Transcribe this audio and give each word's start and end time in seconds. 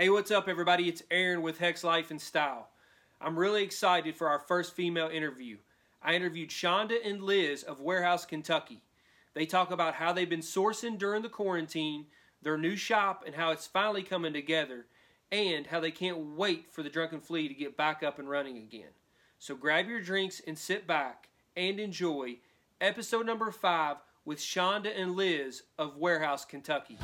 Hey, 0.00 0.08
what's 0.08 0.30
up, 0.30 0.48
everybody? 0.48 0.88
It's 0.88 1.02
Aaron 1.10 1.42
with 1.42 1.58
Hex 1.58 1.84
Life 1.84 2.10
and 2.10 2.18
Style. 2.18 2.70
I'm 3.20 3.38
really 3.38 3.62
excited 3.62 4.16
for 4.16 4.30
our 4.30 4.38
first 4.38 4.72
female 4.72 5.10
interview. 5.10 5.58
I 6.02 6.14
interviewed 6.14 6.48
Shonda 6.48 6.96
and 7.04 7.22
Liz 7.22 7.62
of 7.62 7.82
Warehouse, 7.82 8.24
Kentucky. 8.24 8.80
They 9.34 9.44
talk 9.44 9.70
about 9.70 9.92
how 9.92 10.14
they've 10.14 10.26
been 10.26 10.40
sourcing 10.40 10.96
during 10.96 11.20
the 11.20 11.28
quarantine, 11.28 12.06
their 12.40 12.56
new 12.56 12.76
shop, 12.76 13.24
and 13.26 13.34
how 13.34 13.50
it's 13.50 13.66
finally 13.66 14.02
coming 14.02 14.32
together, 14.32 14.86
and 15.30 15.66
how 15.66 15.80
they 15.80 15.90
can't 15.90 16.34
wait 16.34 16.72
for 16.72 16.82
the 16.82 16.88
Drunken 16.88 17.20
Flea 17.20 17.48
to 17.48 17.52
get 17.52 17.76
back 17.76 18.02
up 18.02 18.18
and 18.18 18.30
running 18.30 18.56
again. 18.56 18.94
So 19.38 19.54
grab 19.54 19.86
your 19.86 20.00
drinks 20.00 20.40
and 20.46 20.56
sit 20.56 20.86
back 20.86 21.28
and 21.54 21.78
enjoy 21.78 22.38
episode 22.80 23.26
number 23.26 23.50
five 23.50 23.98
with 24.24 24.38
Shonda 24.38 24.98
and 24.98 25.14
Liz 25.14 25.64
of 25.78 25.98
Warehouse, 25.98 26.46
Kentucky. 26.46 26.96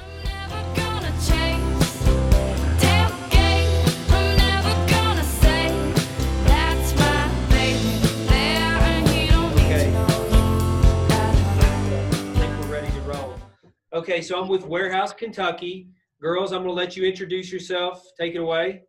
Okay, 13.97 14.21
so 14.21 14.39
I'm 14.39 14.47
with 14.47 14.67
Warehouse, 14.67 15.15
Kentucky. 15.15 15.89
Girls, 16.21 16.53
I'm 16.53 16.65
going 16.65 16.69
to 16.69 16.75
let 16.75 16.99
you 16.99 17.05
introduce 17.05 17.51
yourself. 17.51 18.05
Take 18.21 18.35
it 18.35 18.41
away. 18.41 18.83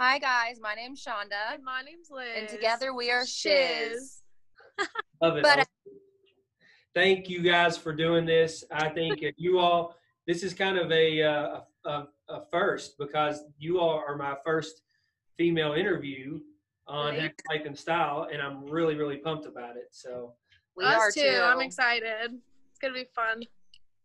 Hi, 0.00 0.18
guys. 0.18 0.58
My 0.60 0.74
name's 0.74 1.00
Shonda. 1.00 1.54
And 1.54 1.62
my 1.62 1.80
name's 1.82 2.10
Liz. 2.10 2.26
And 2.36 2.48
together 2.48 2.92
we 2.92 3.12
are 3.12 3.24
Shiz. 3.24 4.22
Love 5.22 5.36
it. 5.36 5.44
But, 5.44 5.68
Thank 6.92 7.28
you 7.28 7.40
guys 7.40 7.78
for 7.78 7.92
doing 7.92 8.26
this. 8.26 8.64
I 8.72 8.88
think 8.88 9.22
you 9.36 9.60
all, 9.60 9.94
this 10.26 10.42
is 10.42 10.54
kind 10.54 10.76
of 10.76 10.90
a, 10.90 11.22
uh, 11.22 11.60
a, 11.84 12.06
a, 12.28 12.40
first 12.50 12.98
because 12.98 13.44
you 13.60 13.78
all 13.78 14.02
are 14.04 14.16
my 14.16 14.34
first 14.44 14.82
female 15.38 15.74
interview 15.74 16.40
on 16.88 17.14
Hex 17.14 17.36
Life 17.48 17.62
and 17.64 17.78
Style, 17.78 18.26
and 18.32 18.42
I'm 18.42 18.64
really, 18.64 18.96
really 18.96 19.18
pumped 19.18 19.46
about 19.46 19.76
it. 19.76 19.90
So 19.92 20.34
we 20.76 20.84
Us 20.84 20.96
are 20.96 21.12
too. 21.12 21.20
too. 21.20 21.40
I'm 21.44 21.60
excited. 21.60 22.32
It's 22.70 22.78
gonna 22.80 22.92
be 22.92 23.06
fun. 23.14 23.44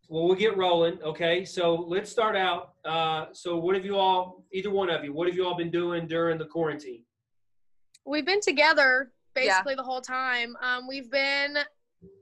Well, 0.10 0.26
we'll 0.26 0.36
get 0.36 0.56
rolling. 0.56 1.02
Okay, 1.04 1.44
so 1.44 1.76
let's 1.76 2.10
start 2.10 2.36
out. 2.36 2.74
Uh, 2.86 3.26
so, 3.34 3.58
what 3.58 3.76
have 3.76 3.84
you 3.84 3.98
all, 3.98 4.46
either 4.54 4.72
one 4.72 4.90
of 4.90 5.04
you, 5.04 5.12
what 5.12 5.28
have 5.28 5.36
you 5.36 5.46
all 5.46 5.56
been 5.56 5.70
doing 5.70 6.08
during 6.08 6.38
the 6.38 6.46
quarantine? 6.46 7.04
We've 8.06 8.26
been 8.26 8.40
together 8.40 9.12
basically 9.36 9.74
yeah. 9.74 9.78
the 9.78 9.84
whole 9.84 10.02
time. 10.02 10.56
Um, 10.62 10.88
we've 10.88 11.12
been 11.12 11.58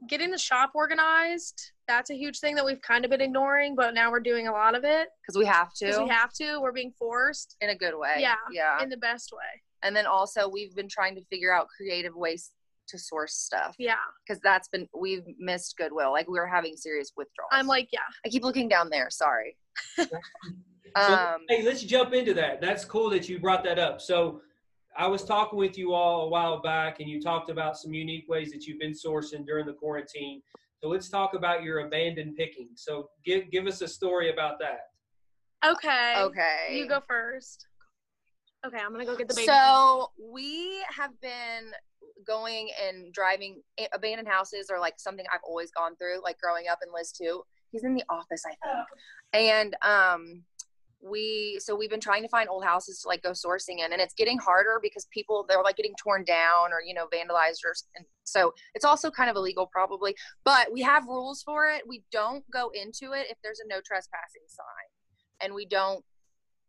getting 0.09 0.31
the 0.31 0.37
shop 0.37 0.71
organized. 0.73 1.73
That's 1.87 2.09
a 2.09 2.15
huge 2.15 2.39
thing 2.39 2.55
that 2.55 2.65
we've 2.65 2.81
kind 2.81 3.05
of 3.05 3.11
been 3.11 3.21
ignoring, 3.21 3.75
but 3.75 3.93
now 3.93 4.09
we're 4.09 4.19
doing 4.19 4.47
a 4.47 4.51
lot 4.51 4.75
of 4.75 4.83
it 4.83 5.09
because 5.21 5.37
we 5.37 5.45
have 5.45 5.71
to. 5.75 6.03
we 6.03 6.09
have 6.09 6.33
to. 6.33 6.59
We're 6.59 6.71
being 6.71 6.91
forced 6.97 7.55
in 7.61 7.69
a 7.69 7.75
good 7.75 7.93
way. 7.95 8.15
Yeah, 8.17 8.35
yeah, 8.51 8.81
in 8.81 8.89
the 8.89 8.97
best 8.97 9.31
way. 9.31 9.61
And 9.83 9.95
then 9.95 10.07
also, 10.07 10.49
we've 10.49 10.73
been 10.75 10.89
trying 10.89 11.13
to 11.15 11.21
figure 11.25 11.53
out 11.53 11.67
creative 11.67 12.15
ways 12.15 12.51
to 12.87 12.97
source 12.97 13.35
stuff. 13.35 13.75
Yeah. 13.77 13.95
Because 14.25 14.41
that's 14.41 14.67
been 14.67 14.87
we've 14.97 15.23
missed 15.37 15.75
Goodwill. 15.77 16.11
Like 16.11 16.27
we 16.27 16.39
were 16.39 16.47
having 16.47 16.75
serious 16.75 17.11
withdrawals. 17.15 17.49
I'm 17.51 17.67
like, 17.67 17.89
yeah. 17.91 17.99
I 18.25 18.29
keep 18.29 18.43
looking 18.43 18.67
down 18.67 18.89
there. 18.89 19.09
Sorry. 19.09 19.57
so, 19.95 20.05
um, 20.95 21.41
hey, 21.49 21.63
let's 21.63 21.83
jump 21.83 22.13
into 22.13 22.33
that. 22.35 22.61
That's 22.61 22.85
cool 22.85 23.09
that 23.11 23.27
you 23.27 23.39
brought 23.39 23.63
that 23.63 23.79
up. 23.79 24.01
So 24.01 24.41
I 24.97 25.07
was 25.07 25.23
talking 25.23 25.59
with 25.59 25.77
you 25.77 25.93
all 25.93 26.25
a 26.25 26.29
while 26.29 26.61
back, 26.61 27.01
and 27.01 27.09
you 27.09 27.21
talked 27.21 27.49
about 27.49 27.77
some 27.77 27.93
unique 27.93 28.29
ways 28.29 28.51
that 28.51 28.65
you've 28.65 28.79
been 28.79 28.93
sourcing 28.93 29.45
during 29.45 29.65
the 29.65 29.73
quarantine. 29.73 30.41
So 30.81 30.87
let's 30.87 31.09
talk 31.09 31.33
about 31.33 31.63
your 31.63 31.79
abandoned 31.79 32.35
picking. 32.37 32.69
So 32.75 33.09
give 33.25 33.51
give 33.51 33.67
us 33.67 33.81
a 33.81 33.87
story 33.87 34.31
about 34.31 34.59
that. 34.59 34.81
Okay. 35.65 36.15
Okay. 36.17 36.77
You 36.77 36.87
go 36.87 37.01
first. 37.07 37.67
Okay, 38.65 38.77
I'm 38.77 38.91
gonna 38.91 39.05
go 39.05 39.15
get 39.15 39.27
the 39.27 39.33
baby. 39.33 39.45
So 39.45 40.11
we 40.17 40.83
have 40.89 41.11
been 41.21 41.71
going 42.25 42.69
and 42.81 43.13
driving 43.13 43.61
abandoned 43.93 44.27
houses 44.27 44.67
or 44.71 44.79
like 44.79 44.95
something 44.97 45.25
I've 45.33 45.43
always 45.43 45.71
gone 45.71 45.95
through, 45.95 46.21
like 46.23 46.39
growing 46.39 46.65
up 46.71 46.79
in 46.85 46.93
Liz 46.93 47.11
too. 47.11 47.43
He's 47.71 47.83
in 47.83 47.93
the 47.93 48.03
office, 48.09 48.43
I 48.45 48.55
think. 48.65 48.87
And 49.33 49.75
um 49.81 50.43
we 51.05 51.59
so 51.61 51.75
we've 51.75 51.89
been 51.89 51.99
trying 51.99 52.23
to 52.23 52.29
find 52.29 52.49
old 52.49 52.63
houses 52.63 53.01
to 53.01 53.07
like 53.07 53.21
go 53.21 53.31
sourcing 53.31 53.79
in 53.85 53.93
and 53.93 54.01
it's 54.01 54.13
getting 54.15 54.37
harder 54.37 54.79
because 54.81 55.05
people 55.11 55.45
they're 55.47 55.61
like 55.61 55.77
getting 55.77 55.93
torn 56.01 56.23
down 56.23 56.71
or 56.71 56.81
you 56.83 56.93
know 56.93 57.05
vandalized 57.13 57.63
or 57.63 57.73
and 57.95 58.05
so 58.23 58.53
it's 58.73 58.85
also 58.85 59.11
kind 59.11 59.29
of 59.29 59.35
illegal 59.35 59.67
probably 59.71 60.15
but 60.43 60.71
we 60.73 60.81
have 60.81 61.05
rules 61.05 61.43
for 61.43 61.69
it 61.69 61.83
we 61.87 62.03
don't 62.11 62.43
go 62.51 62.71
into 62.73 63.13
it 63.13 63.27
if 63.29 63.37
there's 63.43 63.59
a 63.59 63.67
no 63.67 63.79
trespassing 63.85 64.41
sign 64.47 64.65
and 65.41 65.53
we 65.53 65.65
don't 65.65 66.03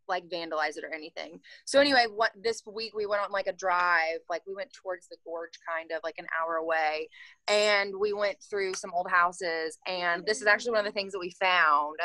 like 0.09 0.29
vandalize 0.29 0.77
it 0.77 0.85
or 0.85 0.95
anything. 0.95 1.41
So 1.65 1.81
anyway, 1.81 2.07
what 2.15 2.33
this 2.41 2.63
week 2.67 2.95
we 2.95 3.07
went 3.07 3.23
on 3.23 3.31
like 3.31 3.47
a 3.47 3.53
drive, 3.53 4.19
like 4.29 4.43
we 4.47 4.55
went 4.55 4.73
towards 4.73 5.09
the 5.09 5.17
gorge 5.25 5.59
kind 5.69 5.91
of 5.93 6.01
like 6.05 6.17
an 6.19 6.27
hour 6.41 6.57
away 6.57 7.09
and 7.49 7.95
we 7.99 8.13
went 8.13 8.39
through 8.43 8.75
some 8.75 8.93
old 8.95 9.11
houses 9.11 9.79
and 9.87 10.25
this 10.27 10.41
is 10.41 10.47
actually 10.47 10.73
one 10.73 10.81
of 10.81 10.87
the 10.87 10.93
things 10.93 11.13
that 11.13 11.21
we 11.21 11.31
found. 11.31 11.97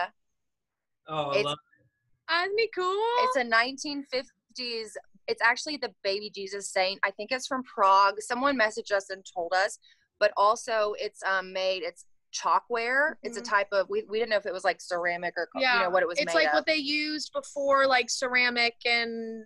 Oh, 1.07 1.31
I 1.31 1.41
love 1.41 1.57
it. 1.57 2.43
Isn't 2.43 2.59
it 2.59 2.69
cool? 2.73 3.03
It's 3.23 3.35
a 3.35 3.43
1950s 3.43 4.91
it's 5.27 5.41
actually 5.41 5.77
the 5.77 5.93
baby 6.03 6.29
Jesus 6.33 6.69
saint. 6.69 6.99
I 7.03 7.11
think 7.11 7.31
it's 7.31 7.47
from 7.47 7.63
Prague. 7.63 8.15
Someone 8.19 8.59
messaged 8.59 8.91
us 8.91 9.09
and 9.09 9.23
told 9.25 9.53
us, 9.53 9.79
but 10.19 10.31
also 10.35 10.93
it's 10.99 11.21
um, 11.23 11.53
made 11.53 11.83
it's 11.83 12.05
chalkware. 12.33 13.11
Mm-hmm. 13.11 13.27
It's 13.27 13.37
a 13.37 13.41
mm-hmm. 13.41 13.53
type 13.53 13.67
of 13.71 13.89
we, 13.89 14.03
we 14.09 14.19
didn't 14.19 14.31
know 14.31 14.37
if 14.37 14.45
it 14.45 14.53
was 14.53 14.63
like 14.63 14.81
ceramic 14.81 15.33
or 15.37 15.47
yeah. 15.55 15.77
you 15.77 15.83
know 15.83 15.89
what 15.89 16.03
it 16.03 16.07
was. 16.07 16.19
It's 16.19 16.33
like 16.33 16.47
of. 16.47 16.53
what 16.53 16.65
they 16.65 16.75
used 16.75 17.31
before, 17.33 17.87
like 17.87 18.09
ceramic 18.09 18.75
and. 18.85 19.45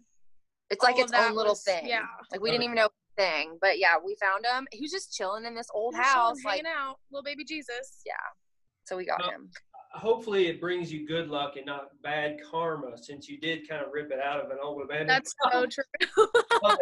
It's 0.72 0.84
like 0.84 0.98
its 0.98 1.12
own 1.14 1.36
little 1.36 1.52
was, 1.52 1.64
thing. 1.64 1.86
Yeah. 1.86 2.06
Like 2.32 2.42
we 2.42 2.50
didn't 2.50 2.64
even 2.64 2.76
know 2.76 2.90
thing, 3.16 3.58
but 3.62 3.80
yeah, 3.80 3.96
we 4.04 4.16
found 4.20 4.46
him. 4.46 4.68
He 4.72 4.82
was 4.82 4.92
just 4.92 5.14
chilling 5.14 5.46
in 5.46 5.56
this 5.56 5.68
old 5.74 5.96
He's 5.96 6.06
house, 6.06 6.44
like 6.44 6.56
hanging 6.56 6.72
out, 6.78 6.98
little 7.12 7.24
baby 7.24 7.44
Jesus. 7.44 8.02
Yeah. 8.06 8.14
So 8.86 8.98
we 8.98 9.06
got 9.06 9.20
well, 9.22 9.32
him. 9.32 9.50
Hopefully, 9.92 10.48
it 10.48 10.60
brings 10.60 10.92
you 10.92 11.08
good 11.08 11.30
luck 11.30 11.56
and 11.56 11.66
not 11.66 11.90
bad 12.04 12.38
karma, 12.52 12.98
since 12.98 13.28
you 13.30 13.40
did 13.40 13.68
kind 13.68 13.82
of 13.82 13.90
rip 13.94 14.12
it 14.12 14.20
out 14.20 14.44
of 14.44 14.52
an 14.52 14.58
old 14.62 14.82
abandoned. 14.84 15.10
That's 15.10 15.34
so 15.52 15.66
true. 15.66 15.84
but, 16.62 16.80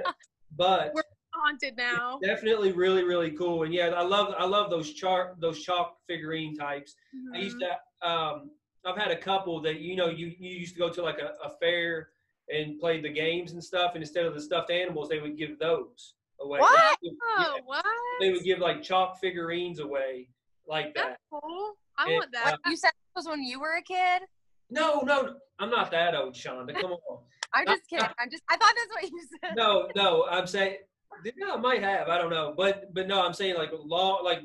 but 0.55 0.91
we're 0.93 1.03
haunted 1.35 1.75
now. 1.77 2.19
Definitely, 2.23 2.71
really, 2.71 3.03
really 3.03 3.31
cool. 3.31 3.63
And 3.63 3.73
yeah, 3.73 3.87
I 3.89 4.03
love 4.03 4.33
I 4.37 4.45
love 4.45 4.69
those 4.69 4.93
chart 4.93 5.35
those 5.39 5.61
chalk 5.61 5.97
figurine 6.07 6.55
types. 6.55 6.95
Mm-hmm. 7.15 7.35
I 7.35 7.39
used 7.39 7.57
mm-hmm. 7.57 8.07
to. 8.07 8.09
Um, 8.09 8.51
I've 8.85 8.97
had 8.97 9.11
a 9.11 9.17
couple 9.17 9.61
that 9.61 9.79
you 9.79 9.95
know 9.95 10.09
you 10.09 10.33
you 10.37 10.51
used 10.51 10.73
to 10.73 10.79
go 10.79 10.89
to 10.89 11.01
like 11.01 11.19
a, 11.19 11.33
a 11.45 11.49
fair 11.61 12.09
and 12.49 12.79
play 12.79 13.01
the 13.01 13.09
games 13.09 13.53
and 13.53 13.63
stuff, 13.63 13.91
and 13.95 14.03
instead 14.03 14.25
of 14.25 14.33
the 14.33 14.41
stuffed 14.41 14.71
animals, 14.71 15.09
they 15.09 15.19
would 15.19 15.37
give 15.37 15.57
those 15.59 16.15
away. 16.41 16.59
What? 16.59 16.97
They 17.01 17.09
would, 17.09 17.17
oh, 17.37 17.53
yeah, 17.55 17.61
what? 17.65 17.85
They 18.19 18.31
would 18.31 18.43
give 18.43 18.59
like 18.59 18.83
chalk 18.83 19.19
figurines 19.19 19.79
away 19.79 20.27
like 20.67 20.93
that. 20.95 21.07
That's 21.09 21.21
cool. 21.31 21.73
I 21.97 22.05
and, 22.05 22.13
want 22.13 22.31
that. 22.33 22.53
Uh, 22.53 22.69
you 22.69 22.77
said 22.77 22.89
it 22.89 23.15
was 23.15 23.27
when 23.27 23.43
you 23.43 23.59
were 23.59 23.75
a 23.77 23.81
kid. 23.81 24.23
No, 24.69 25.01
no, 25.01 25.35
I'm 25.59 25.69
not 25.69 25.91
that 25.91 26.15
old, 26.15 26.33
Shonda. 26.33 26.73
Come 26.73 26.93
on. 26.93 27.19
I'm 27.53 27.65
just 27.67 27.87
kidding. 27.87 28.07
I'm 28.19 28.29
just. 28.31 28.43
I 28.49 28.57
thought 28.57 28.73
that's 28.75 29.03
what 29.03 29.11
you 29.11 29.21
said. 29.43 29.55
No, 29.55 29.89
no. 29.95 30.25
I'm 30.29 30.47
saying 30.47 30.77
yeah, 31.23 31.53
I 31.53 31.57
might 31.57 31.83
have. 31.83 32.07
I 32.09 32.17
don't 32.17 32.29
know, 32.29 32.53
but 32.55 32.93
but 32.93 33.07
no, 33.07 33.21
I'm 33.21 33.33
saying 33.33 33.55
like 33.55 33.71
long, 33.73 34.23
like 34.23 34.41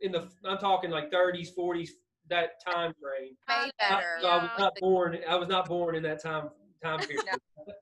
in 0.00 0.12
the 0.12 0.28
I'm 0.44 0.58
talking 0.58 0.90
like 0.90 1.10
30s, 1.10 1.48
40s, 1.56 1.90
that 2.28 2.60
time 2.64 2.92
frame. 3.00 3.36
Way 3.48 3.70
better. 3.78 4.16
I, 4.18 4.20
so 4.20 4.28
I 4.28 4.36
was 4.36 4.50
not 4.58 4.74
born. 4.80 5.18
I 5.28 5.36
was 5.36 5.48
not 5.48 5.68
born 5.68 5.94
in 5.94 6.02
that 6.04 6.22
time 6.22 6.50
time 6.82 6.98
period. 7.06 7.24
no, 7.30 7.74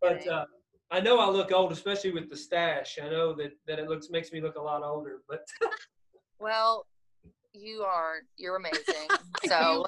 but 0.00 0.26
uh, 0.26 0.44
I 0.90 1.00
know 1.00 1.18
I 1.18 1.28
look 1.28 1.52
old, 1.52 1.72
especially 1.72 2.12
with 2.12 2.28
the 2.28 2.36
stash. 2.36 2.98
I 3.02 3.08
know 3.08 3.34
that 3.34 3.52
that 3.66 3.78
it 3.78 3.88
looks 3.88 4.10
makes 4.10 4.32
me 4.32 4.40
look 4.40 4.56
a 4.56 4.62
lot 4.62 4.82
older. 4.82 5.22
But 5.28 5.46
well, 6.40 6.86
you 7.54 7.82
are. 7.82 8.20
You're 8.36 8.56
amazing. 8.56 9.08
So 9.46 9.86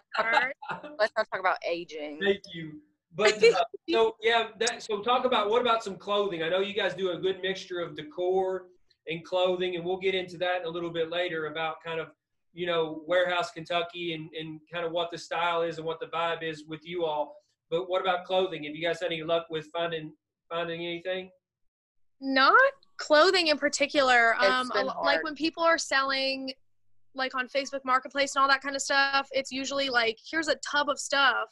let's 0.98 1.12
not 1.16 1.28
talk 1.30 1.38
about 1.38 1.58
aging. 1.66 2.18
Thank 2.20 2.40
you. 2.52 2.80
But 3.14 3.42
uh, 3.44 3.64
so 3.88 4.16
yeah, 4.20 4.48
that 4.58 4.82
so 4.82 5.00
talk 5.00 5.24
about 5.24 5.48
what 5.48 5.60
about 5.60 5.84
some 5.84 5.96
clothing? 5.96 6.42
I 6.42 6.48
know 6.48 6.60
you 6.60 6.74
guys 6.74 6.94
do 6.94 7.10
a 7.10 7.18
good 7.18 7.40
mixture 7.42 7.80
of 7.80 7.96
decor 7.96 8.66
and 9.06 9.24
clothing, 9.24 9.76
and 9.76 9.84
we'll 9.84 9.98
get 9.98 10.14
into 10.14 10.36
that 10.38 10.64
a 10.64 10.68
little 10.68 10.90
bit 10.90 11.10
later 11.10 11.46
about 11.46 11.76
kind 11.84 12.00
of 12.00 12.08
you 12.52 12.66
know 12.66 13.02
warehouse 13.06 13.50
Kentucky 13.50 14.14
and 14.14 14.30
and 14.38 14.60
kind 14.72 14.84
of 14.84 14.92
what 14.92 15.10
the 15.10 15.18
style 15.18 15.62
is 15.62 15.78
and 15.78 15.86
what 15.86 16.00
the 16.00 16.06
vibe 16.06 16.42
is 16.42 16.64
with 16.66 16.86
you 16.86 17.04
all. 17.04 17.36
But 17.70 17.88
what 17.88 18.00
about 18.00 18.24
clothing? 18.24 18.64
Have 18.64 18.74
you 18.74 18.82
guys 18.82 19.00
had 19.00 19.12
any 19.12 19.22
luck 19.22 19.46
with 19.48 19.66
finding 19.72 20.12
finding 20.48 20.84
anything? 20.84 21.30
Not 22.20 22.72
clothing 22.96 23.48
in 23.48 23.58
particular. 23.58 24.34
Um, 24.36 24.70
like 25.02 25.22
when 25.22 25.34
people 25.34 25.62
are 25.62 25.78
selling 25.78 26.52
like 27.16 27.34
on 27.36 27.46
Facebook 27.46 27.84
Marketplace 27.84 28.34
and 28.34 28.42
all 28.42 28.48
that 28.48 28.60
kind 28.60 28.74
of 28.74 28.82
stuff, 28.82 29.28
it's 29.30 29.52
usually 29.52 29.88
like 29.88 30.18
here's 30.30 30.48
a 30.48 30.56
tub 30.56 30.88
of 30.88 30.98
stuff 30.98 31.48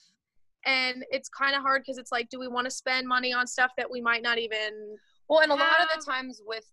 and 0.66 1.04
it's 1.10 1.28
kind 1.28 1.54
of 1.54 1.62
hard 1.62 1.82
because 1.82 1.98
it's 1.98 2.12
like 2.12 2.28
do 2.28 2.38
we 2.38 2.48
want 2.48 2.64
to 2.64 2.70
spend 2.70 3.06
money 3.06 3.32
on 3.32 3.46
stuff 3.46 3.72
that 3.76 3.90
we 3.90 4.00
might 4.00 4.22
not 4.22 4.38
even 4.38 4.96
well 5.28 5.40
and 5.40 5.50
a 5.50 5.54
lot 5.54 5.80
of 5.80 5.88
the 5.96 6.04
times 6.04 6.40
with 6.46 6.64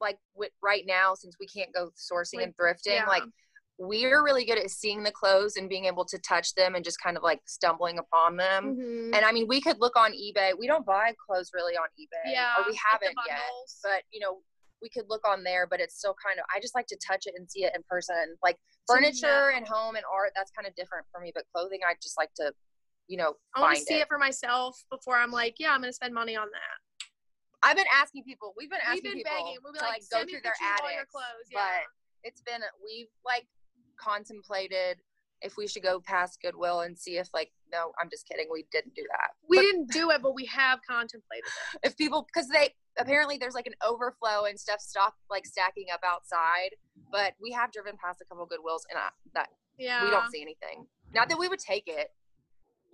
like 0.00 0.18
with 0.34 0.50
right 0.62 0.84
now 0.86 1.14
since 1.14 1.36
we 1.40 1.46
can't 1.46 1.72
go 1.72 1.90
sourcing 1.96 2.36
like, 2.36 2.46
and 2.46 2.56
thrifting 2.56 2.96
yeah. 2.96 3.06
like 3.06 3.22
we're 3.78 4.24
really 4.24 4.44
good 4.44 4.58
at 4.58 4.70
seeing 4.70 5.04
the 5.04 5.10
clothes 5.10 5.56
and 5.56 5.68
being 5.68 5.84
able 5.84 6.04
to 6.04 6.18
touch 6.18 6.54
them 6.54 6.74
and 6.74 6.84
just 6.84 7.00
kind 7.00 7.16
of 7.16 7.22
like 7.22 7.40
stumbling 7.46 7.98
upon 7.98 8.36
them. 8.36 8.76
Mm-hmm. 8.76 9.14
And 9.14 9.24
I 9.24 9.30
mean, 9.30 9.46
we 9.46 9.60
could 9.60 9.78
look 9.78 9.96
on 9.96 10.12
eBay. 10.12 10.50
We 10.58 10.66
don't 10.66 10.84
buy 10.84 11.14
clothes 11.24 11.50
really 11.54 11.76
on 11.76 11.86
eBay, 11.98 12.32
yeah, 12.32 12.54
or 12.58 12.64
we 12.68 12.76
haven't 12.90 13.14
yet. 13.28 13.38
But 13.84 14.02
you 14.10 14.18
know, 14.18 14.38
we 14.82 14.88
could 14.88 15.04
look 15.08 15.26
on 15.26 15.44
there, 15.44 15.66
but 15.68 15.80
it's 15.80 15.96
still 15.96 16.16
kind 16.24 16.40
of. 16.40 16.44
I 16.54 16.60
just 16.60 16.74
like 16.74 16.86
to 16.88 16.98
touch 17.06 17.26
it 17.26 17.34
and 17.36 17.48
see 17.48 17.64
it 17.64 17.72
in 17.74 17.82
person. 17.88 18.36
Like 18.42 18.56
furniture 18.88 19.52
and 19.54 19.66
home 19.66 19.94
and 19.94 20.04
art, 20.12 20.32
that's 20.34 20.50
kind 20.50 20.66
of 20.66 20.74
different 20.74 21.06
for 21.12 21.20
me. 21.20 21.30
But 21.32 21.44
clothing, 21.54 21.80
I 21.88 21.94
just 22.02 22.18
like 22.18 22.30
to, 22.36 22.52
you 23.08 23.16
know, 23.16 23.34
I 23.56 23.60
want 23.60 23.76
to 23.76 23.82
see 23.82 23.94
it. 23.94 24.02
it 24.02 24.08
for 24.08 24.18
myself 24.18 24.84
before 24.90 25.16
I'm 25.16 25.32
like, 25.32 25.56
yeah, 25.58 25.70
I'm 25.72 25.80
going 25.80 25.90
to 25.90 25.96
spend 25.96 26.14
money 26.14 26.36
on 26.36 26.46
that. 26.46 26.78
I've 27.62 27.76
been 27.76 27.90
asking 27.92 28.24
people. 28.24 28.54
We've 28.56 28.70
been 28.70 28.80
asking 28.86 29.02
we've 29.04 29.24
been 29.24 29.24
people 29.24 29.32
begging. 29.32 29.58
We'll 29.64 29.72
be 29.72 29.78
to 29.80 29.84
like, 29.84 30.02
like 30.02 30.10
go 30.12 30.30
through 30.30 30.42
their 30.44 30.54
attics, 30.62 31.10
clothes, 31.10 31.48
yeah. 31.50 31.58
but 31.58 31.82
it's 32.22 32.40
been 32.42 32.60
we've 32.84 33.10
like 33.24 33.46
contemplated 33.98 34.98
if 35.40 35.56
we 35.56 35.66
should 35.66 35.82
go 35.82 36.00
past 36.00 36.40
Goodwill 36.42 36.80
and 36.80 36.98
see 36.98 37.18
if 37.18 37.28
like 37.32 37.50
no, 37.72 37.92
I'm 38.00 38.08
just 38.10 38.28
kidding. 38.28 38.46
We 38.52 38.66
didn't 38.72 38.94
do 38.94 39.02
that. 39.10 39.30
We 39.48 39.58
but, 39.58 39.62
didn't 39.62 39.90
do 39.90 40.10
it, 40.10 40.22
but 40.22 40.34
we 40.34 40.46
have 40.46 40.80
contemplated 40.88 41.46
it. 41.46 41.80
If 41.84 41.96
people 41.96 42.26
because 42.32 42.48
they 42.48 42.74
apparently 42.98 43.38
there's 43.38 43.54
like 43.54 43.66
an 43.66 43.74
overflow 43.86 44.44
and 44.48 44.58
stuff 44.58 44.80
stop 44.80 45.14
like 45.30 45.46
stacking 45.46 45.86
up 45.92 46.00
outside, 46.04 46.70
but 47.10 47.34
we 47.40 47.52
have 47.52 47.72
driven 47.72 47.94
past 48.02 48.20
a 48.20 48.24
couple 48.24 48.46
Goodwills 48.46 48.82
and 48.90 48.98
I, 48.98 49.08
that 49.34 49.48
yeah 49.78 50.04
we 50.04 50.10
don't 50.10 50.30
see 50.30 50.42
anything. 50.42 50.86
Not 51.12 51.28
that 51.28 51.38
we 51.38 51.48
would 51.48 51.60
take 51.60 51.84
it. 51.86 52.10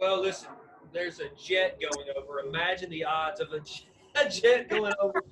Well, 0.00 0.20
listen, 0.20 0.49
there's 0.93 1.20
a 1.20 1.29
jet 1.43 1.79
going 1.81 2.08
over. 2.17 2.41
Imagine 2.41 2.91
the 2.91 3.05
odds 3.05 3.41
of 3.41 3.52
a 3.52 3.61
jet 3.61 3.87
a 4.26 4.29
jet 4.29 4.69
going 4.69 4.93
over. 5.00 5.23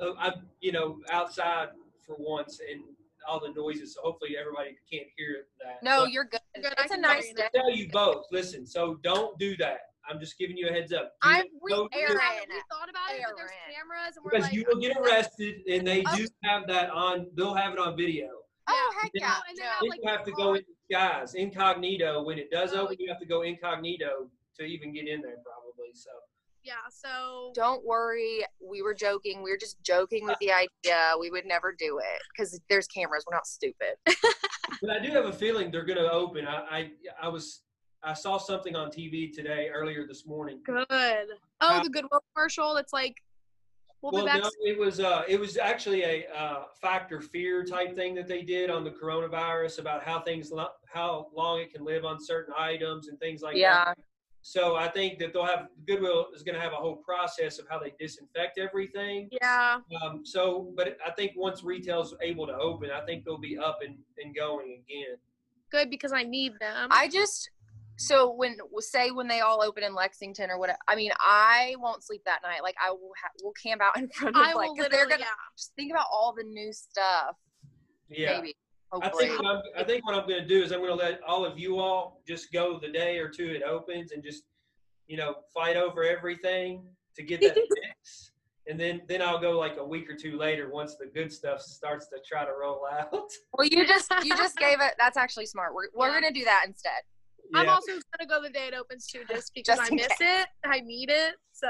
Uh, 0.00 0.12
I'm, 0.18 0.32
you 0.60 0.72
know, 0.72 0.98
outside 1.10 1.68
for 2.04 2.16
once, 2.18 2.60
and 2.68 2.82
all 3.28 3.38
the 3.40 3.50
noises. 3.50 3.94
So 3.94 4.00
hopefully 4.02 4.36
everybody 4.38 4.76
can't 4.90 5.06
hear 5.16 5.46
that. 5.62 5.82
No, 5.82 6.02
but 6.02 6.12
you're 6.12 6.24
good. 6.24 6.40
good. 6.56 6.74
It's 6.78 6.92
a 6.92 6.96
nice 6.96 7.32
day. 7.32 7.48
tell 7.54 7.70
you 7.70 7.88
both. 7.90 8.24
Listen, 8.32 8.66
so 8.66 8.98
don't 9.02 9.38
do 9.38 9.56
that. 9.58 9.80
I'm 10.08 10.18
just 10.18 10.36
giving 10.36 10.56
you 10.56 10.68
a 10.68 10.72
heads 10.72 10.92
up. 10.92 11.12
I'm 11.22 11.44
re- 11.62 11.88
Aaron, 11.92 12.18
we 12.48 12.56
thought 12.68 12.90
about 12.90 13.10
Aaron. 13.10 13.22
it, 13.22 13.26
but 13.28 13.36
there's 13.36 13.50
cameras, 13.72 14.16
and 14.16 14.24
we're 14.24 14.30
because 14.32 14.44
like, 14.46 14.52
you 14.52 14.64
will 14.66 14.80
get 14.80 14.96
arrested, 14.96 15.60
and 15.70 15.86
they 15.86 16.02
do 16.16 16.26
have 16.42 16.66
that 16.66 16.90
on. 16.90 17.28
They'll 17.36 17.54
have 17.54 17.72
it 17.72 17.78
on 17.78 17.96
video. 17.96 18.28
Oh 18.68 18.92
heck 19.00 19.10
yeah! 19.14 19.36
And 19.48 19.58
then, 19.58 19.66
then 19.80 19.90
like, 19.90 20.00
you 20.02 20.10
have 20.10 20.24
to 20.24 20.32
go 20.32 20.54
in 20.54 20.62
guys 20.90 21.34
incognito. 21.34 22.22
When 22.22 22.38
it 22.38 22.50
does 22.50 22.72
oh, 22.74 22.82
open, 22.82 22.96
you 22.98 23.08
have 23.08 23.20
to 23.20 23.26
go 23.26 23.42
incognito 23.42 24.28
to 24.58 24.64
even 24.64 24.92
get 24.92 25.08
in 25.08 25.20
there, 25.20 25.36
probably. 25.44 25.92
So. 25.94 26.10
Yeah 26.64 26.74
so 26.90 27.50
don't 27.54 27.84
worry. 27.84 28.44
We 28.60 28.82
were 28.82 28.94
joking. 28.94 29.42
We 29.42 29.50
were 29.50 29.56
just 29.56 29.82
joking 29.82 30.26
with 30.26 30.38
the 30.40 30.52
idea. 30.84 31.14
We 31.18 31.30
would 31.30 31.44
never 31.44 31.74
do 31.76 31.98
it 31.98 32.22
because 32.32 32.60
there's 32.68 32.86
cameras. 32.86 33.24
We're 33.28 33.36
not 33.36 33.46
stupid. 33.46 33.94
But 34.80 34.90
i 34.90 34.98
do 34.98 35.12
have 35.12 35.26
a 35.26 35.32
feeling 35.32 35.70
they're 35.70 35.84
going 35.84 35.98
to 35.98 36.10
open. 36.10 36.46
I, 36.46 36.54
I, 36.70 36.90
I 37.22 37.28
was 37.28 37.62
i 38.02 38.12
saw 38.14 38.36
something 38.36 38.74
on 38.74 38.90
tv 38.90 39.32
today 39.32 39.68
earlier 39.72 40.06
this 40.06 40.26
morning. 40.26 40.60
Good. 40.64 40.86
Oh 40.88 41.26
uh, 41.60 41.82
the 41.82 41.90
goodwill 41.90 42.22
commercial 42.34 42.76
it's 42.76 42.92
like 42.92 43.16
we'll, 44.02 44.24
well 44.24 44.26
no, 44.26 44.50
it 44.64 44.78
was 44.78 45.00
uh, 45.00 45.22
it 45.28 45.38
was 45.38 45.56
actually 45.56 46.02
a 46.02 46.26
uh, 46.36 46.64
factor 46.80 47.20
fear 47.20 47.64
type 47.64 47.94
thing 47.94 48.14
that 48.16 48.28
they 48.28 48.42
did 48.42 48.68
on 48.70 48.84
the 48.84 48.90
coronavirus 48.90 49.78
about 49.78 50.02
how 50.02 50.20
things 50.20 50.52
how 50.92 51.28
long 51.34 51.60
it 51.60 51.72
can 51.72 51.84
live 51.84 52.04
on 52.04 52.18
certain 52.20 52.52
items 52.58 53.08
and 53.08 53.18
things 53.18 53.42
like 53.42 53.56
yeah. 53.56 53.86
that. 53.86 53.98
So 54.42 54.74
I 54.74 54.88
think 54.88 55.20
that 55.20 55.32
they'll 55.32 55.46
have 55.46 55.68
Goodwill 55.86 56.26
is 56.34 56.42
going 56.42 56.56
to 56.56 56.60
have 56.60 56.72
a 56.72 56.76
whole 56.76 56.96
process 56.96 57.60
of 57.60 57.66
how 57.68 57.78
they 57.78 57.92
disinfect 57.98 58.58
everything. 58.58 59.28
Yeah. 59.40 59.78
Um, 60.02 60.26
so, 60.26 60.72
but 60.76 60.98
I 61.06 61.12
think 61.12 61.32
once 61.36 61.62
retail's 61.62 62.14
able 62.20 62.48
to 62.48 62.54
open, 62.54 62.90
I 62.90 63.04
think 63.06 63.24
they'll 63.24 63.38
be 63.38 63.56
up 63.56 63.78
and, 63.86 63.96
and 64.22 64.34
going 64.34 64.82
again. 64.84 65.16
Good 65.70 65.90
because 65.90 66.12
I 66.12 66.24
need 66.24 66.54
them. 66.60 66.88
I 66.90 67.08
just 67.08 67.50
so 68.02 68.32
when 68.32 68.56
say 68.80 69.10
when 69.10 69.28
they 69.28 69.40
all 69.40 69.62
open 69.62 69.84
in 69.84 69.94
Lexington 69.94 70.50
or 70.50 70.58
whatever. 70.58 70.78
I 70.88 70.96
mean, 70.96 71.12
I 71.20 71.76
won't 71.78 72.02
sleep 72.02 72.22
that 72.26 72.40
night. 72.42 72.62
Like 72.62 72.74
I 72.84 72.90
will 72.90 73.12
ha- 73.20 73.30
will 73.42 73.52
camp 73.52 73.80
out 73.80 73.96
in 73.96 74.08
front 74.14 74.36
of 74.36 74.42
I 74.42 74.52
like 74.54 74.70
because 74.74 74.90
they're 74.90 75.08
gonna 75.08 75.20
yeah. 75.20 75.26
just 75.56 75.72
think 75.76 75.92
about 75.92 76.06
all 76.12 76.34
the 76.36 76.44
new 76.44 76.72
stuff. 76.72 77.36
Yeah. 78.08 78.38
Maybe. 78.38 78.54
Hopefully. 78.90 79.24
I 79.24 79.28
think, 79.28 79.42
what 79.42 79.56
I'm, 79.56 79.62
I 79.78 79.84
think 79.84 80.06
what 80.06 80.14
I'm 80.14 80.28
going 80.28 80.42
to 80.42 80.46
do 80.46 80.62
is 80.62 80.70
I'm 80.70 80.80
going 80.80 80.90
to 80.90 81.02
let 81.02 81.20
all 81.26 81.46
of 81.46 81.58
you 81.58 81.78
all 81.78 82.20
just 82.28 82.52
go 82.52 82.78
the 82.78 82.88
day 82.88 83.18
or 83.18 83.30
two 83.30 83.46
it 83.46 83.62
opens 83.62 84.12
and 84.12 84.22
just, 84.22 84.42
you 85.06 85.16
know, 85.16 85.36
fight 85.54 85.78
over 85.78 86.04
everything 86.04 86.84
to 87.16 87.22
get 87.22 87.40
that 87.40 87.54
fix. 87.54 88.32
And 88.68 88.78
then, 88.78 89.00
then 89.08 89.22
I'll 89.22 89.40
go 89.40 89.58
like 89.58 89.78
a 89.78 89.84
week 89.84 90.10
or 90.10 90.14
two 90.14 90.36
later 90.36 90.68
once 90.70 90.96
the 90.96 91.06
good 91.06 91.32
stuff 91.32 91.62
starts 91.62 92.08
to 92.08 92.16
try 92.26 92.44
to 92.44 92.52
roll 92.52 92.82
out. 92.92 93.10
Well, 93.54 93.66
you 93.66 93.86
just 93.86 94.12
you 94.22 94.36
just 94.36 94.56
gave 94.58 94.80
it. 94.80 94.94
That's 94.98 95.16
actually 95.16 95.46
smart. 95.46 95.74
We're 95.74 95.88
we're 95.94 96.08
yeah. 96.08 96.20
gonna 96.20 96.32
do 96.32 96.44
that 96.44 96.64
instead. 96.68 97.02
Yeah. 97.52 97.60
I'm 97.60 97.68
also 97.68 97.92
gonna 97.92 98.28
go 98.28 98.42
the 98.42 98.50
day 98.50 98.68
it 98.68 98.74
opens 98.74 99.06
too, 99.06 99.22
just 99.28 99.52
because 99.54 99.78
just 99.78 99.92
I 99.92 99.94
miss 99.94 100.06
case. 100.08 100.18
it. 100.20 100.46
I 100.64 100.80
need 100.80 101.10
it. 101.10 101.34
So. 101.52 101.68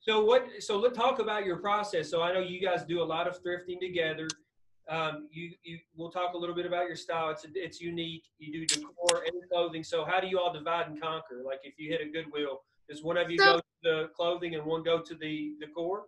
So 0.00 0.24
what? 0.24 0.46
So 0.60 0.78
let's 0.78 0.96
talk 0.96 1.18
about 1.18 1.44
your 1.44 1.56
process. 1.58 2.10
So 2.10 2.22
I 2.22 2.32
know 2.32 2.40
you 2.40 2.60
guys 2.60 2.84
do 2.84 3.02
a 3.02 3.04
lot 3.04 3.26
of 3.26 3.42
thrifting 3.42 3.80
together. 3.80 4.28
Um, 4.88 5.28
you, 5.30 5.50
you, 5.64 5.78
we'll 5.96 6.10
talk 6.10 6.32
a 6.32 6.38
little 6.38 6.54
bit 6.54 6.64
about 6.64 6.86
your 6.86 6.96
style. 6.96 7.28
It's, 7.28 7.44
it's 7.54 7.78
unique. 7.78 8.24
You 8.38 8.52
do 8.52 8.66
decor 8.66 9.22
and 9.26 9.34
clothing. 9.52 9.84
So 9.84 10.04
how 10.06 10.18
do 10.18 10.28
you 10.28 10.38
all 10.38 10.50
divide 10.50 10.86
and 10.86 10.98
conquer? 11.00 11.42
Like 11.44 11.60
if 11.62 11.74
you 11.76 11.90
hit 11.90 12.00
a 12.00 12.10
Goodwill, 12.10 12.62
does 12.88 13.02
one 13.02 13.18
of 13.18 13.30
you 13.30 13.36
so, 13.38 13.44
go 13.44 13.56
to 13.58 13.64
the 13.82 14.10
clothing 14.16 14.54
and 14.54 14.64
one 14.64 14.82
go 14.82 15.00
to 15.00 15.14
the 15.14 15.52
decor? 15.60 16.04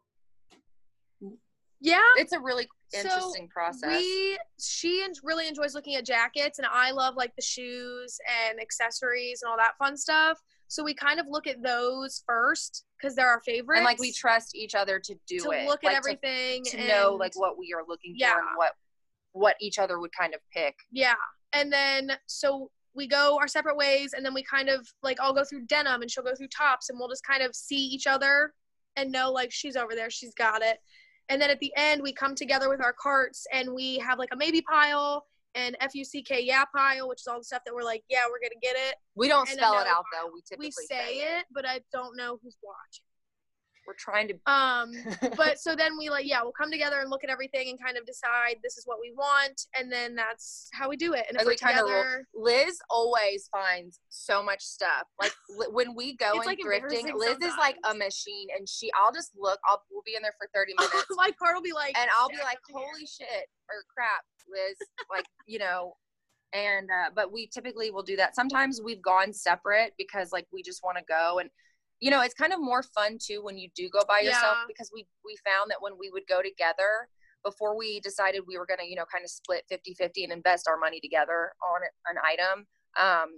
Yeah, 1.80 2.00
it's 2.16 2.32
a 2.32 2.40
really 2.40 2.68
interesting 2.94 3.48
so 3.48 3.52
process. 3.52 3.98
We 3.98 4.38
she 4.60 5.06
really 5.22 5.48
enjoys 5.48 5.74
looking 5.74 5.96
at 5.96 6.04
jackets, 6.04 6.58
and 6.58 6.68
I 6.70 6.90
love 6.90 7.14
like 7.16 7.34
the 7.36 7.42
shoes 7.42 8.18
and 8.48 8.60
accessories 8.60 9.42
and 9.42 9.50
all 9.50 9.56
that 9.56 9.72
fun 9.78 9.96
stuff. 9.96 10.38
So 10.68 10.84
we 10.84 10.94
kind 10.94 11.18
of 11.18 11.26
look 11.28 11.46
at 11.46 11.62
those 11.62 12.22
first 12.26 12.84
because 12.96 13.16
they're 13.16 13.28
our 13.28 13.40
favorites. 13.40 13.78
And 13.78 13.84
like 13.84 13.98
we 13.98 14.12
trust 14.12 14.54
each 14.54 14.74
other 14.74 15.00
to 15.00 15.14
do 15.26 15.40
to 15.40 15.50
it. 15.50 15.66
look 15.66 15.82
like 15.82 15.94
at 15.94 15.98
everything. 15.98 16.62
To, 16.64 16.76
to 16.76 16.86
know 16.86 17.16
like 17.18 17.32
what 17.34 17.58
we 17.58 17.74
are 17.74 17.82
looking 17.88 18.14
yeah. 18.16 18.34
for 18.34 18.38
and 18.38 18.48
what 18.56 18.72
what 19.32 19.56
each 19.60 19.78
other 19.78 19.98
would 19.98 20.12
kind 20.12 20.34
of 20.34 20.40
pick. 20.52 20.76
Yeah. 20.92 21.14
And 21.52 21.72
then 21.72 22.12
so 22.26 22.70
we 22.94 23.06
go 23.06 23.38
our 23.40 23.48
separate 23.48 23.76
ways 23.76 24.12
and 24.12 24.24
then 24.24 24.34
we 24.34 24.42
kind 24.42 24.68
of 24.68 24.86
like 25.02 25.18
I'll 25.20 25.34
go 25.34 25.44
through 25.44 25.66
denim 25.66 26.02
and 26.02 26.10
she'll 26.10 26.24
go 26.24 26.34
through 26.34 26.48
tops 26.48 26.90
and 26.90 26.98
we'll 26.98 27.08
just 27.08 27.24
kind 27.24 27.42
of 27.42 27.54
see 27.54 27.86
each 27.86 28.06
other 28.06 28.52
and 28.96 29.10
know 29.10 29.32
like 29.32 29.50
she's 29.52 29.76
over 29.76 29.94
there, 29.94 30.10
she's 30.10 30.34
got 30.34 30.62
it. 30.62 30.78
And 31.30 31.40
then 31.40 31.48
at 31.48 31.60
the 31.60 31.72
end 31.76 32.02
we 32.02 32.12
come 32.12 32.34
together 32.34 32.68
with 32.68 32.82
our 32.82 32.92
carts 32.92 33.46
and 33.52 33.72
we 33.72 33.98
have 33.98 34.18
like 34.18 34.28
a 34.32 34.36
maybe 34.36 34.60
pile 34.60 35.24
and 35.54 35.76
F-U-C-K 35.80 36.42
yeah 36.42 36.64
pile, 36.76 37.08
which 37.08 37.20
is 37.20 37.26
all 37.26 37.38
the 37.38 37.44
stuff 37.44 37.62
that 37.64 37.74
we're 37.74 37.82
like, 37.82 38.02
yeah, 38.10 38.24
we're 38.28 38.40
gonna 38.40 38.60
get 38.60 38.76
it. 38.76 38.96
We 39.14 39.28
don't 39.28 39.48
and 39.48 39.56
spell 39.56 39.80
it 39.80 39.86
out 39.86 40.04
though. 40.12 40.30
We 40.32 40.42
typically 40.42 40.66
we 40.66 40.70
say, 40.72 40.86
say 40.86 41.38
it, 41.38 41.46
but 41.52 41.66
I 41.66 41.80
don't 41.92 42.16
know 42.16 42.38
who's 42.42 42.56
watching. 42.62 43.04
We're 43.86 43.94
trying 43.98 44.28
to. 44.28 44.34
Um, 44.50 44.92
but 45.36 45.58
so 45.58 45.74
then 45.74 45.98
we 45.98 46.10
like, 46.10 46.26
yeah, 46.26 46.42
we'll 46.42 46.52
come 46.52 46.70
together 46.70 47.00
and 47.00 47.10
look 47.10 47.24
at 47.24 47.30
everything 47.30 47.70
and 47.70 47.82
kind 47.82 47.96
of 47.96 48.06
decide 48.06 48.56
this 48.62 48.76
is 48.76 48.86
what 48.86 48.98
we 49.00 49.12
want, 49.16 49.66
and 49.78 49.90
then 49.90 50.14
that's 50.14 50.68
how 50.72 50.88
we 50.88 50.96
do 50.96 51.14
it. 51.14 51.26
And 51.28 51.40
if 51.40 51.46
we're 51.46 51.54
together, 51.54 52.26
Liz 52.34 52.78
always 52.88 53.48
finds 53.50 54.00
so 54.08 54.42
much 54.42 54.62
stuff. 54.62 55.04
Like 55.20 55.32
when 55.70 55.94
we 55.94 56.16
go 56.16 56.32
and 56.32 56.46
like 56.46 56.58
thrifting, 56.58 57.12
Liz 57.14 57.32
sometimes. 57.32 57.44
is 57.44 57.58
like 57.58 57.76
a 57.88 57.94
machine, 57.94 58.48
and 58.56 58.68
she, 58.68 58.90
I'll 58.94 59.12
just 59.12 59.32
look. 59.38 59.58
I'll 59.68 59.82
we'll 59.90 60.02
be 60.04 60.14
in 60.14 60.22
there 60.22 60.34
for 60.38 60.48
thirty 60.54 60.74
minutes. 60.78 61.06
My 61.16 61.30
car 61.38 61.54
will 61.54 61.62
be 61.62 61.72
like, 61.72 61.96
and 61.98 62.08
I'll 62.18 62.28
be 62.28 62.38
like, 62.44 62.58
holy 62.72 63.06
shit 63.06 63.48
or 63.68 63.82
crap, 63.92 64.24
Liz. 64.48 64.76
like 65.10 65.26
you 65.46 65.58
know, 65.58 65.94
and 66.52 66.88
uh, 66.90 67.10
but 67.14 67.32
we 67.32 67.46
typically 67.46 67.90
will 67.90 68.02
do 68.02 68.16
that 68.16 68.34
sometimes 68.34 68.80
we've 68.82 69.02
gone 69.02 69.32
separate 69.32 69.92
because 69.96 70.32
like 70.32 70.46
we 70.52 70.62
just 70.62 70.82
want 70.82 70.98
to 70.98 71.04
go 71.08 71.38
and 71.38 71.50
you 72.00 72.10
know 72.10 72.22
it's 72.22 72.34
kind 72.34 72.52
of 72.52 72.60
more 72.60 72.82
fun 72.82 73.18
too 73.20 73.40
when 73.42 73.56
you 73.56 73.68
do 73.76 73.88
go 73.90 74.00
by 74.08 74.20
yourself 74.20 74.56
yeah. 74.58 74.64
because 74.66 74.90
we 74.92 75.06
we 75.24 75.36
found 75.44 75.70
that 75.70 75.78
when 75.80 75.92
we 75.98 76.10
would 76.10 76.26
go 76.28 76.42
together 76.42 77.08
before 77.44 77.76
we 77.76 78.00
decided 78.00 78.42
we 78.46 78.58
were 78.58 78.66
going 78.66 78.78
to 78.78 78.86
you 78.86 78.96
know 78.96 79.04
kind 79.12 79.24
of 79.24 79.30
split 79.30 79.64
50 79.68 79.94
50 79.94 80.24
and 80.24 80.32
invest 80.32 80.66
our 80.68 80.78
money 80.78 81.00
together 81.00 81.52
on 81.62 81.80
an 82.10 82.16
item 82.24 82.66
um 83.00 83.30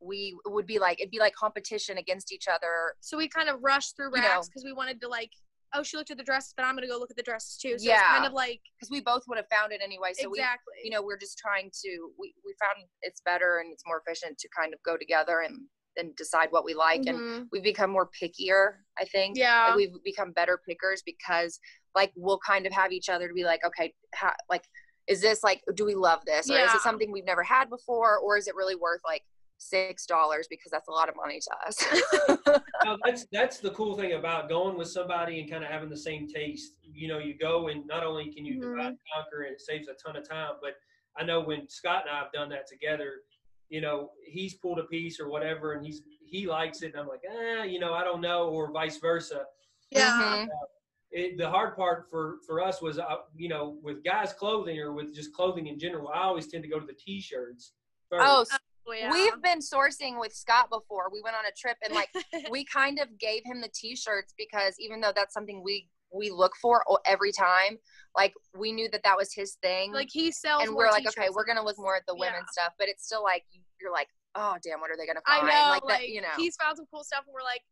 we 0.00 0.36
would 0.46 0.66
be 0.66 0.78
like 0.78 1.00
it'd 1.00 1.10
be 1.10 1.18
like 1.18 1.34
competition 1.34 1.98
against 1.98 2.32
each 2.32 2.46
other 2.48 2.94
so 3.00 3.16
we 3.16 3.28
kind 3.28 3.48
of 3.48 3.58
rushed 3.62 3.96
through 3.96 4.12
racks 4.12 4.48
because 4.48 4.62
you 4.62 4.68
know, 4.68 4.74
we 4.74 4.76
wanted 4.76 5.00
to 5.00 5.08
like 5.08 5.30
oh, 5.74 5.82
she 5.82 5.96
looked 5.96 6.10
at 6.10 6.16
the 6.16 6.24
dresses, 6.24 6.54
but 6.56 6.64
I'm 6.64 6.74
gonna 6.74 6.86
go 6.86 6.98
look 6.98 7.10
at 7.10 7.16
the 7.16 7.22
dresses 7.22 7.56
too. 7.56 7.78
So 7.78 7.84
yeah. 7.84 8.00
it's 8.00 8.08
kind 8.08 8.26
of 8.26 8.32
like 8.32 8.60
because 8.78 8.90
we 8.90 9.00
both 9.00 9.22
would 9.28 9.36
have 9.36 9.48
found 9.50 9.72
it 9.72 9.80
anyway. 9.82 10.10
So 10.14 10.30
exactly. 10.30 10.72
we, 10.82 10.88
you 10.88 10.90
know, 10.90 11.02
we're 11.02 11.18
just 11.18 11.38
trying 11.38 11.70
to 11.84 12.10
we 12.18 12.34
we 12.44 12.54
found 12.60 12.86
it's 13.02 13.20
better 13.20 13.58
and 13.58 13.72
it's 13.72 13.84
more 13.86 14.02
efficient 14.04 14.38
to 14.38 14.48
kind 14.56 14.72
of 14.72 14.80
go 14.82 14.96
together 14.96 15.40
and 15.40 15.60
and 15.98 16.14
decide 16.16 16.48
what 16.50 16.64
we 16.64 16.74
like 16.74 17.02
mm-hmm. 17.02 17.38
and 17.38 17.46
we've 17.52 17.62
become 17.62 17.90
more 17.90 18.08
pickier 18.20 18.74
i 18.98 19.04
think 19.04 19.36
yeah 19.36 19.74
we've 19.74 19.92
become 20.04 20.32
better 20.32 20.60
pickers 20.66 21.02
because 21.04 21.60
like 21.94 22.12
we'll 22.16 22.40
kind 22.46 22.66
of 22.66 22.72
have 22.72 22.92
each 22.92 23.08
other 23.08 23.28
to 23.28 23.34
be 23.34 23.44
like 23.44 23.60
okay 23.64 23.92
how, 24.14 24.32
like 24.48 24.64
is 25.06 25.20
this 25.20 25.42
like 25.42 25.62
do 25.74 25.84
we 25.84 25.94
love 25.94 26.20
this 26.26 26.50
or 26.50 26.54
yeah. 26.54 26.66
is 26.66 26.74
it 26.74 26.80
something 26.80 27.12
we've 27.12 27.24
never 27.24 27.42
had 27.42 27.68
before 27.68 28.18
or 28.18 28.36
is 28.36 28.46
it 28.46 28.54
really 28.54 28.76
worth 28.76 29.00
like 29.04 29.22
six 29.58 30.06
dollars 30.06 30.46
because 30.48 30.70
that's 30.70 30.88
a 30.88 30.90
lot 30.90 31.08
of 31.08 31.16
money 31.16 31.40
to 31.40 31.50
us. 31.66 32.60
now, 32.84 32.96
that's 33.04 33.26
that's 33.32 33.58
the 33.58 33.70
cool 33.70 33.96
thing 33.96 34.12
about 34.12 34.48
going 34.48 34.78
with 34.78 34.88
somebody 34.88 35.40
and 35.40 35.50
kind 35.50 35.64
of 35.64 35.70
having 35.70 35.88
the 35.88 35.96
same 35.96 36.26
taste. 36.26 36.74
You 36.82 37.08
know, 37.08 37.18
you 37.18 37.36
go 37.36 37.68
and 37.68 37.86
not 37.86 38.04
only 38.04 38.32
can 38.32 38.44
you 38.44 38.60
mm-hmm. 38.60 38.76
divide 38.76 38.86
and 38.86 38.98
conquer 39.14 39.42
and 39.42 39.54
it 39.54 39.60
saves 39.60 39.88
a 39.88 39.94
ton 39.94 40.16
of 40.16 40.28
time, 40.28 40.52
but 40.62 40.74
I 41.16 41.24
know 41.24 41.40
when 41.40 41.68
Scott 41.68 42.04
and 42.06 42.16
I 42.16 42.20
have 42.20 42.32
done 42.32 42.48
that 42.50 42.66
together, 42.66 43.22
you 43.68 43.80
know, 43.80 44.10
he's 44.24 44.54
pulled 44.54 44.78
a 44.78 44.84
piece 44.84 45.20
or 45.20 45.28
whatever, 45.28 45.74
and 45.74 45.84
he's 45.84 46.02
he 46.24 46.46
likes 46.46 46.82
it, 46.82 46.92
and 46.92 47.00
I'm 47.00 47.08
like, 47.08 47.22
ah, 47.30 47.62
you 47.62 47.78
know, 47.78 47.94
I 47.94 48.04
don't 48.04 48.20
know, 48.20 48.48
or 48.48 48.70
vice 48.72 48.98
versa. 48.98 49.44
Yeah. 49.90 50.10
Mm-hmm. 50.10 50.44
Uh, 50.44 50.66
it, 51.10 51.38
the 51.38 51.48
hard 51.48 51.76
part 51.76 52.06
for 52.10 52.36
for 52.46 52.62
us 52.62 52.82
was, 52.82 52.98
uh, 52.98 53.04
you 53.34 53.48
know, 53.48 53.78
with 53.82 54.04
guys' 54.04 54.32
clothing 54.32 54.78
or 54.78 54.92
with 54.92 55.14
just 55.14 55.32
clothing 55.32 55.66
in 55.68 55.78
general, 55.78 56.08
I 56.08 56.22
always 56.22 56.46
tend 56.48 56.62
to 56.64 56.68
go 56.68 56.78
to 56.78 56.86
the 56.86 56.94
t-shirts. 56.94 57.72
First. 58.10 58.24
Oh, 58.26 58.44
oh 58.86 58.92
yeah. 58.92 59.10
we've 59.12 59.42
been 59.42 59.60
sourcing 59.60 60.20
with 60.20 60.34
Scott 60.34 60.68
before. 60.70 61.08
We 61.12 61.22
went 61.22 61.36
on 61.36 61.44
a 61.46 61.52
trip 61.56 61.76
and 61.82 61.94
like 61.94 62.10
we 62.50 62.64
kind 62.64 62.98
of 62.98 63.18
gave 63.18 63.42
him 63.44 63.60
the 63.60 63.68
t-shirts 63.68 64.34
because 64.36 64.74
even 64.78 65.00
though 65.00 65.12
that's 65.14 65.32
something 65.32 65.62
we 65.62 65.88
we 66.12 66.30
look 66.30 66.52
for 66.60 66.82
every 67.04 67.32
time. 67.32 67.78
Like 68.16 68.34
we 68.56 68.72
knew 68.72 68.88
that 68.90 69.02
that 69.04 69.16
was 69.16 69.32
his 69.32 69.54
thing. 69.62 69.92
Like 69.92 70.08
he 70.10 70.32
sells, 70.32 70.64
and 70.64 70.74
we're 70.74 70.90
like, 70.90 71.06
okay, 71.06 71.28
we're 71.32 71.44
gonna 71.44 71.64
look 71.64 71.78
more 71.78 71.96
at 71.96 72.02
the 72.06 72.14
women 72.14 72.40
yeah. 72.40 72.50
stuff, 72.50 72.72
but 72.78 72.88
it's 72.88 73.04
still 73.04 73.22
like 73.22 73.44
you're 73.80 73.92
like, 73.92 74.08
oh 74.34 74.56
damn, 74.62 74.80
what 74.80 74.90
are 74.90 74.96
they 74.96 75.06
gonna 75.06 75.20
find? 75.26 75.48
I 75.48 75.50
know, 75.50 75.70
like, 75.70 75.84
like 75.84 76.00
that, 76.00 76.08
you 76.08 76.20
know, 76.20 76.28
he's 76.36 76.56
found 76.56 76.76
some 76.76 76.86
cool 76.92 77.04
stuff, 77.04 77.24
and 77.26 77.34
we're 77.34 77.44
like, 77.44 77.62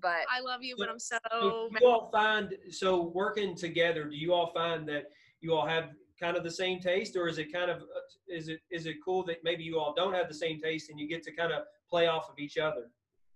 but 0.00 0.24
I 0.34 0.40
love 0.40 0.62
you, 0.62 0.76
but 0.78 0.88
I'm 0.88 0.98
so. 0.98 1.18
so 1.30 1.68
you 1.80 1.86
all 1.86 2.10
find 2.10 2.54
so 2.70 3.12
working 3.14 3.54
together? 3.56 4.04
Do 4.04 4.16
you 4.16 4.32
all 4.32 4.52
find 4.54 4.88
that 4.88 5.06
you 5.40 5.54
all 5.54 5.66
have 5.66 5.90
kind 6.20 6.36
of 6.36 6.44
the 6.44 6.50
same 6.50 6.80
taste, 6.80 7.16
or 7.16 7.28
is 7.28 7.38
it 7.38 7.52
kind 7.52 7.70
of 7.70 7.78
uh, 7.78 8.00
is 8.28 8.48
it 8.48 8.60
is 8.70 8.86
it 8.86 8.96
cool 9.04 9.24
that 9.24 9.38
maybe 9.44 9.64
you 9.64 9.78
all 9.78 9.94
don't 9.94 10.14
have 10.14 10.28
the 10.28 10.34
same 10.34 10.60
taste 10.60 10.90
and 10.90 10.98
you 10.98 11.08
get 11.08 11.22
to 11.24 11.34
kind 11.34 11.52
of 11.52 11.64
play 11.88 12.06
off 12.06 12.28
of 12.30 12.38
each 12.38 12.58
other? 12.58 12.90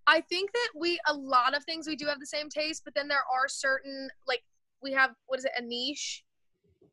I 0.07 0.21
think 0.21 0.53
that 0.53 0.69
we 0.77 0.99
a 1.09 1.15
lot 1.15 1.55
of 1.57 1.65
things 1.65 1.87
we 1.87 1.97
do 1.97 2.07
have 2.07 2.21
the 2.21 2.27
same 2.27 2.49
taste, 2.49 2.83
but 2.85 2.95
then 2.95 3.09
there 3.09 3.25
are 3.33 3.49
certain 3.49 4.09
like 4.27 4.43
we 4.83 4.93
have 4.93 5.11
what 5.27 5.39
is 5.39 5.45
it 5.45 5.53
a 5.57 5.63
niche, 5.63 6.25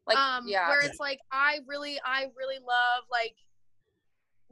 like 0.07 0.17
um 0.17 0.45
yeah, 0.47 0.69
where 0.69 0.81
it's 0.81 0.99
like 0.99 1.19
I 1.31 1.59
really 1.67 1.99
I 2.05 2.27
really 2.37 2.59
love 2.59 3.03
like 3.11 3.35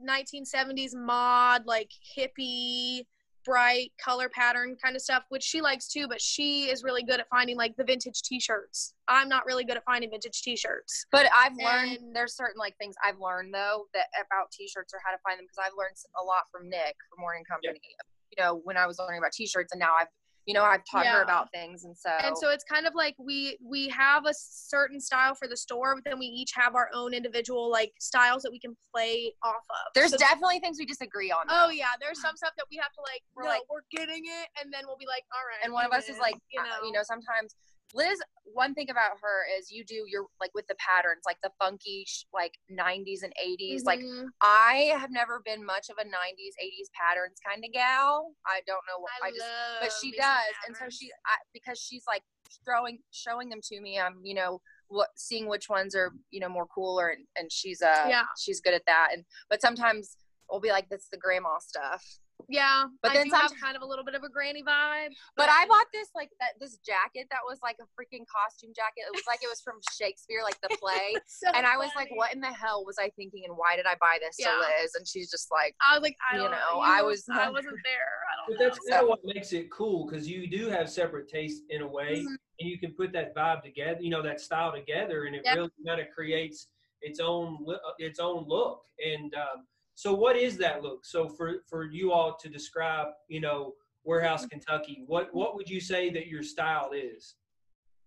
1970s 0.06 0.94
mod 0.94 1.66
like 1.66 1.90
hippie 2.16 3.02
bright 3.44 3.92
color 4.04 4.28
pattern 4.28 4.76
kind 4.82 4.94
of 4.94 5.00
stuff 5.00 5.24
which 5.30 5.42
she 5.42 5.60
likes 5.60 5.88
too 5.88 6.06
but 6.06 6.20
she 6.20 6.64
is 6.70 6.84
really 6.84 7.02
good 7.02 7.18
at 7.18 7.28
finding 7.30 7.56
like 7.56 7.74
the 7.76 7.84
vintage 7.84 8.22
t-shirts. 8.22 8.94
I'm 9.08 9.28
not 9.28 9.46
really 9.46 9.64
good 9.64 9.76
at 9.76 9.84
finding 9.84 10.10
vintage 10.10 10.42
t-shirts. 10.42 11.06
But 11.10 11.26
i've 11.34 11.56
learned 11.56 11.98
and, 11.98 12.14
there's 12.14 12.36
certain 12.36 12.58
like 12.58 12.76
things 12.76 12.94
i've 13.04 13.18
learned 13.18 13.54
though 13.54 13.86
that 13.94 14.06
about 14.20 14.50
t-shirts 14.52 14.92
or 14.92 15.00
how 15.04 15.12
to 15.12 15.18
find 15.24 15.38
them 15.38 15.46
because 15.46 15.58
i've 15.64 15.76
learned 15.78 15.96
a 16.20 16.24
lot 16.24 16.44
from 16.52 16.68
nick 16.68 16.94
from 17.08 17.20
morning 17.20 17.42
company 17.48 17.80
yep 17.82 18.06
you 18.38 18.44
know, 18.44 18.60
when 18.64 18.76
I 18.76 18.86
was 18.86 18.98
learning 18.98 19.18
about 19.18 19.32
t-shirts 19.32 19.72
and 19.72 19.80
now 19.80 19.94
I've, 19.98 20.06
you 20.46 20.54
know, 20.54 20.62
I've 20.62 20.80
taught 20.90 21.04
yeah. 21.04 21.16
her 21.16 21.22
about 21.22 21.50
things. 21.52 21.84
And 21.84 21.94
so, 21.94 22.08
and 22.08 22.36
so 22.38 22.48
it's 22.48 22.64
kind 22.64 22.86
of 22.86 22.94
like 22.94 23.14
we, 23.18 23.58
we 23.62 23.88
have 23.88 24.24
a 24.24 24.32
certain 24.32 24.98
style 24.98 25.34
for 25.34 25.46
the 25.46 25.56
store, 25.56 25.94
but 25.94 26.04
then 26.08 26.18
we 26.18 26.24
each 26.24 26.52
have 26.54 26.74
our 26.74 26.88
own 26.94 27.12
individual 27.12 27.70
like 27.70 27.92
styles 28.00 28.42
that 28.44 28.50
we 28.50 28.58
can 28.58 28.74
play 28.94 29.30
off 29.42 29.56
of. 29.68 29.92
There's 29.94 30.12
so, 30.12 30.16
definitely 30.16 30.60
things 30.60 30.78
we 30.78 30.86
disagree 30.86 31.30
on. 31.30 31.44
Oh, 31.50 31.52
though. 31.52 31.66
Oh 31.66 31.70
yeah. 31.70 31.92
There's 32.00 32.20
some 32.22 32.32
mm. 32.32 32.38
stuff 32.38 32.52
that 32.56 32.64
we 32.70 32.78
have 32.78 32.92
to 32.92 33.00
like, 33.02 33.20
we're 33.36 33.42
no, 33.42 33.50
like, 33.50 33.62
we're 33.68 33.84
getting 33.90 34.24
it. 34.24 34.48
And 34.62 34.72
then 34.72 34.84
we'll 34.86 34.96
be 34.96 35.06
like, 35.06 35.24
all 35.36 35.44
right. 35.44 35.62
And 35.62 35.72
one 35.72 35.84
of 35.84 35.92
us 35.92 36.08
is 36.08 36.18
like, 36.18 36.36
you 36.50 36.60
uh, 36.60 36.64
know, 36.64 36.86
you 36.86 36.92
know, 36.92 37.02
sometimes 37.04 37.54
Liz, 37.92 38.18
one 38.52 38.74
thing 38.74 38.90
about 38.90 39.18
her 39.22 39.44
is 39.58 39.70
you 39.70 39.84
do 39.84 40.04
your 40.08 40.26
like 40.40 40.50
with 40.54 40.66
the 40.66 40.76
patterns, 40.76 41.22
like 41.26 41.38
the 41.42 41.50
funky 41.60 42.06
like 42.32 42.52
90s 42.70 43.22
and 43.22 43.32
80s. 43.42 43.82
Mm-hmm. 43.82 43.86
Like 43.86 44.00
I 44.42 44.94
have 44.98 45.10
never 45.10 45.40
been 45.44 45.64
much 45.64 45.88
of 45.90 45.96
a 46.00 46.04
90s 46.04 46.54
80s 46.62 46.88
patterns 46.94 47.38
kind 47.46 47.64
of 47.64 47.72
gal. 47.72 48.32
I 48.46 48.60
don't 48.66 48.84
know 48.86 49.00
what 49.00 49.10
I, 49.22 49.28
I 49.28 49.30
just, 49.30 49.44
but 49.80 49.92
she 50.00 50.12
does, 50.12 50.54
and 50.66 50.76
so 50.76 50.84
she 50.88 51.10
I, 51.26 51.36
because 51.52 51.78
she's 51.78 52.04
like 52.06 52.22
throwing 52.64 52.98
showing 53.10 53.48
them 53.48 53.60
to 53.64 53.80
me. 53.80 53.98
I'm 53.98 54.20
you 54.22 54.34
know 54.34 54.60
what 54.88 55.08
seeing 55.16 55.48
which 55.48 55.68
ones 55.68 55.94
are 55.94 56.12
you 56.30 56.40
know 56.40 56.48
more 56.48 56.66
cooler, 56.66 57.08
and, 57.08 57.24
and 57.36 57.52
she's 57.52 57.82
uh 57.82 58.06
yeah 58.08 58.24
she's 58.38 58.60
good 58.60 58.74
at 58.74 58.86
that. 58.86 59.10
And 59.12 59.24
but 59.50 59.60
sometimes 59.60 60.16
we'll 60.50 60.60
be 60.60 60.70
like 60.70 60.88
that's 60.88 61.08
the 61.08 61.18
grandma 61.18 61.58
stuff 61.60 62.04
yeah, 62.48 62.84
but 63.02 63.12
then 63.12 63.28
I 63.34 63.38
have 63.38 63.52
kind 63.60 63.76
of 63.76 63.82
a 63.82 63.86
little 63.86 64.04
bit 64.04 64.14
of 64.14 64.22
a 64.22 64.28
granny 64.28 64.62
vibe. 64.62 65.10
But, 65.36 65.46
but 65.46 65.48
I 65.50 65.66
bought 65.66 65.86
this 65.92 66.08
like 66.14 66.30
that 66.40 66.54
this 66.60 66.78
jacket 66.78 67.26
that 67.30 67.40
was 67.44 67.58
like 67.62 67.76
a 67.80 67.86
freaking 67.98 68.24
costume 68.30 68.70
jacket. 68.74 69.04
It 69.10 69.12
was 69.12 69.24
like 69.26 69.40
it 69.42 69.48
was 69.50 69.60
from 69.60 69.76
Shakespeare, 69.98 70.40
like 70.44 70.60
the 70.62 70.74
play. 70.80 71.14
so 71.26 71.48
and 71.54 71.66
I 71.66 71.76
was 71.76 71.90
like, 71.96 72.08
what 72.14 72.32
in 72.32 72.40
the 72.40 72.52
hell 72.52 72.84
was 72.86 72.96
I 72.98 73.10
thinking? 73.16 73.42
And 73.46 73.56
why 73.56 73.76
did 73.76 73.86
I 73.86 73.94
buy 74.00 74.18
this 74.20 74.36
yeah. 74.38 74.52
to 74.52 74.58
Liz? 74.58 74.94
And 74.96 75.06
she's 75.06 75.30
just 75.30 75.50
like, 75.50 75.74
I 75.82 75.94
was 75.94 76.02
like, 76.02 76.16
I 76.30 76.36
you 76.36 76.44
know, 76.44 76.50
know. 76.50 76.80
I 76.80 77.02
was, 77.02 77.24
I 77.30 77.50
wasn't 77.50 77.76
there. 77.84 78.12
I 78.30 78.32
don't. 78.38 78.58
But 78.58 78.64
that's 78.64 78.78
kind 78.88 79.02
of 79.02 79.08
what 79.08 79.20
makes 79.24 79.52
it 79.52 79.70
cool 79.70 80.06
because 80.06 80.28
you 80.28 80.48
do 80.48 80.68
have 80.68 80.88
separate 80.88 81.28
tastes 81.28 81.62
in 81.70 81.82
a 81.82 81.88
way, 81.88 82.20
mm-hmm. 82.20 82.34
and 82.60 82.68
you 82.68 82.78
can 82.78 82.92
put 82.92 83.12
that 83.12 83.34
vibe 83.34 83.62
together, 83.62 84.00
you 84.00 84.10
know, 84.10 84.22
that 84.22 84.40
style 84.40 84.72
together, 84.72 85.24
and 85.24 85.34
it 85.34 85.42
yep. 85.44 85.56
really 85.56 85.70
kind 85.86 86.00
of 86.00 86.06
creates 86.14 86.68
its 87.02 87.20
own 87.20 87.64
its 87.98 88.20
own 88.20 88.44
look 88.48 88.82
and. 89.04 89.34
Um, 89.34 89.66
so 89.98 90.14
what 90.14 90.36
is 90.36 90.56
that 90.58 90.80
look? 90.80 91.04
So 91.04 91.28
for 91.28 91.64
for 91.66 91.84
you 91.84 92.12
all 92.12 92.36
to 92.36 92.48
describe, 92.48 93.08
you 93.26 93.40
know, 93.40 93.74
Warehouse 94.04 94.46
Kentucky, 94.46 95.02
what 95.08 95.34
what 95.34 95.56
would 95.56 95.68
you 95.68 95.80
say 95.80 96.08
that 96.10 96.28
your 96.28 96.44
style 96.44 96.90
is? 96.94 97.34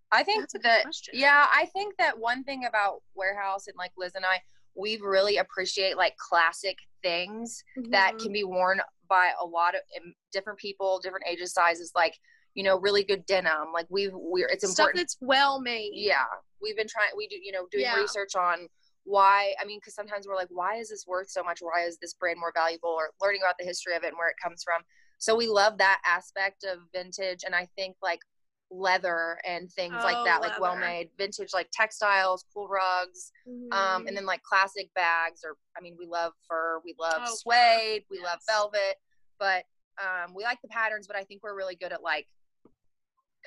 I 0.09 0.23
think 0.23 0.47
that 0.63 0.85
yeah, 1.11 1.47
I 1.53 1.65
think 1.73 1.97
that 1.97 2.17
one 2.17 2.45
thing 2.45 2.63
about 2.63 3.01
Warehouse 3.13 3.67
and 3.67 3.75
like 3.77 3.91
Liz 3.97 4.13
and 4.15 4.25
I, 4.25 4.39
we 4.73 5.01
really 5.03 5.35
appreciate 5.35 5.97
like 5.97 6.15
classic 6.15 6.77
things 7.03 7.61
mm-hmm. 7.77 7.91
that 7.91 8.17
can 8.19 8.31
be 8.31 8.45
worn 8.45 8.79
by 9.09 9.31
a 9.41 9.45
lot 9.45 9.75
of 9.75 9.81
um, 10.01 10.13
different 10.31 10.59
people, 10.59 10.97
different 11.03 11.25
ages, 11.29 11.51
sizes. 11.51 11.91
Like 11.93 12.17
you 12.53 12.63
know, 12.63 12.79
really 12.79 13.03
good 13.03 13.25
denim. 13.25 13.73
Like 13.73 13.87
we've 13.89 14.13
we're 14.13 14.47
it's 14.47 14.63
important 14.63 15.09
stuff 15.09 15.17
that's 15.17 15.17
well 15.19 15.59
made. 15.59 15.91
Yeah, 15.93 16.23
we've 16.61 16.77
been 16.77 16.87
trying. 16.87 17.09
We 17.17 17.27
do 17.27 17.35
you 17.35 17.51
know 17.51 17.67
doing 17.69 17.83
yeah. 17.83 17.99
research 17.99 18.37
on 18.37 18.69
why 19.03 19.53
i 19.59 19.65
mean 19.65 19.79
because 19.79 19.95
sometimes 19.95 20.27
we're 20.27 20.35
like 20.35 20.47
why 20.49 20.75
is 20.75 20.89
this 20.89 21.05
worth 21.07 21.29
so 21.29 21.43
much 21.43 21.59
why 21.61 21.83
is 21.85 21.97
this 21.97 22.13
brand 22.13 22.39
more 22.39 22.51
valuable 22.55 22.89
or 22.89 23.11
learning 23.21 23.41
about 23.43 23.55
the 23.59 23.65
history 23.65 23.95
of 23.95 24.03
it 24.03 24.07
and 24.07 24.17
where 24.17 24.29
it 24.29 24.35
comes 24.41 24.63
from 24.63 24.81
so 25.17 25.35
we 25.35 25.47
love 25.47 25.77
that 25.77 26.01
aspect 26.05 26.63
of 26.63 26.79
vintage 26.93 27.43
and 27.45 27.55
i 27.55 27.67
think 27.75 27.95
like 28.01 28.19
leather 28.71 29.37
and 29.45 29.69
things 29.71 29.95
oh, 29.99 30.03
like 30.03 30.23
that 30.25 30.41
leather. 30.41 30.53
like 30.53 30.61
well 30.61 30.77
made 30.77 31.09
vintage 31.17 31.49
like 31.53 31.67
textiles 31.73 32.45
cool 32.53 32.69
rugs 32.69 33.31
mm-hmm. 33.47 33.71
um 33.73 34.01
and 34.01 34.07
mm-hmm. 34.07 34.15
then 34.15 34.25
like 34.25 34.41
classic 34.43 34.89
bags 34.95 35.41
or 35.43 35.57
i 35.77 35.81
mean 35.81 35.95
we 35.99 36.05
love 36.05 36.31
fur 36.47 36.79
we 36.85 36.95
love 36.99 37.21
oh, 37.25 37.35
suede 37.35 38.03
we 38.09 38.17
yes. 38.17 38.25
love 38.25 38.39
velvet 38.47 38.95
but 39.39 39.65
um 39.99 40.33
we 40.33 40.43
like 40.43 40.61
the 40.61 40.69
patterns 40.69 41.05
but 41.05 41.17
i 41.17 41.23
think 41.23 41.43
we're 41.43 41.55
really 41.55 41.75
good 41.75 41.91
at 41.91 42.01
like 42.01 42.27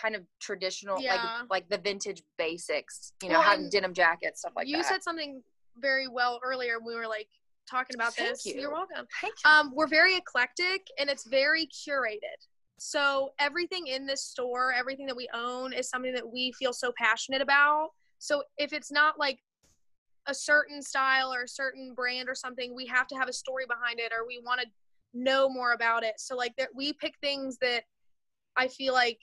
kind 0.00 0.14
of 0.14 0.22
traditional 0.40 1.00
yeah. 1.00 1.14
like 1.14 1.50
like 1.50 1.68
the 1.68 1.78
vintage 1.78 2.22
basics 2.38 3.12
you 3.22 3.28
know 3.28 3.38
well, 3.38 3.42
having 3.42 3.68
denim 3.68 3.94
jackets 3.94 4.40
stuff 4.40 4.52
like 4.56 4.66
you 4.66 4.72
that 4.72 4.78
you 4.78 4.84
said 4.84 5.02
something 5.02 5.42
very 5.78 6.08
well 6.08 6.40
earlier 6.44 6.78
we 6.84 6.94
were 6.94 7.06
like 7.06 7.28
talking 7.68 7.94
about 7.94 8.14
Thank 8.14 8.30
this 8.30 8.46
you. 8.46 8.60
you're 8.60 8.72
welcome 8.72 9.06
Thank 9.20 9.34
you. 9.44 9.50
um 9.50 9.72
we're 9.74 9.86
very 9.86 10.16
eclectic 10.16 10.86
and 10.98 11.08
it's 11.08 11.26
very 11.26 11.66
curated 11.66 12.46
so 12.78 13.30
everything 13.38 13.86
in 13.86 14.06
this 14.06 14.22
store 14.22 14.72
everything 14.72 15.06
that 15.06 15.16
we 15.16 15.28
own 15.32 15.72
is 15.72 15.88
something 15.88 16.12
that 16.14 16.26
we 16.26 16.52
feel 16.52 16.72
so 16.72 16.92
passionate 16.98 17.40
about 17.40 17.90
so 18.18 18.42
if 18.58 18.72
it's 18.72 18.90
not 18.90 19.18
like 19.18 19.38
a 20.26 20.34
certain 20.34 20.82
style 20.82 21.32
or 21.32 21.42
a 21.42 21.48
certain 21.48 21.92
brand 21.94 22.28
or 22.28 22.34
something 22.34 22.74
we 22.74 22.86
have 22.86 23.06
to 23.06 23.14
have 23.14 23.28
a 23.28 23.32
story 23.32 23.64
behind 23.66 24.00
it 24.00 24.12
or 24.12 24.26
we 24.26 24.40
want 24.44 24.60
to 24.60 24.66
know 25.12 25.48
more 25.48 25.72
about 25.72 26.02
it 26.02 26.14
so 26.18 26.36
like 26.36 26.54
that 26.56 26.68
we 26.74 26.92
pick 26.92 27.14
things 27.22 27.56
that 27.58 27.84
i 28.56 28.66
feel 28.66 28.92
like 28.92 29.20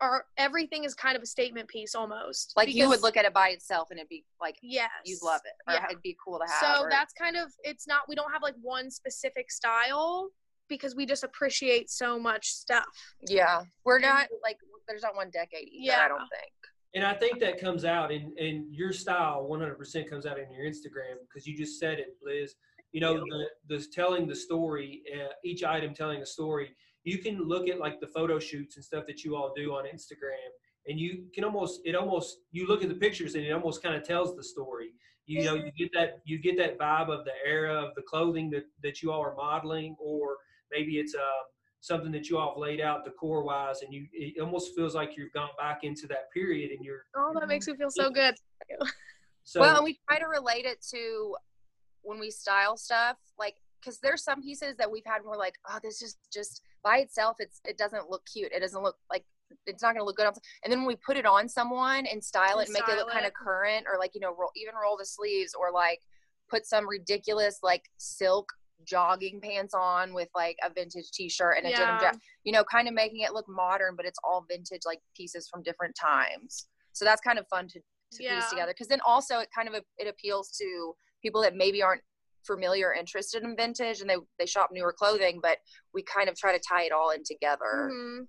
are 0.00 0.24
everything 0.36 0.84
is 0.84 0.94
kind 0.94 1.16
of 1.16 1.22
a 1.22 1.26
statement 1.26 1.68
piece 1.68 1.94
almost. 1.94 2.52
Like 2.56 2.72
you 2.74 2.88
would 2.88 3.02
look 3.02 3.16
at 3.16 3.24
it 3.24 3.34
by 3.34 3.48
itself 3.50 3.88
and 3.90 3.98
it'd 3.98 4.08
be 4.08 4.24
like 4.40 4.56
yes, 4.62 4.90
you'd 5.04 5.22
love 5.22 5.40
it. 5.44 5.52
Or 5.70 5.74
yeah. 5.74 5.86
it'd 5.90 6.02
be 6.02 6.16
cool 6.24 6.38
to 6.38 6.50
have. 6.50 6.76
So 6.78 6.84
or, 6.84 6.90
that's 6.90 7.12
kind 7.12 7.36
of 7.36 7.52
it's 7.62 7.86
not 7.86 8.02
we 8.08 8.14
don't 8.14 8.32
have 8.32 8.42
like 8.42 8.54
one 8.62 8.90
specific 8.90 9.50
style 9.50 10.30
because 10.68 10.94
we 10.94 11.04
just 11.04 11.24
appreciate 11.24 11.90
so 11.90 12.18
much 12.18 12.46
stuff. 12.46 12.86
Yeah. 13.28 13.62
We're 13.84 13.98
not 13.98 14.28
like 14.42 14.56
there's 14.88 15.02
not 15.02 15.14
one 15.14 15.30
decade 15.30 15.68
either, 15.68 15.92
yeah. 15.92 16.04
I 16.04 16.08
don't 16.08 16.18
think. 16.18 16.52
And 16.94 17.04
I 17.04 17.14
think 17.14 17.38
that 17.40 17.60
comes 17.60 17.84
out 17.84 18.10
in, 18.10 18.32
in 18.38 18.66
your 18.70 18.92
style 18.92 19.46
100% 19.48 20.10
comes 20.10 20.26
out 20.26 20.38
in 20.38 20.50
your 20.50 20.64
Instagram 20.64 21.18
because 21.28 21.46
you 21.46 21.56
just 21.56 21.78
said 21.78 21.98
it, 21.98 22.16
Liz. 22.22 22.54
You 22.92 23.00
know, 23.00 23.14
the, 23.14 23.46
the 23.68 23.86
telling 23.92 24.26
the 24.26 24.34
story, 24.34 25.02
uh, 25.14 25.28
each 25.44 25.62
item 25.62 25.94
telling 25.94 26.22
a 26.22 26.26
story 26.26 26.74
you 27.04 27.18
can 27.18 27.42
look 27.42 27.68
at 27.68 27.78
like 27.78 28.00
the 28.00 28.06
photo 28.06 28.38
shoots 28.38 28.76
and 28.76 28.84
stuff 28.84 29.04
that 29.06 29.24
you 29.24 29.36
all 29.36 29.52
do 29.56 29.72
on 29.72 29.84
Instagram 29.84 30.50
and 30.86 30.98
you 30.98 31.24
can 31.34 31.44
almost 31.44 31.80
it 31.84 31.94
almost 31.94 32.38
you 32.52 32.66
look 32.66 32.82
at 32.82 32.88
the 32.88 32.94
pictures 32.94 33.34
and 33.34 33.44
it 33.44 33.52
almost 33.52 33.82
kind 33.82 33.94
of 33.94 34.02
tells 34.02 34.36
the 34.36 34.42
story. 34.42 34.90
You 35.26 35.44
know 35.44 35.54
you 35.54 35.70
get 35.78 35.90
that 35.94 36.20
you 36.24 36.38
get 36.38 36.56
that 36.56 36.76
vibe 36.76 37.08
of 37.08 37.24
the 37.24 37.32
era 37.46 37.74
of 37.74 37.94
the 37.94 38.02
clothing 38.02 38.50
that 38.50 38.64
that 38.82 39.00
you 39.00 39.12
all 39.12 39.20
are 39.20 39.34
modeling 39.36 39.94
or 40.00 40.36
maybe 40.72 40.98
it's 40.98 41.14
uh, 41.14 41.42
something 41.80 42.10
that 42.10 42.28
you 42.28 42.36
all 42.36 42.48
have 42.48 42.58
laid 42.58 42.80
out 42.80 43.04
decor 43.04 43.44
wise 43.44 43.82
and 43.82 43.94
you 43.94 44.06
it 44.12 44.40
almost 44.40 44.74
feels 44.74 44.94
like 44.94 45.16
you've 45.16 45.32
gone 45.32 45.50
back 45.56 45.84
into 45.84 46.08
that 46.08 46.32
period 46.32 46.72
and 46.72 46.84
you're 46.84 47.04
oh 47.16 47.32
that 47.38 47.46
makes 47.46 47.68
me 47.68 47.76
feel 47.76 47.90
so 47.90 48.10
good. 48.10 48.34
So 49.44 49.60
well 49.60 49.76
and 49.76 49.84
we 49.84 50.00
try 50.08 50.18
to 50.18 50.26
relate 50.26 50.64
it 50.64 50.84
to 50.90 51.36
when 52.02 52.18
we 52.18 52.30
style 52.30 52.76
stuff 52.76 53.16
like 53.38 53.56
because 53.80 53.98
there's 54.00 54.22
some 54.22 54.42
pieces 54.42 54.76
that 54.76 54.90
we've 54.90 55.04
had 55.06 55.22
we're 55.24 55.36
like 55.36 55.54
oh 55.68 55.78
this 55.82 56.02
is 56.02 56.16
just 56.32 56.62
by 56.82 56.98
itself 56.98 57.36
it's 57.38 57.60
it 57.64 57.78
doesn't 57.78 58.10
look 58.10 58.22
cute 58.26 58.52
it 58.52 58.60
doesn't 58.60 58.82
look 58.82 58.96
like 59.10 59.24
it's 59.66 59.82
not 59.82 59.94
going 59.94 60.00
to 60.00 60.04
look 60.04 60.16
good 60.16 60.26
on 60.26 60.32
and 60.64 60.72
then 60.72 60.80
when 60.80 60.86
we 60.86 60.96
put 61.04 61.16
it 61.16 61.26
on 61.26 61.48
someone 61.48 62.06
and 62.06 62.22
style 62.22 62.60
it 62.60 62.68
and 62.68 62.72
make 62.72 62.88
it 62.88 62.96
look 62.96 63.10
kind 63.10 63.26
of 63.26 63.32
current 63.32 63.84
or 63.90 63.98
like 63.98 64.12
you 64.14 64.20
know 64.20 64.34
roll, 64.38 64.50
even 64.56 64.74
roll 64.80 64.96
the 64.96 65.04
sleeves 65.04 65.54
or 65.58 65.72
like 65.72 66.00
put 66.48 66.66
some 66.66 66.88
ridiculous 66.88 67.58
like 67.62 67.82
silk 67.98 68.48
jogging 68.86 69.40
pants 69.40 69.74
on 69.74 70.14
with 70.14 70.28
like 70.34 70.56
a 70.64 70.72
vintage 70.72 71.10
t-shirt 71.12 71.56
and 71.58 71.66
a 71.66 71.70
yeah. 71.70 71.78
denim 71.78 72.00
jacket 72.00 72.20
you 72.44 72.52
know 72.52 72.64
kind 72.64 72.88
of 72.88 72.94
making 72.94 73.20
it 73.20 73.32
look 73.32 73.46
modern 73.48 73.94
but 73.96 74.06
it's 74.06 74.18
all 74.24 74.46
vintage 74.48 74.82
like 74.86 75.00
pieces 75.14 75.48
from 75.48 75.62
different 75.62 75.94
times 76.00 76.68
so 76.92 77.04
that's 77.04 77.20
kind 77.20 77.38
of 77.38 77.46
fun 77.48 77.68
to, 77.68 77.78
to 78.12 78.22
yeah. 78.22 78.36
piece 78.36 78.48
together 78.48 78.72
because 78.72 78.88
then 78.88 79.00
also 79.06 79.38
it 79.38 79.48
kind 79.54 79.68
of 79.68 79.74
it 79.98 80.08
appeals 80.08 80.50
to 80.50 80.94
people 81.22 81.42
that 81.42 81.54
maybe 81.54 81.82
aren't 81.82 82.00
familiar 82.46 82.88
or 82.88 82.94
interested 82.94 83.42
in 83.42 83.56
vintage 83.56 84.00
and 84.00 84.08
they 84.08 84.16
they 84.38 84.46
shop 84.46 84.70
newer 84.72 84.92
clothing 84.92 85.38
but 85.42 85.58
we 85.94 86.02
kind 86.02 86.28
of 86.28 86.36
try 86.36 86.56
to 86.56 86.62
tie 86.66 86.84
it 86.84 86.92
all 86.92 87.10
in 87.10 87.22
together 87.24 87.90
mm-hmm. 87.92 88.22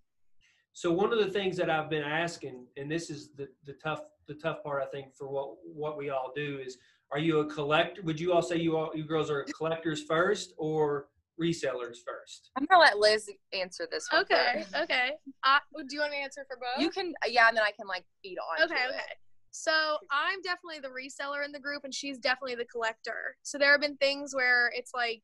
so 0.74 0.92
one 0.92 1.12
of 1.12 1.20
the 1.20 1.32
things 1.32 1.58
that 1.58 1.70
i've 1.70 1.90
been 1.90 2.04
asking 2.04 2.66
and 2.78 2.92
this 2.92 3.10
is 3.10 3.30
the 3.38 3.48
the 3.66 3.74
tough 3.84 4.02
the 4.28 4.34
tough 4.36 4.64
part 4.64 4.82
i 4.82 4.86
think 4.88 5.16
for 5.16 5.28
what 5.30 5.56
what 5.64 5.98
we 5.98 6.10
all 6.10 6.32
do 6.36 6.60
is 6.64 6.78
are 7.12 7.20
you 7.20 7.40
a 7.40 7.46
collector? 7.46 8.02
Would 8.04 8.20
you 8.20 8.32
all 8.32 8.42
say 8.42 8.58
you 8.58 8.78
all 8.78 8.92
you 8.96 9.04
girls 9.04 9.30
are 9.30 9.46
collectors 9.56 10.04
first 10.04 10.54
or 10.58 11.08
resellers 11.40 11.98
first? 12.06 12.52
I'm 12.56 12.66
gonna 12.66 12.80
let 12.80 12.98
Liz 13.00 13.30
answer 13.54 13.88
this 13.92 14.08
one. 14.12 14.22
Okay, 14.22 14.64
first. 14.64 14.76
okay. 14.84 15.12
Uh, 15.44 15.60
do 15.90 15.96
you 15.96 16.00
want 16.00 16.14
to 16.14 16.18
answer 16.18 16.46
for 16.48 16.58
both? 16.58 16.82
You 16.82 16.90
can, 16.90 17.14
yeah, 17.28 17.50
and 17.50 17.58
then 17.58 17.64
I 17.64 17.72
can 17.72 17.88
like 17.88 18.06
feed 18.24 18.38
on. 18.38 18.64
Okay, 18.66 18.76
okay. 18.76 18.96
It. 18.96 19.18
So 19.52 19.98
I'm 20.10 20.42
definitely 20.42 20.80
the 20.80 20.88
reseller 20.88 21.44
in 21.46 21.52
the 21.52 21.60
group, 21.60 21.84
and 21.84 21.94
she's 21.94 22.18
definitely 22.18 22.56
the 22.56 22.66
collector. 22.66 23.36
So 23.44 23.58
there 23.58 23.72
have 23.72 23.82
been 23.82 23.98
things 23.98 24.34
where 24.34 24.72
it's 24.76 24.92
like 24.94 25.22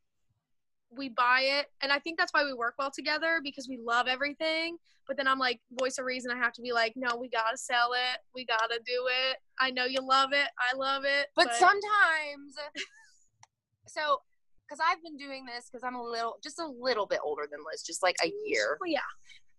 we 0.95 1.09
buy 1.09 1.41
it 1.41 1.67
and 1.81 1.91
i 1.91 1.99
think 1.99 2.17
that's 2.17 2.33
why 2.33 2.43
we 2.45 2.53
work 2.53 2.75
well 2.79 2.91
together 2.91 3.41
because 3.43 3.67
we 3.67 3.77
love 3.77 4.07
everything. 4.07 4.77
But 5.07 5.17
then 5.17 5.27
i'm 5.27 5.39
like 5.39 5.59
voice 5.71 5.97
of 5.97 6.05
reason 6.05 6.31
i 6.31 6.37
have 6.37 6.53
to 6.53 6.61
be 6.61 6.73
like 6.73 6.93
no 6.95 7.15
we 7.15 7.29
gotta 7.29 7.57
sell 7.57 7.91
it. 7.93 8.19
We 8.33 8.45
gotta 8.45 8.79
do 8.85 9.07
it. 9.29 9.37
I 9.59 9.71
know 9.71 9.85
you 9.85 10.01
love 10.01 10.31
it. 10.33 10.47
I 10.59 10.75
love 10.75 11.03
it 11.05 11.27
but, 11.35 11.47
but... 11.47 11.55
sometimes 11.55 12.55
so 13.87 14.21
because 14.67 14.79
i've 14.85 15.01
been 15.01 15.17
doing 15.17 15.45
this 15.45 15.69
because 15.69 15.83
i'm 15.83 15.95
a 15.95 16.03
little 16.03 16.37
just 16.43 16.59
a 16.59 16.67
little 16.67 17.05
bit 17.05 17.19
older 17.23 17.47
than 17.49 17.59
liz 17.69 17.83
just 17.83 18.03
like 18.03 18.15
a 18.23 18.31
year. 18.45 18.77
Well, 18.79 18.89
yeah. 18.89 18.99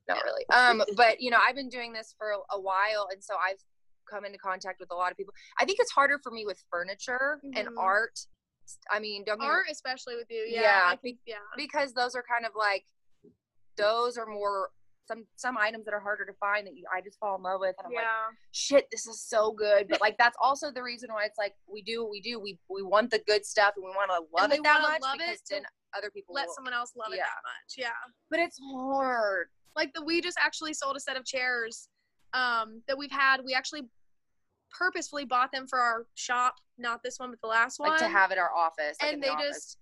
Not 0.09 0.23
really. 0.25 0.45
Um 0.51 0.83
but 0.97 1.21
you 1.21 1.31
know 1.31 1.39
i've 1.47 1.57
been 1.57 1.69
doing 1.69 1.93
this 1.93 2.15
for 2.17 2.31
a 2.31 2.61
while 2.61 3.09
and 3.13 3.23
so 3.23 3.35
i've 3.35 3.63
come 4.11 4.25
into 4.25 4.39
contact 4.39 4.81
with 4.81 4.91
a 4.91 4.95
lot 4.95 5.11
of 5.11 5.17
people 5.17 5.33
i 5.61 5.65
think 5.65 5.79
it's 5.81 5.93
harder 5.93 6.19
for 6.23 6.33
me 6.33 6.45
with 6.47 6.63
furniture 6.71 7.41
mm-hmm. 7.45 7.59
and 7.59 7.69
art 7.79 8.19
I 8.91 9.01
mean, 9.01 9.25
don't 9.25 9.41
art 9.41 9.65
especially 9.71 10.17
with 10.17 10.27
you. 10.29 10.47
Yeah, 10.47 10.61
yeah, 10.61 10.83
I 10.87 10.97
think 10.97 11.19
yeah. 11.27 11.37
Because 11.57 11.95
those 11.95 12.15
are 12.15 12.23
kind 12.23 12.45
of 12.45 12.53
like 12.55 12.85
those 13.77 14.19
are 14.19 14.27
more 14.27 14.69
some 15.07 15.25
some 15.37 15.57
items 15.57 15.87
that 15.87 15.95
are 15.95 16.01
harder 16.01 16.27
to 16.27 16.33
find 16.35 16.67
that 16.67 16.77
you, 16.77 16.85
I 16.95 17.01
just 17.01 17.19
fall 17.19 17.37
in 17.37 17.43
love 17.43 17.61
with, 17.61 17.75
and 17.79 17.87
I'm 17.87 17.93
yeah. 17.93 18.01
like, 18.01 18.37
shit, 18.53 18.87
this 18.93 19.07
is 19.07 19.23
so 19.23 19.53
good. 19.53 19.89
But 19.89 20.01
like 20.01 20.17
that's 20.19 20.37
also 20.41 20.71
the 20.71 20.83
reason 20.83 21.09
why 21.13 21.25
it's 21.25 21.39
like 21.39 21.55
we 21.73 21.83
do 21.83 22.03
what 22.03 22.11
we 22.11 22.21
do. 22.21 22.39
We 22.39 22.59
we 22.69 22.83
want 22.83 23.11
the 23.11 23.21
good 23.27 23.45
stuff, 23.45 23.73
and 23.77 23.85
we 23.85 23.91
want 23.91 24.11
to 24.11 24.21
love 24.41 24.53
it 24.53 24.63
that 24.63 24.83
much 24.83 25.19
because 25.19 25.41
then 25.51 25.63
other 25.97 26.11
people 26.11 26.35
let 26.35 26.47
will, 26.47 26.55
someone 26.55 26.75
else 26.75 26.93
love 26.97 27.09
yeah. 27.11 27.17
it 27.17 27.25
that 27.25 27.43
much. 27.43 27.75
Yeah, 27.77 27.89
but 28.31 28.41
it's 28.41 28.59
hard. 28.75 29.49
Like 29.75 29.93
the 29.95 30.05
we 30.05 30.21
just 30.21 30.39
actually 30.39 30.75
sold 30.75 30.97
a 30.97 31.01
set 31.01 31.17
of 31.17 31.25
chairs 31.25 31.89
um, 32.35 32.83
that 32.87 32.99
we've 32.99 33.11
had. 33.11 33.41
We 33.45 33.55
actually 33.55 33.83
purposefully 34.79 35.25
bought 35.25 35.51
them 35.53 35.67
for 35.67 35.79
our 35.79 36.07
shop, 36.15 36.55
not 36.79 37.03
this 37.03 37.19
one, 37.19 37.31
but 37.31 37.41
the 37.41 37.49
last 37.49 37.81
one. 37.81 37.91
Like 37.91 37.99
to 37.99 38.09
have 38.09 38.31
at 38.31 38.39
our 38.39 38.55
office. 38.55 38.97
Like 39.03 39.15
and 39.15 39.23
they 39.23 39.29
the 39.29 39.49
just 39.49 39.79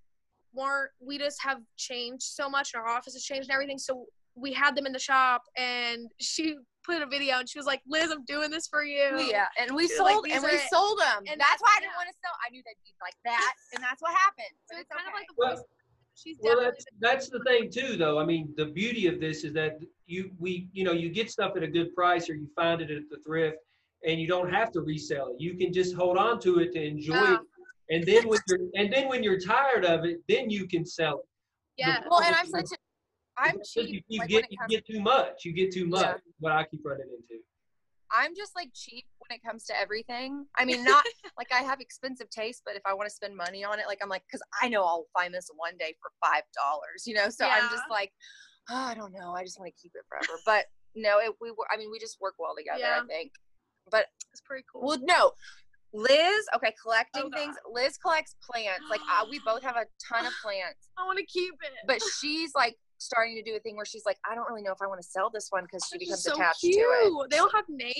weren't, 0.54 0.90
we 1.00 1.18
just 1.18 1.42
have 1.42 1.58
changed 1.76 2.22
so 2.22 2.48
much 2.48 2.72
and 2.72 2.82
our 2.82 2.88
office 2.88 3.12
has 3.12 3.22
changed 3.22 3.48
and 3.48 3.54
everything. 3.54 3.78
So 3.78 4.06
we 4.34 4.52
had 4.52 4.74
them 4.74 4.86
in 4.86 4.92
the 4.92 4.98
shop 4.98 5.42
and 5.56 6.10
she 6.20 6.56
put 6.84 7.02
a 7.02 7.06
video 7.06 7.38
and 7.38 7.48
she 7.48 7.58
was 7.58 7.66
like, 7.66 7.82
Liz, 7.86 8.10
I'm 8.10 8.24
doing 8.24 8.50
this 8.50 8.66
for 8.66 8.84
you. 8.84 9.18
Yeah. 9.30 9.46
And 9.60 9.74
we 9.76 9.88
sold 9.88 10.24
like, 10.24 10.32
and 10.32 10.42
we 10.42 10.50
it. 10.50 10.62
sold 10.70 10.98
them. 10.98 11.24
And 11.30 11.40
that's 11.40 11.60
why 11.60 11.74
I 11.76 11.80
didn't 11.80 11.96
want 11.96 12.08
to 12.08 12.16
sell. 12.24 12.32
I 12.46 12.50
knew 12.50 12.62
they'd 12.64 12.84
be 12.84 12.94
like 13.02 13.16
that. 13.24 13.52
and 13.74 13.82
that's 13.82 14.00
what 14.00 14.12
happened. 14.12 14.56
So, 14.70 14.76
so 14.76 14.80
it's, 14.80 14.90
kind 14.90 15.06
okay. 15.06 15.12
of 15.12 15.20
like 15.20 15.28
a 15.30 15.34
well, 15.36 15.64
She's 16.16 16.38
well, 16.40 16.58
that's, 16.58 16.84
that's 16.98 17.28
the 17.28 17.40
thing 17.40 17.70
too, 17.70 17.98
though. 17.98 18.18
I 18.18 18.24
mean, 18.24 18.54
the 18.56 18.64
beauty 18.64 19.06
of 19.06 19.20
this 19.20 19.44
is 19.44 19.52
that 19.52 19.78
you 20.06 20.30
we 20.38 20.70
you 20.72 20.82
know 20.82 20.92
you 20.92 21.10
get 21.10 21.30
stuff 21.30 21.52
at 21.56 21.62
a 21.62 21.68
good 21.68 21.94
price, 21.94 22.30
or 22.30 22.34
you 22.34 22.48
find 22.56 22.80
it 22.80 22.90
at 22.90 23.02
the 23.10 23.18
thrift, 23.18 23.58
and 24.04 24.20
you 24.20 24.26
don't 24.26 24.52
have 24.52 24.70
to 24.72 24.80
resell 24.80 25.30
it. 25.30 25.36
You 25.38 25.56
can 25.56 25.72
just 25.72 25.94
hold 25.94 26.16
on 26.16 26.40
to 26.40 26.58
it 26.58 26.72
to 26.72 26.82
enjoy 26.82 27.14
yeah. 27.14 27.34
it. 27.34 27.40
And 27.88 28.04
then 28.04 28.28
when 28.28 28.40
you're 28.48 28.58
and 28.74 28.92
then 28.92 29.08
when 29.08 29.22
you're 29.22 29.38
tired 29.38 29.84
of 29.84 30.04
it, 30.04 30.18
then 30.28 30.50
you 30.50 30.66
can 30.66 30.84
sell 30.84 31.18
it. 31.18 31.26
Yeah. 31.78 32.00
The, 32.00 32.08
well, 32.10 32.22
and 32.22 32.34
I'm 32.34 32.46
such 32.46 32.72
a 32.72 32.76
I'm 33.38 33.58
cheap. 33.64 34.04
You, 34.08 34.20
like 34.20 34.28
get 34.28 34.46
you 34.50 34.58
get 34.68 34.86
too 34.86 35.00
much. 35.00 35.44
You 35.44 35.52
get 35.52 35.72
too 35.72 35.86
much. 35.86 36.02
Yeah. 36.02 36.32
What 36.40 36.52
I 36.52 36.64
keep 36.64 36.80
running 36.84 37.06
into. 37.06 37.42
I'm 38.10 38.34
just 38.36 38.54
like 38.54 38.70
cheap 38.74 39.04
when 39.18 39.36
it 39.36 39.42
comes 39.44 39.64
to 39.64 39.78
everything. 39.78 40.46
I 40.56 40.64
mean, 40.64 40.84
not 40.84 41.04
like 41.38 41.52
I 41.52 41.62
have 41.62 41.80
expensive 41.80 42.30
taste, 42.30 42.62
but 42.64 42.76
if 42.76 42.82
I 42.86 42.94
want 42.94 43.08
to 43.08 43.14
spend 43.14 43.36
money 43.36 43.64
on 43.64 43.78
it, 43.78 43.86
like 43.86 43.98
I'm 44.02 44.08
like, 44.08 44.22
because 44.26 44.42
I 44.62 44.68
know 44.68 44.84
I'll 44.84 45.06
find 45.12 45.34
this 45.34 45.50
one 45.54 45.76
day 45.78 45.94
for 46.00 46.10
five 46.24 46.42
dollars, 46.54 47.04
you 47.06 47.14
know. 47.14 47.28
So 47.28 47.46
yeah. 47.46 47.58
I'm 47.60 47.70
just 47.70 47.84
like, 47.90 48.12
oh, 48.70 48.74
I 48.74 48.94
don't 48.94 49.12
know. 49.12 49.32
I 49.32 49.42
just 49.42 49.58
want 49.58 49.72
to 49.74 49.80
keep 49.80 49.92
it 49.94 50.02
forever. 50.08 50.40
But 50.44 50.66
no, 50.94 51.18
it, 51.18 51.32
we. 51.40 51.52
I 51.70 51.76
mean, 51.76 51.90
we 51.90 51.98
just 51.98 52.20
work 52.20 52.34
well 52.38 52.54
together. 52.56 52.80
Yeah. 52.80 53.00
I 53.02 53.06
think 53.06 53.32
but 53.90 54.06
it's 54.32 54.40
pretty 54.40 54.64
cool. 54.72 54.82
Well, 54.82 54.98
no, 55.02 55.32
Liz, 55.92 56.44
okay, 56.54 56.74
collecting 56.80 57.24
oh, 57.26 57.36
things. 57.36 57.56
Liz 57.70 57.96
collects 57.96 58.36
plants. 58.42 58.82
Like 58.90 59.00
uh, 59.00 59.24
we 59.30 59.40
both 59.44 59.62
have 59.62 59.76
a 59.76 59.86
ton 60.06 60.26
of 60.26 60.32
plants. 60.42 60.88
I 60.98 61.04
want 61.04 61.18
to 61.18 61.24
keep 61.24 61.54
it. 61.62 61.72
But 61.86 62.00
she's 62.20 62.54
like 62.54 62.76
starting 62.98 63.34
to 63.36 63.42
do 63.42 63.56
a 63.56 63.60
thing 63.60 63.76
where 63.76 63.86
she's 63.86 64.04
like, 64.04 64.18
I 64.30 64.34
don't 64.34 64.48
really 64.48 64.62
know 64.62 64.72
if 64.72 64.82
I 64.82 64.86
want 64.86 65.00
to 65.00 65.06
sell 65.06 65.30
this 65.30 65.48
one 65.50 65.64
because 65.64 65.88
she 65.90 65.98
becomes 65.98 66.22
so 66.22 66.34
attached 66.34 66.60
cute. 66.60 66.74
to 66.74 67.24
it. 67.24 67.30
They 67.30 67.38
all 67.38 67.50
have 67.54 67.64
names. 67.68 67.94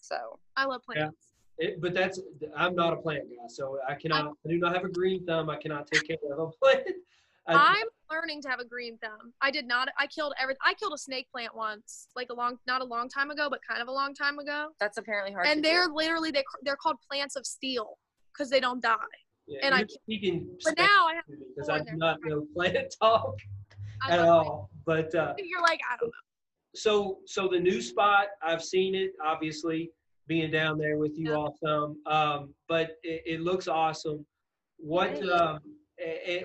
So 0.00 0.16
I 0.56 0.64
love 0.64 0.82
plants. 0.84 1.14
Yeah. 1.58 1.68
It, 1.68 1.80
but 1.80 1.92
that's 1.92 2.18
I'm 2.56 2.74
not 2.74 2.94
a 2.94 2.96
plant 2.96 3.24
guy, 3.28 3.46
so 3.48 3.78
I 3.86 3.94
cannot. 3.94 4.26
I, 4.26 4.48
I 4.48 4.50
do 4.50 4.58
not 4.58 4.74
have 4.74 4.84
a 4.84 4.88
green 4.88 5.24
thumb. 5.26 5.50
I 5.50 5.56
cannot 5.56 5.86
take 5.86 6.08
care 6.08 6.16
of 6.32 6.38
a 6.38 6.50
plant. 6.50 6.88
I, 7.46 7.74
am 7.82 7.88
learning 8.12 8.42
to 8.42 8.48
have 8.48 8.60
a 8.60 8.64
green 8.64 8.98
thumb. 8.98 9.32
I 9.40 9.50
did 9.50 9.66
not. 9.66 9.88
I 9.98 10.06
killed 10.06 10.34
every. 10.40 10.54
I 10.64 10.74
killed 10.74 10.92
a 10.94 10.98
snake 10.98 11.26
plant 11.32 11.54
once, 11.54 12.08
like 12.14 12.28
a 12.30 12.34
long, 12.34 12.58
not 12.66 12.80
a 12.80 12.84
long 12.84 13.08
time 13.08 13.30
ago, 13.30 13.48
but 13.50 13.60
kind 13.68 13.80
of 13.80 13.88
a 13.88 13.92
long 13.92 14.14
time 14.14 14.38
ago. 14.38 14.68
That's 14.80 14.98
apparently 14.98 15.32
hard. 15.32 15.46
And 15.46 15.64
they're 15.64 15.88
do. 15.88 15.94
literally 15.94 16.30
they 16.30 16.44
they're 16.62 16.76
called 16.76 16.96
plants 17.10 17.36
of 17.36 17.46
steel 17.46 17.98
because 18.32 18.50
they 18.50 18.60
don't 18.60 18.82
die. 18.82 18.96
Yeah, 19.46 19.60
and 19.62 19.74
I 19.74 19.84
speaking. 19.88 20.48
But 20.64 20.78
now 20.78 21.06
I 21.08 21.14
have 21.14 21.24
because 21.54 21.68
I 21.70 21.78
do 21.78 21.96
not 21.96 22.18
know 22.24 22.46
plant 22.54 22.94
talk 23.00 23.34
at 24.08 24.18
all. 24.18 24.70
But 24.84 25.14
uh, 25.14 25.34
you're 25.38 25.62
like 25.62 25.80
I 25.90 25.96
don't 25.98 26.08
know. 26.08 26.12
So 26.74 27.18
so 27.26 27.48
the 27.48 27.60
new 27.60 27.80
spot 27.80 28.26
I've 28.42 28.64
seen 28.64 28.94
it 28.94 29.12
obviously 29.24 29.90
being 30.28 30.50
down 30.50 30.78
there 30.78 30.96
with 30.96 31.18
you 31.18 31.30
yeah. 31.30 31.36
all 31.36 31.56
some, 31.62 31.96
um, 32.06 32.54
but 32.68 32.92
it, 33.02 33.22
it 33.26 33.40
looks 33.40 33.68
awesome. 33.68 34.24
What 34.78 35.22
um, 35.28 35.58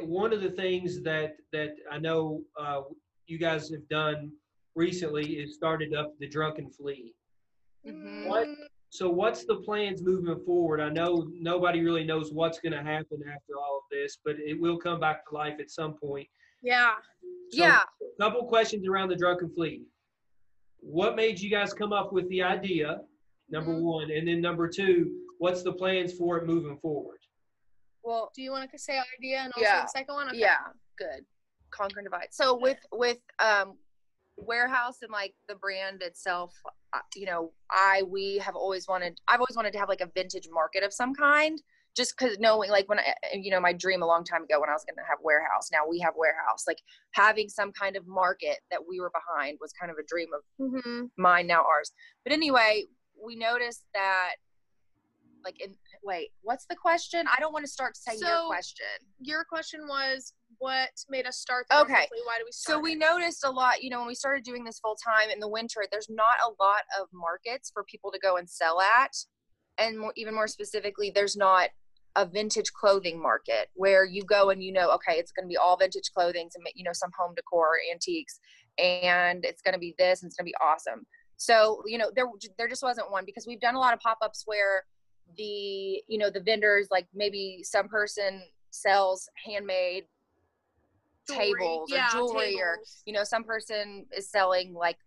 one 0.02 0.34
of 0.34 0.42
the 0.42 0.52
things 0.52 1.02
that 1.04 1.36
that 1.52 1.72
I 1.92 1.98
know 1.98 2.42
uh, 2.60 2.82
you 3.28 3.38
guys 3.38 3.70
have 3.72 3.88
done 3.90 4.32
recently 4.76 5.34
is 5.34 5.56
started 5.56 5.94
up 5.94 6.14
the 6.20 6.28
Drunken 6.28 6.70
Flea. 6.70 7.14
Mm-hmm. 7.88 8.28
What? 8.28 8.48
So 8.90 9.10
what's 9.10 9.46
the 9.46 9.58
plans 9.58 10.02
moving 10.02 10.40
forward? 10.46 10.80
I 10.80 10.90
know 10.90 11.28
nobody 11.34 11.82
really 11.82 12.06
knows 12.06 12.32
what's 12.32 12.60
going 12.60 12.72
to 12.72 12.82
happen 12.82 13.20
after 13.28 13.58
all 13.58 13.78
of 13.78 13.84
this, 13.92 14.18
but 14.24 14.36
it 14.40 14.60
will 14.60 14.78
come 14.78 15.00
back 15.00 15.28
to 15.28 15.36
life 15.36 15.56
at 15.60 15.70
some 15.70 15.96
point. 15.96 16.28
Yeah. 16.64 16.94
So 17.52 17.64
yeah. 17.64 17.82
A 18.02 18.24
couple 18.24 18.48
questions 18.48 18.88
around 18.88 19.10
the 19.10 19.16
Drunken 19.16 19.52
Flea. 19.54 19.84
What 20.80 21.16
made 21.16 21.40
you 21.40 21.50
guys 21.50 21.74
come 21.74 21.92
up 21.92 22.14
with 22.14 22.30
the 22.30 22.42
idea? 22.44 23.02
Number 23.50 23.74
mm-hmm. 23.74 23.84
one, 23.84 24.12
and 24.12 24.28
then 24.28 24.42
number 24.42 24.68
two, 24.68 25.12
what's 25.40 25.64
the 25.64 25.74
plans 25.74 26.14
for 26.14 26.38
it 26.38 26.46
moving 26.46 26.78
forward? 26.78 27.17
Well, 28.04 28.32
do 28.36 28.42
you 28.42 28.52
want 28.52 28.70
to 28.72 28.80
say 28.80 29.00
idea 29.18 29.40
and 29.40 29.54
also 29.54 29.66
yeah, 29.66 29.82
the 29.82 29.88
second 29.88 30.16
one? 30.16 30.30
Okay. 30.30 30.40
Yeah, 30.40 30.58
good. 30.98 31.26
Conquer 31.72 32.00
and 32.00 32.06
divide. 32.06 32.28
So 32.32 32.58
with 32.58 32.80
with 32.92 33.20
um 33.40 33.78
warehouse 34.38 35.00
and 35.02 35.12
like 35.12 35.34
the 35.50 35.56
brand 35.56 36.02
itself, 36.02 36.54
uh, 36.94 37.00
you 37.16 37.26
know, 37.26 37.52
I 37.72 38.04
we 38.04 38.38
have 38.38 38.56
always 38.56 38.88
wanted. 38.88 39.20
I've 39.28 39.40
always 39.40 39.56
wanted 39.56 39.74
to 39.74 39.80
have 39.80 39.90
like 39.90 40.02
a 40.02 40.10
vintage 40.16 40.48
market 40.52 40.84
of 40.84 40.94
some 40.94 41.14
kind. 41.14 41.62
Just 41.96 42.16
because 42.16 42.38
knowing, 42.38 42.70
like 42.70 42.88
when 42.88 43.00
I, 43.00 43.16
you 43.34 43.50
know, 43.50 43.60
my 43.60 43.74
dream 43.74 44.04
a 44.04 44.06
long 44.06 44.24
time 44.24 44.44
ago 44.44 44.60
when 44.60 44.70
I 44.70 44.74
was 44.74 44.86
going 44.86 44.98
to 44.98 45.10
have 45.10 45.18
warehouse. 45.24 45.70
Now 45.72 45.80
we 45.90 45.98
have 46.00 46.14
warehouse. 46.16 46.66
Like 46.68 46.78
having 47.14 47.50
some 47.50 47.72
kind 47.72 47.96
of 47.96 48.06
market 48.06 48.60
that 48.70 48.82
we 48.88 49.00
were 49.00 49.10
behind 49.10 49.58
was 49.60 49.74
kind 49.74 49.92
of 49.92 49.98
a 49.98 50.06
dream 50.08 50.28
of 50.32 50.44
mm-hmm. 50.62 51.06
mine. 51.18 51.48
Now 51.48 51.64
ours. 51.64 51.92
But 52.24 52.34
anyway, 52.34 52.84
we 53.20 53.36
noticed 53.36 53.84
that 53.96 54.36
like 55.44 55.60
in 55.60 55.74
wait 56.04 56.30
what's 56.42 56.66
the 56.70 56.76
question? 56.76 57.26
I 57.36 57.40
don't 57.40 57.54
want 57.54 57.66
to 57.66 57.72
start 57.72 57.98
saying 57.98 58.20
so, 58.20 58.28
your 58.28 58.48
question. 58.48 58.86
your 59.20 59.44
question 59.44 59.82
was 59.88 60.34
what 60.60 60.90
made 61.10 61.26
us 61.28 61.38
start 61.38 61.66
okay 61.72 62.08
why 62.26 62.38
do 62.38 62.44
we 62.46 62.52
so 62.52 62.80
we 62.80 62.96
noticed 62.96 63.44
a 63.44 63.50
lot 63.50 63.84
you 63.84 63.90
know 63.90 64.00
when 64.00 64.08
we 64.08 64.16
started 64.16 64.44
doing 64.44 64.64
this 64.64 64.80
full 64.80 64.96
time 64.96 65.30
in 65.30 65.40
the 65.40 65.48
winter 65.48 65.84
there's 65.92 66.10
not 66.10 66.38
a 66.44 66.50
lot 66.64 66.82
of 67.00 67.08
markets 67.14 67.70
for 67.74 67.84
people 67.84 68.12
to 68.12 68.20
go 68.20 68.38
and 68.38 68.50
sell 68.50 68.82
at. 68.82 69.16
And 69.80 70.00
more, 70.00 70.14
even 70.16 70.34
more 70.34 70.48
specifically 70.48 71.12
there's 71.14 71.36
not 71.36 71.70
a 72.16 72.26
vintage 72.26 72.74
clothing 72.74 73.22
market 73.22 73.70
where 73.76 74.04
you 74.04 74.24
go 74.24 74.50
and 74.50 74.64
you 74.64 74.74
know 74.74 74.90
okay 74.90 75.14
it's 75.14 75.32
going 75.32 75.44
to 75.46 75.48
be 75.48 75.58
all 75.58 75.78
vintage 75.78 76.10
clothing 76.16 76.50
and 76.56 76.68
you 76.74 76.84
know 76.84 76.94
some 76.94 77.12
home 77.18 77.36
decor 77.36 77.78
antiques 77.94 78.40
and 78.80 79.46
it's 79.46 79.62
going 79.62 79.74
to 79.74 79.80
be 79.80 79.94
this 80.00 80.22
and 80.22 80.30
it's 80.30 80.36
going 80.36 80.46
to 80.46 80.52
be 80.52 80.56
awesome. 80.62 81.06
So 81.38 81.84
you 81.86 81.98
know 81.98 82.12
there 82.16 82.26
there 82.58 82.68
just 82.68 82.84
wasn't 82.84 83.12
one 83.12 83.24
because 83.26 83.46
we've 83.48 83.62
done 83.62 83.76
a 83.76 83.80
lot 83.80 83.94
of 83.94 84.00
pop-ups 84.00 84.44
where 84.46 84.84
the 85.36 86.04
you 86.08 86.18
know 86.18 86.30
the 86.30 86.40
vendors 86.40 86.88
like 86.92 87.08
maybe 87.14 87.62
some 87.64 87.88
person 87.88 88.42
sells 88.72 89.30
handmade 89.46 90.06
jewelry. 91.28 91.46
tables 91.60 91.90
yeah, 91.92 92.08
or 92.08 92.12
jewelry 92.12 92.46
tables. 92.46 92.62
or 92.62 92.78
you 93.06 93.14
know 93.14 93.24
some 93.24 93.44
person 93.44 94.06
is 94.16 94.30
selling 94.30 94.74
like 94.74 94.98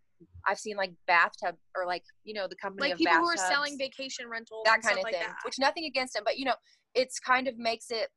I've 0.46 0.58
seen 0.58 0.76
like 0.76 0.92
bathtub 1.06 1.56
or 1.74 1.86
like 1.86 2.02
you 2.24 2.34
know 2.34 2.46
the 2.46 2.56
company 2.56 2.88
like 2.88 2.92
of 2.92 2.98
people 2.98 3.12
bathtubs, 3.12 3.40
who 3.40 3.46
are 3.46 3.50
selling 3.50 3.78
vacation 3.78 4.28
rentals 4.28 4.62
that 4.66 4.82
kind 4.82 4.98
of 4.98 5.04
like 5.04 5.14
thing. 5.14 5.22
That. 5.22 5.36
Which 5.44 5.58
nothing 5.58 5.84
against 5.84 6.14
them, 6.14 6.22
but 6.24 6.38
you 6.38 6.44
know 6.44 6.54
it's 6.94 7.18
kind 7.18 7.48
of 7.48 7.56
makes 7.56 7.90
it 7.90 8.08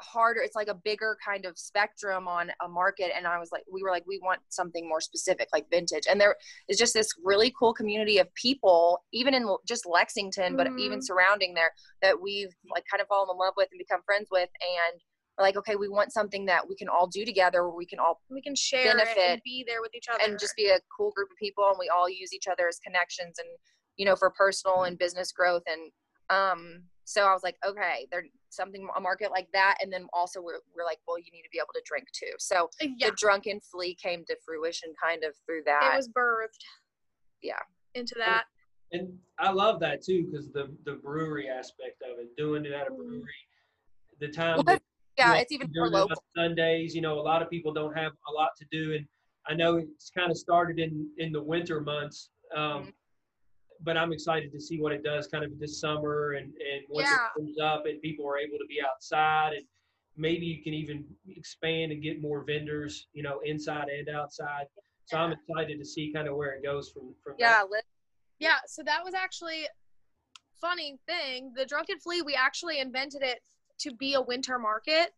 harder 0.00 0.40
it's 0.40 0.56
like 0.56 0.68
a 0.68 0.74
bigger 0.74 1.16
kind 1.24 1.44
of 1.44 1.58
spectrum 1.58 2.26
on 2.26 2.50
a 2.64 2.68
market 2.68 3.12
and 3.16 3.26
i 3.26 3.38
was 3.38 3.50
like 3.52 3.62
we 3.72 3.82
were 3.82 3.90
like 3.90 4.04
we 4.06 4.20
want 4.22 4.40
something 4.48 4.88
more 4.88 5.00
specific 5.00 5.48
like 5.52 5.68
vintage. 5.70 6.04
And 6.10 6.20
there 6.20 6.36
is 6.68 6.78
just 6.78 6.94
this 6.94 7.08
really 7.22 7.54
cool 7.58 7.72
community 7.72 8.18
of 8.18 8.32
people 8.34 9.02
even 9.12 9.34
in 9.34 9.48
just 9.66 9.86
lexington 9.86 10.56
but 10.56 10.66
mm-hmm. 10.66 10.78
even 10.78 11.02
surrounding 11.02 11.54
there 11.54 11.70
that 12.02 12.20
we've 12.20 12.54
like 12.72 12.84
kind 12.90 13.00
of 13.00 13.08
fallen 13.08 13.28
in 13.30 13.38
love 13.38 13.54
with 13.56 13.68
and 13.70 13.78
become 13.78 14.02
friends 14.04 14.28
with 14.30 14.48
and 14.60 15.00
we're 15.38 15.44
like 15.44 15.56
okay 15.56 15.76
we 15.76 15.88
want 15.88 16.12
something 16.12 16.44
that 16.46 16.68
we 16.68 16.74
can 16.76 16.88
all 16.88 17.06
do 17.06 17.24
together 17.24 17.62
where 17.62 17.76
we 17.76 17.86
can 17.86 17.98
all 17.98 18.20
we 18.30 18.42
can 18.42 18.54
share 18.54 18.96
benefit 18.96 19.18
and 19.18 19.40
be 19.44 19.64
there 19.66 19.80
with 19.80 19.94
each 19.94 20.06
other. 20.12 20.20
and 20.24 20.38
just 20.38 20.56
be 20.56 20.68
a 20.68 20.78
cool 20.96 21.12
group 21.12 21.28
of 21.30 21.36
people 21.38 21.66
and 21.68 21.76
we 21.78 21.88
all 21.88 22.08
use 22.08 22.32
each 22.32 22.48
other 22.50 22.68
as 22.68 22.78
connections 22.78 23.38
and 23.38 23.48
you 23.96 24.04
know 24.04 24.16
for 24.16 24.30
personal 24.30 24.82
and 24.84 24.98
business 24.98 25.32
growth 25.32 25.62
and 25.66 25.90
um 26.30 26.82
so 27.04 27.22
I 27.22 27.32
was 27.32 27.42
like, 27.42 27.56
okay, 27.66 28.06
there's 28.10 28.28
something 28.48 28.88
a 28.96 29.00
market 29.00 29.30
like 29.30 29.48
that, 29.52 29.76
and 29.82 29.92
then 29.92 30.06
also 30.12 30.40
we're 30.40 30.60
we're 30.74 30.84
like, 30.84 30.98
well, 31.06 31.18
you 31.18 31.30
need 31.32 31.42
to 31.42 31.50
be 31.52 31.58
able 31.58 31.74
to 31.74 31.82
drink 31.84 32.06
too. 32.12 32.32
So 32.38 32.70
uh, 32.82 32.86
yeah. 32.98 33.10
the 33.10 33.16
drunken 33.16 33.60
flea 33.60 33.94
came 33.94 34.24
to 34.26 34.36
fruition 34.44 34.92
kind 35.02 35.24
of 35.24 35.34
through 35.46 35.62
that. 35.66 35.92
It 35.92 35.96
was 35.96 36.08
birthed. 36.08 36.64
Yeah. 37.42 37.58
Into 37.94 38.14
that. 38.18 38.44
And, 38.92 39.02
and 39.02 39.18
I 39.38 39.52
love 39.52 39.80
that 39.80 40.02
too 40.02 40.26
because 40.30 40.50
the 40.50 40.74
the 40.84 40.94
brewery 40.94 41.48
aspect 41.48 42.02
of 42.10 42.18
it, 42.18 42.34
doing 42.36 42.64
it 42.64 42.72
at 42.72 42.86
a 42.86 42.90
mm-hmm. 42.90 43.02
brewery, 43.02 43.22
the 44.20 44.28
time. 44.28 44.56
Well, 44.56 44.64
that, 44.64 44.82
yeah, 45.18 45.28
you 45.28 45.34
know, 45.34 45.40
it's 45.40 45.52
even 45.52 45.70
more 45.74 45.90
local. 45.90 46.22
Sundays, 46.36 46.94
you 46.94 47.02
know, 47.02 47.18
a 47.18 47.20
lot 47.20 47.42
of 47.42 47.50
people 47.50 47.72
don't 47.72 47.96
have 47.96 48.12
a 48.28 48.32
lot 48.32 48.50
to 48.58 48.64
do, 48.72 48.94
and 48.94 49.06
I 49.46 49.54
know 49.54 49.76
it's 49.76 50.10
kind 50.10 50.30
of 50.30 50.38
started 50.38 50.78
in 50.78 51.08
in 51.18 51.32
the 51.32 51.42
winter 51.42 51.80
months. 51.80 52.30
Um, 52.56 52.62
mm-hmm 52.62 52.90
but 53.82 53.96
I'm 53.96 54.12
excited 54.12 54.52
to 54.52 54.60
see 54.60 54.80
what 54.80 54.92
it 54.92 55.02
does 55.02 55.26
kind 55.26 55.44
of 55.44 55.58
this 55.58 55.80
summer 55.80 56.32
and, 56.32 56.46
and 56.46 56.82
once 56.88 57.08
yeah. 57.08 57.26
it 57.26 57.40
comes 57.40 57.58
up 57.58 57.86
and 57.86 58.00
people 58.00 58.26
are 58.26 58.38
able 58.38 58.58
to 58.58 58.66
be 58.68 58.80
outside 58.80 59.52
and 59.54 59.64
maybe 60.16 60.46
you 60.46 60.62
can 60.62 60.74
even 60.74 61.04
expand 61.28 61.92
and 61.92 62.02
get 62.02 62.20
more 62.20 62.44
vendors, 62.44 63.08
you 63.12 63.22
know, 63.22 63.40
inside 63.44 63.88
and 63.88 64.08
outside. 64.08 64.66
So 65.06 65.16
yeah. 65.16 65.24
I'm 65.24 65.32
excited 65.32 65.78
to 65.78 65.84
see 65.84 66.12
kind 66.14 66.28
of 66.28 66.36
where 66.36 66.52
it 66.52 66.62
goes 66.62 66.90
from 66.90 67.14
from 67.22 67.34
Yeah, 67.38 67.62
yeah, 68.38 68.56
so 68.66 68.82
that 68.84 69.04
was 69.04 69.14
actually 69.14 69.66
funny 70.60 70.98
thing. 71.06 71.52
The 71.56 71.66
Drunken 71.66 71.98
Flea, 71.98 72.22
we 72.22 72.34
actually 72.34 72.80
invented 72.80 73.22
it 73.22 73.40
to 73.80 73.94
be 73.94 74.14
a 74.14 74.20
winter 74.20 74.58
market 74.58 75.12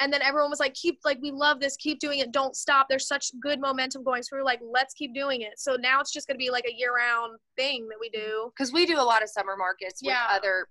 and 0.00 0.12
then 0.12 0.22
everyone 0.22 0.50
was 0.50 0.60
like 0.60 0.74
keep 0.74 0.98
like 1.04 1.18
we 1.22 1.30
love 1.30 1.60
this. 1.60 1.76
Keep 1.76 2.00
doing 2.00 2.18
it. 2.18 2.32
Don't 2.32 2.56
stop. 2.56 2.86
There's 2.88 3.06
such 3.06 3.30
good 3.40 3.60
momentum 3.60 4.02
going 4.02 4.22
so 4.22 4.30
we 4.32 4.40
are 4.40 4.44
like 4.44 4.60
let's 4.62 4.94
keep 4.94 5.14
doing 5.14 5.42
it. 5.42 5.52
So 5.56 5.76
now 5.76 6.00
it's 6.00 6.12
just 6.12 6.26
going 6.26 6.36
to 6.36 6.44
be 6.44 6.50
like 6.50 6.66
a 6.68 6.74
year 6.74 6.94
round 6.94 7.38
thing 7.56 7.86
that 7.88 7.98
we 8.00 8.08
do. 8.08 8.50
Because 8.56 8.72
we 8.72 8.86
do 8.86 8.98
a 8.98 9.02
lot 9.02 9.22
of 9.22 9.28
summer 9.28 9.56
markets 9.56 10.02
with 10.02 10.10
yeah. 10.10 10.26
other 10.30 10.68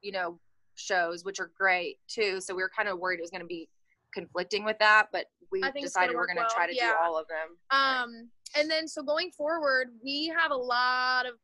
you 0.00 0.12
know 0.12 0.38
shows 0.74 1.24
which 1.24 1.38
are 1.38 1.50
great 1.58 1.98
too. 2.08 2.40
So 2.40 2.54
we 2.54 2.62
were 2.62 2.70
kind 2.74 2.88
of 2.88 2.98
worried 2.98 3.18
it 3.18 3.22
was 3.22 3.30
going 3.30 3.42
to 3.42 3.46
be 3.46 3.68
conflicting 4.14 4.62
with 4.62 4.78
that 4.78 5.06
but 5.10 5.24
we 5.50 5.62
decided 5.80 6.14
we're 6.14 6.26
going 6.26 6.36
to 6.36 6.42
well. 6.42 6.50
try 6.54 6.66
to 6.66 6.74
yeah. 6.74 6.90
do 6.90 6.94
all 7.02 7.18
of 7.18 7.26
them. 7.28 7.56
Um 7.70 8.30
and 8.56 8.70
then 8.70 8.88
so 8.88 9.02
going 9.02 9.30
forward 9.30 9.88
we 10.02 10.32
have 10.36 10.50
a 10.50 10.56
lot 10.56 11.26
of 11.26 11.34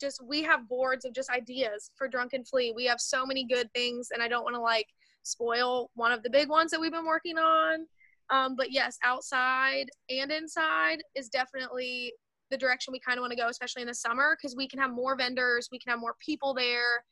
just 0.00 0.24
we 0.24 0.42
have 0.44 0.68
boards 0.68 1.04
of 1.04 1.12
just 1.12 1.28
ideas 1.28 1.90
for 1.96 2.06
drunken 2.06 2.44
flea. 2.44 2.72
We 2.74 2.84
have 2.86 3.00
so 3.00 3.26
many 3.26 3.44
good 3.44 3.68
things 3.74 4.08
and 4.12 4.22
i 4.22 4.28
don't 4.28 4.44
want 4.44 4.54
to 4.54 4.60
like 4.60 4.86
spoil 5.22 5.90
one 5.94 6.12
of 6.12 6.22
the 6.22 6.30
big 6.30 6.48
ones 6.48 6.70
that 6.70 6.80
we've 6.80 6.92
been 6.92 7.06
working 7.06 7.38
on. 7.38 7.86
Um, 8.30 8.56
but 8.56 8.70
yes, 8.70 8.98
outside 9.04 9.86
and 10.10 10.30
inside 10.30 10.98
is 11.14 11.28
definitely 11.28 12.12
the 12.50 12.56
direction 12.56 12.92
we 12.92 13.00
kind 13.00 13.18
of 13.18 13.22
want 13.22 13.32
to 13.32 13.38
go, 13.38 13.48
especially 13.48 13.82
in 13.82 13.88
the 13.88 13.94
summer, 13.94 14.36
because 14.36 14.56
we 14.56 14.68
can 14.68 14.78
have 14.78 14.90
more 14.90 15.16
vendors, 15.16 15.68
we 15.70 15.78
can 15.78 15.90
have 15.90 16.00
more 16.00 16.14
people 16.24 16.54
there, 16.54 17.04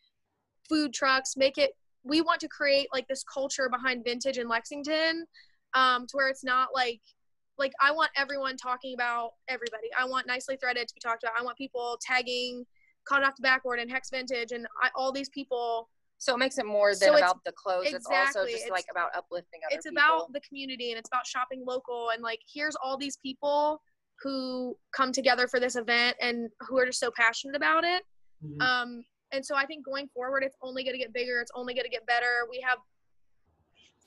food 0.69 0.93
trucks, 0.93 1.37
make 1.37 1.59
it. 1.59 1.73
We 2.05 2.21
want 2.21 2.41
to 2.41 2.49
create 2.49 2.89
like 2.93 3.09
this 3.09 3.25
culture 3.25 3.69
behind 3.69 4.05
vintage 4.05 4.39
in 4.39 4.49
Lexington, 4.49 5.27
um, 5.75 6.07
to 6.07 6.17
where 6.17 6.29
it's 6.29 6.45
not 6.45 6.69
like 6.75 7.01
like 7.59 7.73
I 7.81 7.91
want 7.91 8.11
everyone 8.17 8.57
talking 8.57 8.95
about 8.95 9.31
everybody. 9.49 9.89
I 9.99 10.05
want 10.05 10.27
nicely 10.27 10.57
threaded 10.57 10.89
to 10.89 10.95
be 10.95 11.01
talked 11.01 11.23
about. 11.23 11.35
I 11.39 11.43
want 11.43 11.57
people 11.57 11.99
tagging 12.01 12.65
Caught 13.07 13.25
Off 13.25 13.37
the 13.37 13.43
Backboard 13.43 13.79
and 13.79 13.91
Hex 13.91 14.11
Vintage 14.11 14.53
and 14.53 14.67
I, 14.83 14.91
all 14.95 15.13
these 15.13 15.31
people 15.31 15.89
so 16.19 16.35
it 16.35 16.39
makes 16.39 16.59
it 16.59 16.67
more 16.67 16.91
than 16.91 17.11
so 17.11 17.17
about 17.17 17.41
the 17.45 17.53
clothes. 17.53 17.87
Exactly. 17.87 18.17
It's 18.17 18.37
also 18.37 18.51
just 18.51 18.63
it's, 18.63 18.71
like 18.71 18.87
about 18.91 19.11
uplifting 19.17 19.61
other 19.67 19.77
It's 19.77 19.87
people. 19.87 20.03
about 20.03 20.33
the 20.33 20.41
community 20.41 20.91
and 20.91 20.99
it's 20.99 21.09
about 21.09 21.27
shopping 21.27 21.65
local 21.67 22.11
and 22.11 22.23
like 22.23 22.41
here's 22.53 22.77
all 22.83 22.97
these 22.97 23.19
people 23.19 23.81
who 24.23 24.77
come 24.95 25.13
together 25.13 25.47
for 25.47 25.61
this 25.61 25.77
event 25.77 26.17
and 26.21 26.49
who 26.61 26.79
are 26.79 26.87
just 26.87 27.01
so 27.01 27.11
passionate 27.17 27.55
about 27.55 27.85
it. 27.85 28.03
Mm-hmm. 28.45 28.61
Um, 28.61 29.05
and 29.33 29.45
so 29.45 29.55
I 29.55 29.67
think 29.67 29.85
going 29.85 30.09
forward, 30.09 30.43
it's 30.43 30.57
only 30.63 30.85
going 30.85 30.95
to 30.95 30.99
get 30.99 31.13
bigger. 31.13 31.41
It's 31.41 31.51
only 31.55 31.75
going 31.75 31.85
to 31.85 31.91
get 31.91 32.07
better. 32.07 32.47
We 32.51 32.65
have 32.67 32.79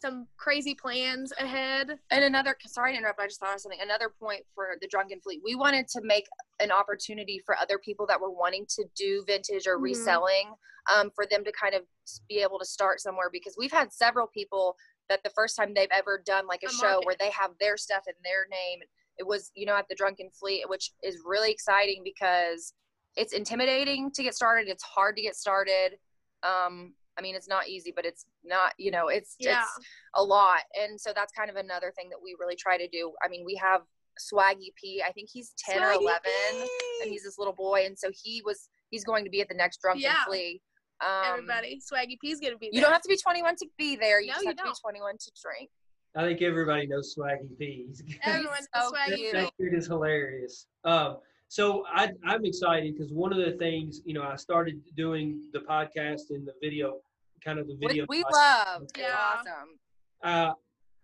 some 0.02 0.28
crazy 0.38 0.74
plans 0.74 1.34
ahead. 1.40 1.98
And 2.12 2.24
another, 2.24 2.56
sorry 2.66 2.94
to 2.94 2.98
interrupt, 2.98 3.20
I 3.20 3.28
just 3.28 3.40
thought 3.40 3.56
of 3.56 3.62
something. 3.62 3.80
Another 3.82 4.12
point 4.20 4.44
for 4.56 4.78
the 4.82 4.88
Drunken 4.88 5.20
Flea. 5.22 5.42
we 5.44 5.56
wanted 5.56 5.88
to 5.90 6.02
make 6.04 6.26
an 6.60 6.72
opportunity 6.72 7.42
for 7.46 7.58
other 7.58 7.78
people 7.78 8.06
that 8.08 8.20
were 8.20 8.32
wanting 8.32 8.66
to 8.70 8.86
do 8.96 9.24
vintage 9.28 9.68
or 9.68 9.76
mm-hmm. 9.76 9.84
reselling, 9.84 10.54
um, 10.94 11.12
for 11.14 11.26
them 11.26 11.44
to 11.44 11.52
kind 11.52 11.76
of 11.76 11.82
be 12.28 12.40
able 12.40 12.60
to 12.60 12.66
start 12.66 13.02
somewhere 13.02 13.30
because 13.32 13.56
we've 13.58 13.72
had 13.72 13.92
several 13.92 14.28
people 14.28 14.76
that 15.10 15.22
the 15.24 15.30
first 15.32 15.56
time 15.56 15.74
they've 15.74 15.88
ever 15.92 16.22
done 16.26 16.48
like 16.48 16.64
a, 16.64 16.68
a 16.68 16.72
show 16.72 16.88
market. 16.88 17.06
where 17.06 17.16
they 17.20 17.32
have 17.32 17.52
their 17.60 17.78
stuff 17.78 18.04
in 18.08 18.14
their 18.24 18.48
name. 18.50 18.80
It 19.18 19.28
was, 19.28 19.52
you 19.56 19.66
know, 19.66 19.76
at 19.76 19.88
the 19.90 19.96
Drunken 19.96 20.30
Flea, 20.40 20.64
which 20.68 20.92
is 21.04 21.18
really 21.26 21.52
exciting 21.52 22.02
because 22.04 22.74
it's 23.18 23.34
intimidating 23.34 24.12
to 24.12 24.24
get 24.24 24.34
started. 24.34 24.70
It's 24.70 24.84
hard 24.84 25.16
to 25.18 25.22
get 25.22 25.36
started. 25.36 25.98
Um, 26.44 26.94
I 27.20 27.22
mean, 27.22 27.36
it's 27.36 27.50
not 27.50 27.68
easy, 27.68 27.92
but 27.94 28.06
it's 28.06 28.26
not, 28.46 28.72
you 28.78 28.92
know, 28.92 29.10
it's 29.10 29.36
yeah. 29.40 29.62
it's 29.62 29.88
a 30.16 30.24
lot. 30.24 30.62
And 30.82 31.00
so 31.00 31.12
that's 31.14 31.34
kind 31.34 31.50
of 31.50 31.58
another 31.58 31.92
thing 31.98 32.10
that 32.10 32.18
we 32.24 32.36
really 32.40 32.56
try 32.56 32.78
to 32.78 32.88
do. 32.88 33.12
I 33.24 33.28
mean, 33.28 33.44
we 33.46 33.56
have 33.56 33.82
Swaggy 34.20 34.74
P. 34.82 35.04
I 35.06 35.12
think 35.12 35.30
he's 35.32 35.54
10 35.60 35.82
Swaggy 35.82 35.98
or 35.98 36.02
11 36.02 36.22
P. 36.24 36.70
and 37.02 37.12
he's 37.12 37.24
this 37.24 37.38
little 37.38 37.54
boy 37.54 37.84
and 37.86 37.98
so 37.98 38.10
he 38.24 38.42
was 38.46 38.70
he's 38.90 39.04
going 39.04 39.26
to 39.26 39.30
be 39.30 39.42
at 39.42 39.50
the 39.50 39.56
next 39.56 39.82
Drunken 39.82 40.02
yeah. 40.02 40.24
Flea. 40.26 40.62
Um, 41.02 41.34
Everybody, 41.34 41.80
Swaggy 41.80 42.20
P's 42.20 42.40
gonna 42.40 42.58
be 42.58 42.68
there. 42.68 42.76
You 42.76 42.82
don't 42.82 42.92
have 42.92 43.02
to 43.02 43.10
be 43.10 43.18
21 43.18 43.56
to 43.58 43.68
be 43.78 43.96
there. 43.96 44.22
You 44.22 44.28
no, 44.28 44.34
just 44.34 44.46
have 44.48 44.58
to 44.58 44.64
be 44.64 44.74
21 44.82 45.18
to 45.18 45.32
drink. 45.42 45.70
I 46.16 46.24
think 46.24 46.42
everybody 46.42 46.88
knows 46.88 47.16
Swaggy 47.18 47.58
P. 47.58 47.88
Everyone 48.24 48.58
knows 48.76 48.92
Swaggy. 48.92 49.32
That 49.32 49.54
dude 49.60 49.74
is 49.74 49.88
hilarious. 49.88 50.68
Um, 50.84 51.18
so 51.50 51.84
I, 51.92 52.12
I'm 52.26 52.46
excited 52.46 52.96
because 52.96 53.12
one 53.12 53.34
of 53.34 53.40
the 53.40 53.54
things, 53.54 54.02
you 54.06 54.14
know, 54.14 54.22
I 54.22 54.36
started 54.36 54.82
doing 54.96 55.42
the 55.52 55.60
podcast 55.60 56.30
and 56.30 56.48
the 56.48 56.54
video 56.62 56.98
kind 57.44 57.60
of 57.60 57.68
the 57.68 57.78
video. 57.80 58.06
we 58.10 58.24
love. 58.32 58.84
Yeah. 58.98 59.16
Awesome. 59.18 59.80
Uh, 60.24 60.54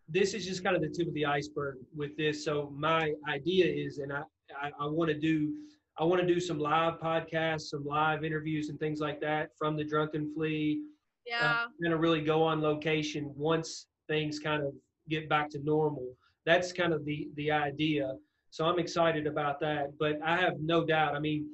this 0.08 0.34
is 0.34 0.45
just 0.45 0.63
kind 0.63 0.76
of 0.76 0.82
the 0.82 0.89
tip 0.89 1.08
of 1.08 1.13
the 1.13 1.26
iceberg 1.26 1.78
with 1.95 2.15
this. 2.17 2.45
So 2.45 2.71
my 2.76 3.13
idea 3.28 3.65
is, 3.65 3.98
and 3.98 4.13
I, 4.13 4.21
I, 4.62 4.71
I 4.80 4.88
want 4.88 5.10
to 5.10 5.17
do, 5.17 5.54
I 5.98 6.04
want 6.04 6.21
to 6.21 6.28
do 6.28 6.39
some 6.39 6.60
live 6.60 7.00
podcasts, 7.00 7.69
some 7.69 7.86
live 7.86 8.24
interviews 8.24 8.69
and 8.69 8.80
things 8.80 9.00
like 9.00 9.19
that 9.21 9.50
from 9.58 9.76
the 9.76 9.84
Drunken 9.84 10.32
Flea. 10.34 10.82
Yeah. 11.26 11.39
Uh, 11.41 11.67
going 11.82 11.91
to 11.91 11.98
really 11.98 12.21
go 12.21 12.43
on 12.43 12.62
location 12.62 13.32
once 13.36 13.88
things 14.08 14.38
kind 14.39 14.63
of 14.63 14.74
get 15.10 15.28
back 15.28 15.50
to 15.52 15.60
normal. 15.63 16.13
That's 16.45 16.71
kind 16.71 16.93
of 16.93 17.04
the 17.06 17.30
the 17.36 17.52
idea. 17.52 18.13
So 18.52 18.65
I'm 18.65 18.78
excited 18.78 19.26
about 19.26 19.60
that. 19.62 19.98
But 20.00 20.19
I 20.24 20.38
have 20.38 20.60
no 20.60 20.86
doubt. 20.86 21.15
I 21.15 21.19
mean, 21.19 21.48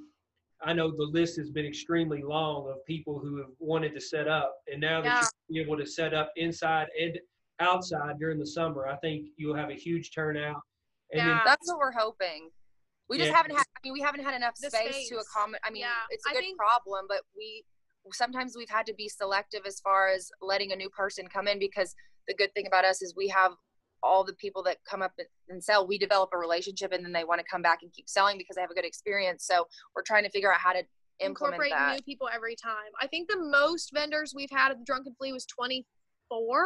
I 0.63 0.74
know 0.74 0.91
the 0.91 1.10
list 1.12 1.38
has 1.38 1.50
been 1.50 1.65
extremely 1.65 2.21
long 2.21 2.69
of 2.69 2.86
people 2.86 3.19
who 3.19 3.38
have 3.38 3.50
wanted 3.60 3.93
to 3.95 4.02
set 4.02 4.28
up, 4.28 4.56
and 4.71 4.80
now 4.80 5.02
that 5.02 5.28
you're 5.47 5.65
able 5.65 5.78
to 5.78 5.86
set 5.86 6.13
up 6.13 6.32
inside 6.36 6.88
and 7.00 7.17
outside 7.60 8.19
during 8.19 8.39
the 8.39 8.45
summer, 8.45 8.88
I 8.88 8.95
think 8.97 9.28
you'll 9.38 9.56
have 9.56 9.69
a 9.69 9.76
huge 9.76 10.12
turnout. 10.13 10.62
And 11.12 11.19
yeah, 11.19 11.28
then, 11.28 11.39
that's 11.45 11.67
what 11.67 11.80
we're 11.80 11.91
hoping. 11.91 12.50
We 13.10 13.17
just 13.17 13.32
yeah. 13.32 13.38
haven't 13.38 13.56
had. 13.56 13.65
I 13.76 13.80
mean, 13.84 13.93
we 13.93 14.02
haven't 14.02 14.24
had 14.24 14.36
enough 14.36 14.56
space, 14.56 14.71
space, 14.71 15.10
to 15.10 15.17
accommodate. 15.17 15.62
I 15.65 15.71
mean, 15.71 15.82
yeah. 15.82 16.08
it's 16.10 16.26
a 16.26 16.34
good 16.34 16.39
think, 16.39 16.58
problem, 16.58 17.06
but 17.10 17.21
we 17.36 17.63
sometimes 18.13 18.56
we've 18.58 18.69
had 18.69 18.86
to 18.86 18.93
be 18.93 19.08
selective 19.08 19.62
as 19.65 19.80
far 19.80 20.10
as 20.10 20.32
letting 20.41 20.71
a 20.71 20.76
new 20.76 20.89
person 20.89 21.28
come 21.28 21.47
in 21.47 21.60
because 21.60 21.93
the 22.28 22.34
good 22.34 22.54
thing 22.54 22.67
about 22.67 22.86
us 22.86 23.02
is 23.02 23.13
we 23.15 23.28
have 23.28 23.52
all 24.04 24.24
the 24.24 24.34
people 24.34 24.64
that 24.64 24.78
come 24.90 25.02
up 25.02 25.14
and 25.50 25.64
sell, 25.64 25.88
we 25.88 25.98
develop 25.98 26.30
a 26.34 26.38
relationship 26.38 26.92
and 26.92 27.04
then 27.04 27.12
they 27.12 27.24
want 27.24 27.40
to 27.40 27.46
come 27.50 27.62
back 27.62 27.80
and 27.82 27.92
keep 27.94 28.10
selling 28.10 28.38
because 28.38 28.56
they 28.56 28.62
have 28.62 28.72
a 28.72 28.74
good 28.74 28.86
experience. 28.86 29.46
So 29.46 29.68
we're 29.96 30.04
trying 30.04 30.24
to 30.24 30.30
figure 30.30 30.52
out 30.52 30.60
how 30.60 30.74
to 30.74 30.84
implement 31.20 31.54
incorporate 31.54 31.72
that. 31.72 31.96
new 31.96 32.02
people 32.02 32.30
every 32.34 32.56
time. 32.56 32.92
I 33.00 33.08
think 33.08 33.30
the 33.30 33.38
most 33.38 33.92
vendors 33.94 34.34
we've 34.36 34.52
had 34.52 34.72
at 34.72 34.80
the 34.80 34.86
Drunken 34.86 35.14
Flea 35.18 35.34
was 35.34 35.46
24. 35.46 36.66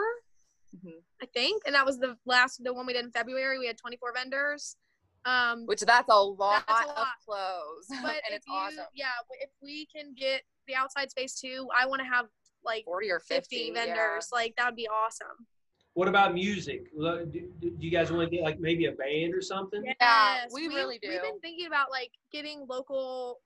Mm-hmm. 0.76 0.90
I 1.22 1.26
think, 1.34 1.64
and 1.66 1.76
that 1.76 1.86
was 1.86 2.00
the 2.00 2.18
last, 2.26 2.64
the 2.64 2.74
one 2.74 2.86
we 2.86 2.94
did 2.94 3.06
in 3.06 3.12
February. 3.12 3.60
We 3.60 3.68
had 3.68 3.78
24 3.78 4.14
vendors. 4.14 4.78
Um, 5.26 5.66
Which 5.66 5.82
that's 5.82 6.08
a 6.10 6.16
lot, 6.16 6.64
that's 6.68 6.86
a 6.86 6.88
lot. 6.88 6.98
of 6.98 7.08
clothes, 7.26 7.88
but 8.04 8.22
and 8.28 8.32
it's 8.32 8.46
you, 8.48 8.54
awesome. 8.54 8.86
Yeah, 8.94 9.08
if 9.42 9.50
we 9.60 9.88
can 9.88 10.14
get 10.16 10.44
the 10.68 10.76
outside 10.76 11.10
space 11.10 11.40
too. 11.40 11.68
I 11.78 11.86
want 11.88 12.02
to 12.02 12.06
have 12.06 12.26
like 12.64 12.86
40 12.86 13.12
or 13.12 13.20
50, 13.20 13.36
50 13.56 13.72
vendors. 13.74 14.30
Yeah. 14.32 14.38
Like 14.38 14.54
that 14.58 14.66
would 14.66 14.76
be 14.76 14.88
awesome. 14.88 15.48
What 15.96 16.10
about 16.10 16.34
music? 16.34 16.92
Do, 16.94 17.32
do 17.62 17.74
you 17.80 17.90
guys 17.90 18.12
want 18.12 18.30
to 18.30 18.36
get 18.36 18.44
like 18.44 18.60
maybe 18.60 18.86
a 18.86 18.92
band 18.92 19.34
or 19.34 19.42
something? 19.42 19.82
Yeah, 19.86 19.94
Yes, 20.02 20.52
we 20.54 20.68
really 20.68 21.00
do. 21.02 21.08
We've 21.08 21.22
been 21.22 21.40
thinking 21.40 21.68
about 21.68 21.90
like 21.90 22.12
getting 22.34 22.66
local 22.70 23.40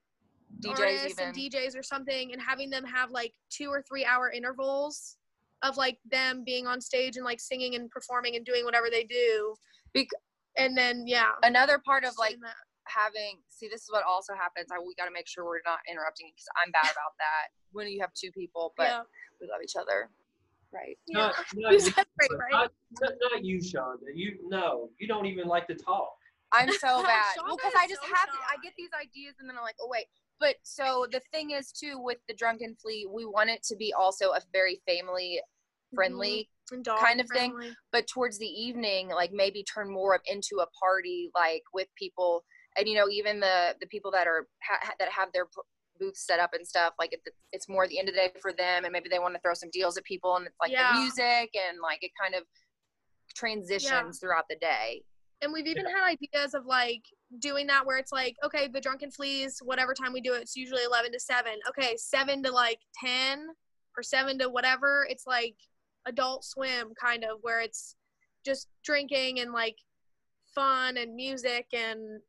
DJs 0.60 0.70
artists 0.70 1.20
even. 1.20 1.26
and 1.28 1.36
DJs 1.36 1.78
or 1.78 1.84
something, 1.84 2.32
and 2.32 2.42
having 2.42 2.68
them 2.68 2.84
have 2.84 3.12
like 3.12 3.32
two 3.50 3.68
or 3.68 3.84
three 3.88 4.04
hour 4.04 4.32
intervals 4.32 5.16
of 5.62 5.76
like 5.76 5.98
them 6.10 6.42
being 6.44 6.66
on 6.66 6.80
stage 6.80 7.16
and 7.16 7.24
like 7.24 7.38
singing 7.38 7.76
and 7.76 7.88
performing 7.88 8.34
and 8.34 8.44
doing 8.44 8.64
whatever 8.64 8.88
they 8.90 9.04
do. 9.04 9.54
Bec- 9.94 10.08
and 10.58 10.76
then 10.76 11.04
yeah, 11.06 11.30
Another 11.44 11.80
part 11.86 12.02
of 12.04 12.14
like 12.18 12.36
having 12.88 13.38
see 13.48 13.68
this 13.68 13.82
is 13.82 13.90
what 13.90 14.02
also 14.02 14.32
happens 14.34 14.66
I, 14.72 14.82
we 14.82 14.94
got 14.98 15.06
to 15.06 15.14
make 15.14 15.28
sure 15.28 15.44
we're 15.44 15.62
not 15.64 15.78
interrupting 15.86 16.26
because 16.34 16.48
i'm 16.58 16.72
bad 16.72 16.90
about 16.90 17.14
that 17.22 17.54
when 17.70 17.86
you 17.86 18.00
have 18.00 18.10
two 18.18 18.32
people 18.32 18.74
but 18.76 18.90
yeah, 18.90 19.02
we 19.40 19.46
love 19.46 19.62
each 19.62 19.76
other 19.78 20.10
right 20.72 20.96
Not, 21.08 21.34
yeah. 21.54 21.62
not, 21.62 21.72
You 21.72 21.78
you, 21.78 21.80
said 21.80 22.06
right, 22.20 22.30
right? 22.30 22.52
not, 22.52 22.72
not, 23.02 23.12
not 23.32 23.44
you, 23.44 23.58
Shonda. 23.58 24.06
You 24.14 24.38
no, 24.48 24.90
you 24.98 25.06
don't 25.08 25.26
even 25.26 25.46
like 25.46 25.66
to 25.68 25.74
talk. 25.74 26.12
i'm 26.52 26.70
so 26.72 27.02
bad 27.14 27.24
well 27.44 27.56
because 27.56 27.72
i 27.78 27.86
just 27.86 28.02
so 28.02 28.08
have 28.14 28.26
to, 28.26 28.38
i 28.50 28.56
get 28.62 28.72
these 28.76 28.90
ideas 29.00 29.34
and 29.40 29.48
then 29.48 29.56
i'm 29.56 29.62
like 29.62 29.76
oh 29.80 29.88
wait 29.90 30.06
but 30.40 30.56
so 30.62 31.06
the 31.12 31.20
thing 31.32 31.50
is 31.52 31.70
too 31.72 31.94
with 31.98 32.18
the 32.28 32.34
drunken 32.34 32.76
flea 32.80 33.06
we 33.12 33.24
want 33.24 33.50
it 33.50 33.62
to 33.62 33.76
be 33.76 33.92
also 33.92 34.30
a 34.30 34.40
very 34.52 34.80
family 34.86 35.40
friendly 35.94 36.30
mm-hmm. 36.40 36.46
And 36.72 36.84
dog 36.84 37.00
kind 37.00 37.20
of 37.20 37.28
thing. 37.28 37.52
but 37.90 38.06
towards 38.06 38.38
the 38.38 38.46
evening 38.46 39.08
like 39.08 39.32
maybe 39.32 39.64
turn 39.64 39.90
more 39.92 40.14
of 40.14 40.20
into 40.26 40.62
a 40.62 40.66
party 40.78 41.28
like 41.34 41.62
with 41.74 41.88
people 41.96 42.44
and 42.78 42.86
you 42.86 42.94
know 42.94 43.08
even 43.08 43.40
the 43.40 43.74
the 43.80 43.86
people 43.88 44.12
that 44.12 44.28
are 44.28 44.46
ha- 44.62 44.92
that 45.00 45.08
have 45.10 45.32
their 45.32 45.46
b- 45.46 45.62
booths 46.00 46.26
set 46.26 46.40
up 46.40 46.50
and 46.54 46.66
stuff 46.66 46.94
like 46.98 47.12
it, 47.12 47.20
it's 47.52 47.68
more 47.68 47.86
the 47.86 47.98
end 47.98 48.08
of 48.08 48.14
the 48.14 48.20
day 48.20 48.30
for 48.40 48.52
them 48.52 48.84
and 48.84 48.92
maybe 48.92 49.08
they 49.08 49.18
want 49.18 49.34
to 49.34 49.40
throw 49.40 49.54
some 49.54 49.68
deals 49.72 49.96
at 49.96 50.04
people 50.04 50.36
and 50.36 50.46
it's 50.46 50.56
like 50.60 50.72
Yeah. 50.72 50.92
the 50.94 51.00
music 51.00 51.54
and 51.54 51.78
like 51.82 52.02
it 52.02 52.10
kind 52.20 52.34
of 52.34 52.42
transitions 53.34 54.18
throughout 54.18 54.44
the 54.48 54.56
day 54.56 55.02
And 55.42 55.52
we've 55.52 55.66
even 55.66 55.84
had 55.86 56.04
ideas 56.04 56.54
of 56.54 56.66
like 56.66 57.02
doing 57.38 57.66
that 57.68 57.86
where 57.86 57.96
it's 57.98 58.12
like, 58.12 58.36
okay, 58.44 58.68
the 58.68 58.80
drunken 58.80 59.10
fleas, 59.10 59.60
whatever 59.64 59.94
time 59.94 60.12
we 60.12 60.20
do 60.20 60.34
it, 60.34 60.42
it's 60.42 60.56
usually 60.56 60.82
eleven 60.84 61.12
to 61.12 61.20
seven. 61.20 61.52
Okay, 61.68 61.96
seven 61.96 62.42
to 62.42 62.50
like 62.50 62.80
ten 63.02 63.46
or 63.96 64.02
seven 64.02 64.38
to 64.40 64.48
whatever. 64.50 65.06
It's 65.08 65.26
like 65.26 65.54
adult 66.06 66.44
swim 66.44 66.92
kind 67.00 67.24
of 67.24 67.38
where 67.42 67.60
it's 67.60 67.94
just 68.44 68.68
drinking 68.84 69.40
and 69.40 69.52
like 69.52 69.76
fun 70.54 70.96
and 70.96 71.14
music 71.14 71.66
and 71.72 72.20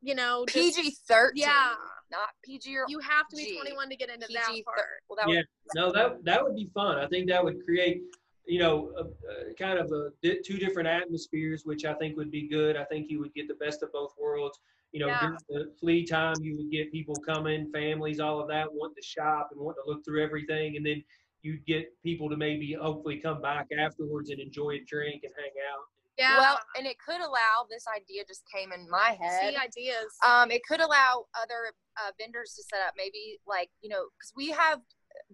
you 0.00 0.14
know 0.14 0.44
just- 0.48 0.76
pg 0.76 0.96
13 1.06 1.32
yeah. 1.36 1.74
Not 2.12 2.28
pg 2.44 2.76
or 2.76 2.84
You 2.88 3.00
have 3.00 3.26
to 3.28 3.36
be 3.36 3.44
G. 3.46 3.56
21 3.56 3.88
to 3.88 3.96
get 3.96 4.10
into 4.10 4.26
pg 4.28 4.34
that 4.38 4.46
13 4.46 4.64
part. 4.64 4.76
well 5.08 5.16
that 5.16 5.28
Yeah. 5.28 5.38
would, 5.38 5.46
No, 5.74 5.90
that 5.92 6.24
that 6.24 6.44
would 6.44 6.54
be 6.54 6.70
fun. 6.74 6.98
I 6.98 7.06
think 7.08 7.28
that 7.30 7.42
would 7.42 7.64
create, 7.64 8.02
you 8.46 8.58
know, 8.60 8.92
a, 8.96 9.50
a 9.50 9.54
kind 9.54 9.78
of 9.78 9.90
a 9.90 10.10
di- 10.22 10.40
two 10.44 10.58
different 10.58 10.88
atmospheres, 10.88 11.62
which 11.64 11.84
I 11.84 11.94
think 11.94 12.16
would 12.18 12.30
be 12.30 12.46
good. 12.46 12.76
I 12.76 12.84
think 12.84 13.10
you 13.10 13.18
would 13.20 13.32
get 13.34 13.48
the 13.48 13.54
best 13.54 13.82
of 13.82 13.90
both 13.92 14.12
worlds. 14.20 14.60
You 14.92 15.00
know, 15.00 15.06
Yeah. 15.06 15.20
during 15.20 15.38
the 15.48 15.72
flea 15.80 16.04
time, 16.04 16.34
you 16.40 16.56
would 16.58 16.70
get 16.70 16.92
people 16.92 17.14
coming, 17.16 17.70
families, 17.72 18.20
all 18.20 18.40
of 18.40 18.48
that, 18.48 18.66
wanting 18.72 18.96
to 18.96 19.02
shop 19.02 19.48
and 19.52 19.58
wanting 19.60 19.82
to 19.84 19.90
look 19.90 20.04
through 20.04 20.22
everything, 20.22 20.76
and 20.76 20.84
then 20.84 21.02
you'd 21.40 21.64
get 21.64 21.90
people 22.02 22.28
to 22.28 22.36
maybe 22.36 22.72
hopefully 22.74 23.16
come 23.18 23.40
back 23.40 23.66
afterwards 23.76 24.28
and 24.30 24.38
enjoy 24.38 24.72
a 24.72 24.80
drink 24.86 25.24
and 25.24 25.32
hang 25.36 25.52
out. 25.72 25.84
Yeah. 26.22 26.38
well 26.38 26.58
and 26.76 26.86
it 26.86 26.96
could 27.04 27.20
allow 27.20 27.66
this 27.70 27.84
idea 27.94 28.22
just 28.26 28.42
came 28.52 28.72
in 28.72 28.88
my 28.88 29.18
head 29.20 29.40
see 29.40 29.56
ideas. 29.56 30.06
um, 30.26 30.50
it 30.50 30.62
could 30.68 30.80
allow 30.80 31.26
other 31.34 31.72
uh, 31.98 32.10
vendors 32.18 32.54
to 32.56 32.62
set 32.62 32.80
up 32.86 32.94
maybe 32.96 33.38
like 33.46 33.70
you 33.82 33.90
know 33.90 34.04
because 34.16 34.32
we 34.36 34.50
have 34.50 34.80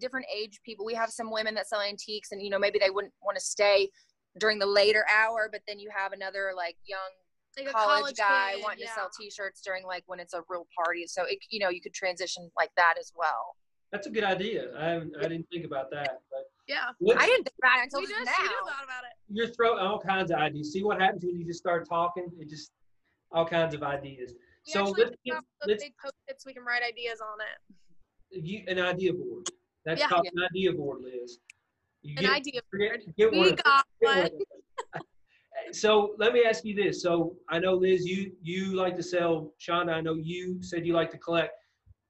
different 0.01 0.27
age 0.35 0.61
people 0.64 0.85
we 0.85 0.94
have 0.94 1.11
some 1.11 1.31
women 1.31 1.55
that 1.55 1.68
sell 1.68 1.81
antiques 1.81 2.33
and 2.33 2.42
you 2.42 2.51
know 2.51 2.59
maybe 2.59 2.79
they 2.79 2.90
wouldn't 2.90 3.12
want 3.22 3.37
to 3.37 3.44
stay 3.44 3.88
during 4.40 4.59
the 4.59 4.66
later 4.66 5.05
hour 5.14 5.48
but 5.51 5.61
then 5.68 5.79
you 5.79 5.88
have 5.94 6.12
another 6.12 6.53
like 6.57 6.77
young 6.85 7.12
like 7.59 7.68
a 7.68 7.72
college, 7.72 8.16
guy 8.16 8.53
kid, 8.55 8.62
wanting 8.62 8.81
yeah. 8.81 8.87
to 8.87 8.92
sell 8.94 9.11
t-shirts 9.18 9.61
during 9.64 9.85
like 9.85 10.05
when 10.07 10.20
it's 10.20 10.35
a 10.35 10.42
real 10.48 10.66
party 10.77 11.05
so 11.07 11.24
it 11.24 11.38
you 11.51 11.59
know 11.59 11.68
you 11.68 11.81
could 11.81 11.94
transition 11.94 12.48
like 12.57 12.70
that 12.77 12.94
as 13.01 13.12
well 13.16 13.57
That's 13.90 14.07
a 14.07 14.11
good 14.11 14.24
idea. 14.24 14.68
I 14.77 14.96
I 14.96 15.29
didn't 15.29 15.48
think 15.51 15.64
about 15.64 15.90
that, 15.90 16.20
but 16.31 16.44
Yeah. 16.68 16.90
let's- 17.00 17.22
i 17.22 17.26
didn't 17.26 17.44
think 17.44 17.54
about 17.62 17.78
it 17.78 17.83
until 17.85 18.00
We 18.00 18.07
just 18.07 18.18
just, 18.18 18.26
now 18.38 18.44
you 18.44 18.50
just 18.50 18.64
thought 18.70 18.85
about 18.85 19.04
it. 19.04 19.16
you're 19.31 19.46
throwing 19.48 19.78
all 19.81 19.98
kinds 19.98 20.31
of 20.31 20.38
ideas. 20.38 20.72
See 20.72 20.83
what 20.85 21.00
happens 21.00 21.24
when 21.24 21.38
you 21.40 21.46
just 21.46 21.59
start 21.59 21.88
talking? 21.88 22.28
It 22.38 22.48
just 22.48 22.70
all 23.33 23.46
kinds 23.46 23.74
of 23.74 23.83
ideas. 23.83 24.35
We 24.66 24.72
so 24.72 24.85
let's 24.85 25.16
get, 25.24 25.35
those 25.35 25.42
let's 25.66 25.83
big 25.85 25.94
post-its 26.02 26.44
we 26.46 26.52
can 26.54 26.64
write 26.64 26.83
ideas 26.83 27.20
on 27.20 27.38
it. 27.40 28.44
you, 28.44 28.64
an 28.68 28.78
idea 28.78 29.12
board. 29.14 29.48
That's 29.85 30.00
Yeah. 30.00 30.09
called 30.09 30.26
an 30.33 30.42
idea 30.50 30.72
board, 30.74 31.00
Liz. 31.02 31.38
You 32.02 32.14
An 32.18 32.24
get- 32.24 32.33
idea 32.33 32.52
get- 32.52 32.64
board. 32.70 33.14
get 33.16 33.33
one 33.33 33.40
We 33.42 33.52
got 33.52 33.85
Get 34.00 34.16
one 34.16 34.31
one. 34.92 35.02
so 35.72 36.14
let 36.18 36.33
me 36.35 36.44
ask 36.44 36.64
you 36.64 36.74
this. 36.74 37.02
So 37.02 37.37
I 37.48 37.59
know 37.59 37.74
Liz, 37.74 38.04
you 38.07 38.33
you 38.42 38.74
like 38.74 38.94
to 38.96 39.02
sell. 39.02 39.52
Shonda, 39.61 39.94
I 39.94 40.00
know 40.02 40.14
you 40.14 40.62
said 40.62 40.87
you 40.87 40.92
like 40.92 41.11
to 41.12 41.18
collect. 41.18 41.54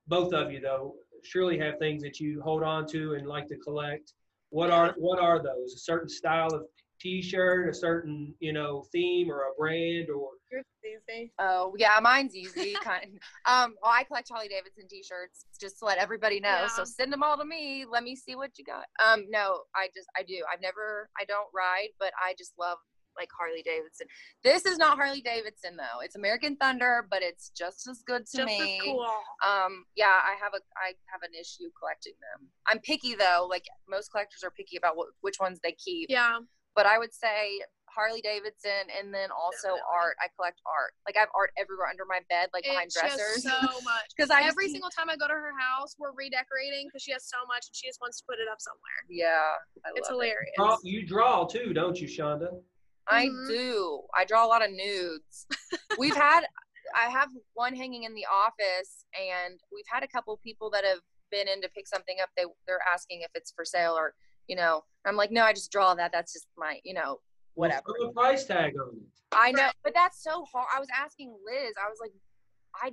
Both 0.08 0.32
of 0.32 0.50
you 0.52 0.60
though 0.60 0.96
surely 1.24 1.58
have 1.58 1.78
things 1.78 2.00
that 2.02 2.20
you 2.20 2.40
hold 2.42 2.62
on 2.62 2.86
to 2.86 3.14
and 3.14 3.26
like 3.26 3.46
to 3.48 3.56
collect. 3.56 4.14
What 4.50 4.70
are 4.70 4.94
what 4.98 5.18
are 5.18 5.42
those? 5.42 5.74
A 5.74 5.78
certain 5.78 6.08
style 6.08 6.48
of 6.54 6.62
T-shirt, 7.00 7.68
a 7.68 7.74
certain 7.74 8.34
you 8.40 8.52
know 8.52 8.84
theme, 8.92 9.30
or 9.30 9.40
a 9.42 9.54
brand, 9.56 10.08
or 10.10 10.30
Yours 10.50 10.64
is 10.82 11.02
easy. 11.08 11.32
Oh 11.38 11.74
yeah, 11.78 11.98
mine's 12.00 12.34
easy. 12.34 12.74
kind 12.82 13.18
um, 13.46 13.74
well, 13.82 13.92
I 13.92 14.04
collect 14.04 14.28
Harley 14.30 14.48
Davidson 14.48 14.88
T-shirts 14.88 15.44
just 15.60 15.78
to 15.80 15.84
let 15.84 15.98
everybody 15.98 16.40
know. 16.40 16.66
So 16.74 16.84
send 16.84 17.12
them 17.12 17.22
all 17.22 17.36
to 17.36 17.44
me. 17.44 17.84
Let 17.90 18.02
me 18.02 18.16
see 18.16 18.34
what 18.34 18.58
you 18.58 18.64
got. 18.64 18.86
Um, 19.04 19.26
no, 19.28 19.60
I 19.74 19.88
just 19.94 20.08
I 20.16 20.22
do. 20.22 20.42
I've 20.52 20.62
never 20.62 21.08
I 21.20 21.24
don't 21.24 21.48
ride, 21.54 21.88
but 22.00 22.12
I 22.22 22.34
just 22.38 22.52
love 22.58 22.78
like 23.18 23.28
Harley 23.36 23.62
Davidson. 23.62 24.06
This 24.44 24.64
is 24.64 24.78
not 24.78 24.96
Harley 24.96 25.20
Davidson 25.20 25.76
though. 25.76 26.00
It's 26.02 26.16
American 26.16 26.56
Thunder, 26.56 27.06
but 27.10 27.22
it's 27.22 27.50
just 27.50 27.86
as 27.88 28.02
good 28.06 28.26
to 28.26 28.36
Just 28.38 28.46
me. 28.46 28.76
as 28.78 28.82
cool. 28.84 29.06
Um, 29.44 29.84
yeah, 29.96 30.18
I 30.24 30.34
have 30.40 30.54
a 30.54 30.60
I 30.76 30.94
have 31.06 31.22
an 31.22 31.34
issue 31.38 31.68
collecting 31.78 32.14
them. 32.20 32.48
I'm 32.68 32.78
picky 32.80 33.14
though. 33.14 33.46
Like 33.48 33.64
most 33.88 34.10
collectors 34.10 34.42
are 34.44 34.50
picky 34.50 34.76
about 34.76 34.96
what, 34.96 35.08
which 35.20 35.36
ones 35.40 35.58
they 35.62 35.72
keep. 35.72 36.06
Yeah. 36.08 36.38
But 36.76 36.86
I 36.86 36.96
would 36.98 37.12
say 37.12 37.60
Harley 37.90 38.20
Davidson, 38.20 38.86
and 38.96 39.12
then 39.12 39.30
also 39.34 39.74
Definitely. 39.74 39.90
art. 39.98 40.16
I 40.22 40.28
collect 40.36 40.60
art. 40.64 40.92
Like 41.04 41.16
I 41.16 41.20
have 41.26 41.34
art 41.34 41.50
everywhere 41.58 41.88
under 41.88 42.04
my 42.06 42.20
bed, 42.30 42.50
like 42.54 42.62
behind 42.62 42.86
It's 42.86 42.94
just 42.94 43.16
dressers. 43.18 43.42
so 43.42 43.58
much. 43.82 44.06
Because 44.14 44.30
I 44.30 44.42
Every 44.46 44.70
just 44.70 44.78
keep- 44.78 44.86
single 44.86 44.90
time 44.94 45.10
I 45.10 45.16
go 45.16 45.26
to 45.26 45.34
her 45.34 45.50
house, 45.58 45.96
we're 45.98 46.12
redecorating 46.14 46.86
because 46.86 47.02
she 47.02 47.10
has 47.10 47.26
so 47.26 47.38
much 47.48 47.66
and 47.66 47.74
she 47.74 47.88
just 47.88 47.98
wants 48.00 48.20
to 48.20 48.24
put 48.30 48.38
it 48.38 48.46
up 48.46 48.60
somewhere. 48.60 49.00
yeah, 49.10 49.58
I 49.82 49.90
It's 49.96 50.06
love 50.08 50.22
it. 50.22 50.30
hilarious. 50.30 50.54
draw, 50.54 50.76
you 50.84 51.06
draw 51.06 51.44
too, 51.48 51.72
don't 51.74 51.98
you, 51.98 52.06
Shonda? 52.06 52.54
I 53.08 53.26
Mhm. 53.26 53.48
do. 53.48 54.02
I 54.14 54.24
draw 54.24 54.44
a 54.44 54.48
lot 54.48 54.64
of 54.64 54.70
nudes. 54.70 55.46
we've 55.98 56.14
had. 56.16 56.44
I 56.94 57.10
have 57.10 57.28
one 57.54 57.74
hanging 57.74 58.04
in 58.04 58.14
the 58.14 58.24
office, 58.26 59.04
and 59.18 59.60
we've 59.72 59.86
had 59.88 60.02
a 60.02 60.08
couple 60.08 60.36
people 60.38 60.70
that 60.70 60.84
have 60.84 61.00
been 61.30 61.46
in 61.46 61.60
to 61.62 61.68
pick 61.68 61.86
something 61.86 62.16
up. 62.22 62.30
They 62.36 62.44
they're 62.66 62.80
asking 62.92 63.22
if 63.22 63.30
it's 63.34 63.52
for 63.52 63.64
sale 63.64 63.92
or 63.94 64.14
you 64.46 64.56
know. 64.56 64.84
I'm 65.04 65.16
like, 65.16 65.30
no, 65.30 65.44
I 65.44 65.52
just 65.52 65.70
draw 65.72 65.94
that. 65.94 66.12
That's 66.12 66.32
just 66.32 66.48
my 66.56 66.80
you 66.84 66.94
know 66.94 67.20
Well, 67.54 67.68
whatever. 67.70 67.82
throw 67.98 68.08
a 68.08 68.12
price 68.12 68.44
tag 68.44 68.74
on 68.80 68.96
it. 68.96 69.02
I 69.32 69.52
know, 69.52 69.70
but 69.84 69.92
that's 69.94 70.22
so 70.22 70.44
hard. 70.50 70.66
I 70.74 70.80
was 70.80 70.88
asking 70.94 71.36
Liz. 71.44 71.74
I 71.82 71.88
was 71.90 71.98
like, 72.00 72.12
I, 72.82 72.90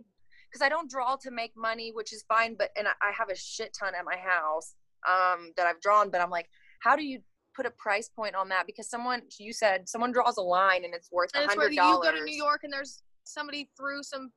because 0.49 0.61
I 0.61 0.67
don't 0.69 0.89
draw 0.89 1.15
to 1.17 1.31
make 1.31 1.53
money, 1.55 1.91
which 1.93 2.11
is 2.11 2.23
fine. 2.27 2.55
But 2.55 2.71
and 2.77 2.87
I, 2.87 2.91
I 3.01 3.11
have 3.11 3.29
a 3.29 3.35
shit 3.35 3.73
ton 3.77 3.93
at 3.95 4.03
my 4.05 4.17
house 4.17 4.75
um, 5.07 5.53
that 5.55 5.65
I've 5.67 5.79
drawn. 5.81 6.09
But 6.09 6.19
I'm 6.21 6.29
like, 6.29 6.49
how 6.81 6.95
do 6.97 7.03
you 7.05 7.21
put 7.55 7.65
a 7.65 7.71
price 7.71 8.09
point 8.09 8.35
on 8.35 8.49
that? 8.49 8.65
Because 8.65 8.89
someone, 8.89 9.21
you 9.39 9.53
said 9.53 9.87
someone 9.87 10.11
draws 10.11 10.37
a 10.37 10.41
line 10.41 10.83
and 10.83 10.93
it's 10.93 11.11
worth 11.11 11.31
a 11.33 11.39
And 11.39 11.45
it's 11.45 11.57
where 11.57 11.71
you 11.71 11.77
go 11.77 12.11
to 12.11 12.23
New 12.23 12.35
York 12.35 12.61
and 12.63 12.73
there's 12.73 13.01
somebody 13.23 13.69
threw 13.77 14.03
some 14.03 14.31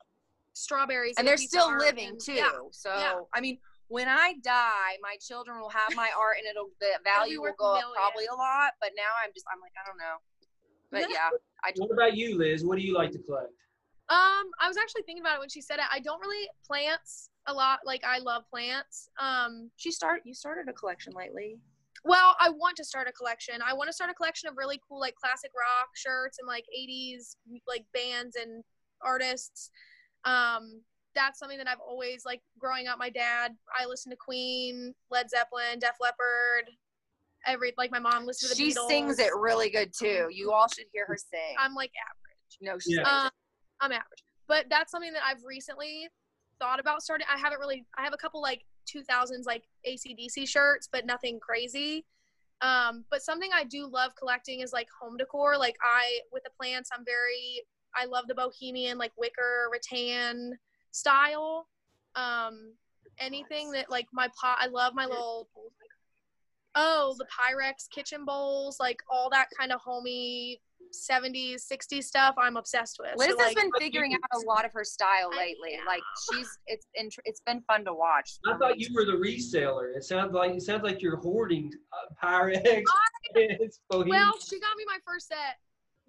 strawberries 0.53 1.15
and 1.19 1.27
they're 1.27 1.37
still 1.37 1.77
living 1.77 2.11
and- 2.11 2.21
too. 2.21 2.35
Yeah. 2.35 2.51
So 2.73 2.91
yeah. 2.91 3.21
I 3.35 3.41
mean. 3.41 3.59
When 3.91 4.07
I 4.07 4.35
die, 4.45 5.01
my 5.01 5.17
children 5.19 5.61
will 5.63 5.71
have 5.71 5.97
my 5.97 6.11
art, 6.15 6.37
and 6.37 6.47
it'll 6.47 6.69
the 6.79 7.01
value 7.03 7.41
will 7.41 7.45
worth 7.49 7.57
go 7.57 7.73
up 7.73 7.85
probably 7.95 8.27
a 8.27 8.35
lot. 8.35 8.73
But 8.83 8.91
now 8.95 9.09
I'm 9.25 9.33
just 9.33 9.47
I'm 9.51 9.63
like 9.63 9.73
I 9.83 9.89
don't 9.89 9.97
know. 9.97 10.21
But 10.91 11.11
yeah, 11.11 11.31
I 11.65 11.73
What 11.75 11.91
about 11.93 12.15
you, 12.15 12.37
Liz? 12.37 12.67
What 12.67 12.77
do 12.77 12.85
you 12.85 12.93
like 12.93 13.13
to 13.13 13.19
collect? 13.19 13.49
Um, 14.11 14.51
I 14.61 14.69
was 14.69 14.77
actually 14.77 15.05
thinking 15.05 15.23
about 15.23 15.37
it 15.37 15.41
when 15.41 15.49
she 15.49 15.63
said 15.63 15.79
it. 15.79 15.87
I 15.91 16.01
don't 16.01 16.21
really 16.21 16.49
plants 16.67 17.31
a 17.47 17.55
lot. 17.55 17.81
Like 17.87 18.05
I 18.05 18.19
love 18.19 18.43
plants. 18.51 19.09
Um, 19.19 19.71
she 19.77 19.91
start 19.91 20.21
you 20.27 20.35
started 20.35 20.69
a 20.69 20.75
collection 20.75 21.15
lately. 21.17 21.57
Well, 22.05 22.37
I 22.41 22.51
want 22.51 22.77
to 22.77 22.85
start 22.85 23.09
a 23.09 23.13
collection. 23.13 23.57
I 23.67 23.75
want 23.75 23.89
to 23.89 23.93
start 23.93 24.11
a 24.11 24.15
collection 24.15 24.49
of 24.49 24.57
really 24.57 24.81
cool 24.89 25.01
like 25.01 25.15
classic 25.17 25.51
rock 25.57 25.89
shirts 25.95 26.39
and 26.39 26.47
like 26.47 26.65
80s 26.77 27.37
like 27.67 27.85
bands 27.93 28.37
and 28.37 28.63
artists. 29.03 29.71
Um, 30.25 30.83
that's 31.15 31.39
something 31.39 31.59
that 31.59 31.69
I've 31.69 31.81
always 31.81 32.25
like 32.25 32.41
growing 32.59 32.87
up. 32.87 32.99
My 32.99 33.11
dad, 33.11 33.55
I 33.79 33.87
listened 33.87 34.13
to 34.13 34.17
Queen, 34.17 34.95
Led 35.11 35.29
Zeppelin, 35.31 35.79
Def 35.81 35.97
Leppard. 36.01 36.71
Every 37.47 37.73
like 37.79 37.91
my 37.91 37.99
mom 37.99 38.27
listened 38.27 38.51
to 38.51 38.57
the 38.57 38.63
She 38.63 38.75
Beatles. 38.77 38.89
sings 38.89 39.19
it 39.19 39.31
really 39.35 39.71
good 39.71 39.93
too. 39.97 40.29
You 40.31 40.53
all 40.53 40.69
should 40.69 40.87
hear 40.93 41.07
her 41.07 41.17
sing. 41.17 41.57
I'm 41.59 41.75
like 41.75 41.93
average. 42.11 42.59
no, 42.61 42.79
she's 42.79 42.97
Yeah. 42.97 43.25
Um, 43.25 43.31
I'm 43.81 43.93
average, 43.93 44.25
but 44.49 44.67
that's 44.69 44.91
something 44.91 45.13
that 45.13 45.23
I've 45.27 45.43
recently 45.45 46.09
thought 46.61 46.81
about 46.81 47.03
starting. 47.03 47.27
I 47.33 47.39
haven't 47.39 47.61
really. 47.61 47.87
I 47.97 48.03
have 48.03 48.13
a 48.13 48.17
couple 48.17 48.43
like 48.43 48.65
2000s 48.95 49.47
like 49.47 49.65
ACDC 49.89 50.49
shirts, 50.49 50.89
but 50.91 51.07
nothing 51.07 51.41
crazy. 51.41 52.05
Um, 52.61 53.05
but 53.11 53.23
something 53.23 53.51
I 53.55 53.65
do 53.65 53.87
love 53.87 54.13
collecting 54.17 54.61
is 54.61 54.73
like 54.73 54.89
home 55.01 55.17
decor. 55.17 55.57
Like 55.57 55.77
I, 55.83 56.21
with 56.33 56.43
the 56.43 56.51
plants, 56.51 56.91
I'm 56.97 57.05
very, 57.05 57.63
I 57.95 58.07
love 58.07 58.27
the 58.27 58.35
bohemian, 58.35 58.99
like 58.99 59.13
wicker, 59.17 59.69
rattan 59.73 60.59
style. 60.91 61.69
Um, 62.17 62.73
anything 63.19 63.71
that 63.73 63.91
like 63.91 64.07
my 64.13 64.29
pot, 64.41 64.59
I 64.61 64.67
love 64.67 64.95
my 64.95 65.07
little, 65.07 65.49
oh, 66.75 67.15
the 67.19 67.27
Pyrex 67.27 67.89
kitchen 67.91 68.25
bowls, 68.25 68.79
like 68.81 69.03
all 69.09 69.31
that 69.31 69.49
kind 69.57 69.73
of 69.73 69.81
homey 69.81 70.61
70s, 70.93 71.67
60s 71.71 72.05
stuff 72.05 72.35
I'm 72.39 72.57
obsessed 72.57 72.99
with. 73.01 73.17
Liz 73.17 73.31
so, 73.31 73.39
has 73.39 73.55
like, 73.55 73.57
been 73.57 73.71
figuring 73.79 74.15
out 74.15 74.43
a 74.43 74.47
lot 74.47 74.65
of 74.65 74.73
her 74.73 74.85
style 74.85 75.31
lately. 75.31 75.79
Like 75.87 76.03
she's 76.31 76.59
it's 76.67 76.87
been 76.95 77.11
it's 77.25 77.41
been 77.41 77.63
fun 77.63 77.85
to 77.85 77.95
watch. 77.95 78.39
I 78.47 78.57
thought 78.57 78.79
you 78.79 78.89
were 78.95 79.05
the 79.05 79.13
reseller. 79.13 79.97
It 79.97 80.05
sounds 80.05 80.35
like 80.35 80.53
it 80.53 80.63
sounds 80.63 80.83
like 80.83 81.03
you're 81.03 81.17
hoarding 81.17 81.73
uh, 81.93 82.27
Pyrex. 82.27 82.85
well, 83.91 84.35
she 84.39 84.61
got 84.61 84.77
me 84.77 84.85
my 84.87 84.99
first 85.07 85.29
set 85.29 85.59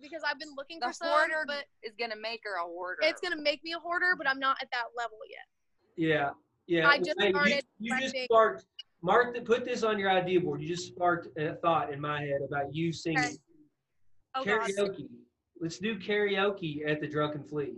because 0.01 0.21
I've 0.29 0.39
been 0.39 0.53
looking 0.55 0.79
the 0.79 0.87
for 0.87 0.93
some, 0.93 1.09
hoarder 1.09 1.43
but 1.47 1.65
is 1.83 1.95
gonna 1.99 2.19
make 2.19 2.41
her 2.43 2.57
a 2.63 2.67
hoarder. 2.67 3.01
it's 3.03 3.21
gonna 3.21 3.41
make 3.41 3.63
me 3.63 3.73
a 3.73 3.79
hoarder, 3.79 4.15
but 4.17 4.27
I'm 4.27 4.39
not 4.39 4.57
at 4.61 4.69
that 4.71 4.85
level 4.97 5.17
yet. 5.29 5.45
Yeah, 5.97 6.29
yeah. 6.67 6.87
I 6.87 6.97
just 6.97 7.19
Hey, 7.19 7.31
started 7.31 7.63
You, 7.79 7.95
you 7.95 8.01
just 8.01 8.15
sparked. 8.25 8.65
Mark, 9.01 9.45
put 9.45 9.63
this 9.63 9.83
on 9.83 9.97
your 9.97 10.11
idea 10.11 10.41
board. 10.41 10.61
You 10.61 10.67
just 10.67 10.87
sparked 10.87 11.29
a 11.37 11.55
thought 11.55 11.93
in 11.93 12.01
my 12.01 12.19
head 12.19 12.41
about 12.45 12.75
you 12.75 12.91
singing 12.91 13.23
Okay. 13.23 13.37
Oh 14.35 14.43
god. 14.43 14.69
karaoke. 14.69 15.07
Let's 15.59 15.77
do 15.77 15.97
karaoke 15.99 16.87
at 16.87 17.01
the 17.01 17.07
Drunken 17.07 17.43
Flea. 17.43 17.73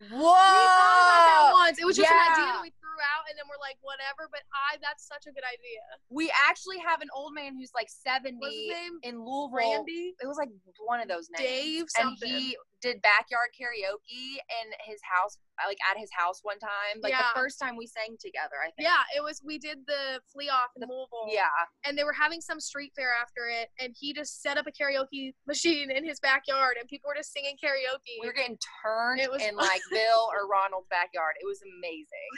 Whoa! 0.00 0.08
We 0.08 0.18
thought 0.18 0.96
about 1.04 1.24
that 1.28 1.50
once. 1.52 1.78
It 1.78 1.84
was 1.84 1.96
just 1.96 2.10
an 2.10 2.16
idea 2.16 2.56
that 2.56 2.62
we 2.64 2.72
threw 2.80 2.98
out, 3.12 3.28
and 3.28 3.36
then 3.36 3.44
we're 3.44 3.60
like, 3.60 3.76
whatever. 3.84 4.32
But 4.32 4.40
I, 4.48 4.80
that's 4.80 5.06
such 5.06 5.28
a 5.28 5.32
good 5.32 5.44
idea. 5.44 5.84
We 6.08 6.32
actually 6.48 6.78
have 6.80 7.02
an 7.04 7.12
old 7.14 7.34
man 7.36 7.52
who's 7.54 7.70
like 7.76 7.92
70 7.92 8.40
What's 8.40 8.48
his 8.56 8.68
name? 8.72 8.96
in 9.04 9.20
Louisville. 9.20 9.52
Randy, 9.52 10.16
It 10.16 10.26
was 10.26 10.40
like 10.40 10.48
one 10.80 11.00
of 11.04 11.08
those 11.08 11.28
names. 11.36 11.44
Dave, 11.44 11.84
and 12.00 12.16
he 12.16 12.56
did 12.80 13.02
backyard 13.02 13.52
karaoke 13.52 14.40
in 14.40 14.66
his 14.88 15.04
house, 15.04 15.36
like 15.66 15.78
at 15.90 15.98
his 15.98 16.10
house 16.12 16.40
one 16.42 16.58
time. 16.58 17.00
Like 17.02 17.12
Yeah. 17.12 17.22
the 17.34 17.38
first 17.40 17.58
time 17.58 17.76
we 17.76 17.86
sang 17.86 18.16
together, 18.20 18.56
I 18.60 18.70
think. 18.72 18.88
yeah, 18.88 19.02
it 19.16 19.22
was. 19.22 19.40
We 19.44 19.58
did 19.58 19.78
the 19.86 20.20
flea 20.32 20.48
off 20.48 20.70
in 20.76 20.80
the, 20.80 20.86
Louisville. 20.86 21.28
Yeah. 21.28 21.48
and 21.84 21.96
they 21.96 22.04
were 22.04 22.12
having 22.12 22.40
some 22.40 22.60
street 22.60 22.92
fair 22.96 23.12
after 23.14 23.48
it, 23.48 23.68
and 23.78 23.94
he 23.98 24.12
just 24.12 24.42
set 24.42 24.56
up 24.58 24.66
a 24.66 24.72
karaoke 24.72 25.34
machine 25.46 25.90
in 25.90 26.04
his 26.04 26.20
backyard, 26.20 26.76
and 26.78 26.88
people 26.88 27.08
were 27.08 27.14
just 27.16 27.32
singing 27.32 27.56
karaoke. 27.62 28.20
We 28.20 28.26
were 28.26 28.32
getting 28.32 28.58
turned 28.82 29.20
It 29.20 29.30
was 29.30 29.42
in 29.42 29.56
like 29.70 29.80
Bill 29.90 30.28
or 30.32 30.48
Ronald's 30.48 30.88
backyard. 30.90 31.34
It 31.40 31.46
was 31.46 31.60
amazing. 31.78 32.30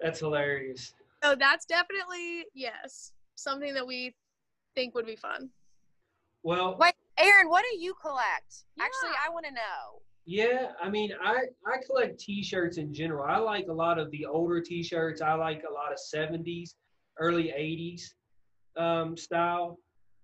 That's 0.00 0.18
hilarious. 0.20 0.92
so 1.22 1.34
that's 1.34 1.64
definitely 1.66 2.44
yes, 2.54 3.12
something 3.36 3.74
that 3.74 3.86
we 3.86 4.14
think 4.74 4.94
would 4.94 5.06
be 5.06 5.16
fun. 5.16 5.50
Well, 6.42 6.76
Wait, 6.78 6.92
Aaron, 7.16 7.48
what 7.48 7.64
do 7.70 7.78
you 7.78 7.94
collect? 8.02 8.64
Actually, 8.78 9.12
I 9.26 9.30
want 9.30 9.46
to 9.46 9.52
know. 9.52 10.02
Yeah. 10.26 10.68
I 10.82 10.88
mean, 10.88 11.10
I 11.22 11.44
I 11.66 11.76
collect 11.84 12.18
T-shirts 12.18 12.78
in 12.78 12.92
general. 12.92 13.24
I 13.26 13.38
like 13.38 13.66
a 13.68 13.72
lot 13.72 13.98
of 13.98 14.10
the 14.10 14.26
older 14.26 14.60
T-shirts. 14.60 15.20
I 15.20 15.34
like 15.34 15.62
a 15.68 15.72
lot 15.72 15.92
of 15.92 15.98
'70s, 15.98 16.70
early 17.18 17.54
'80s 17.56 18.02
um, 18.82 19.16
style. 19.16 19.78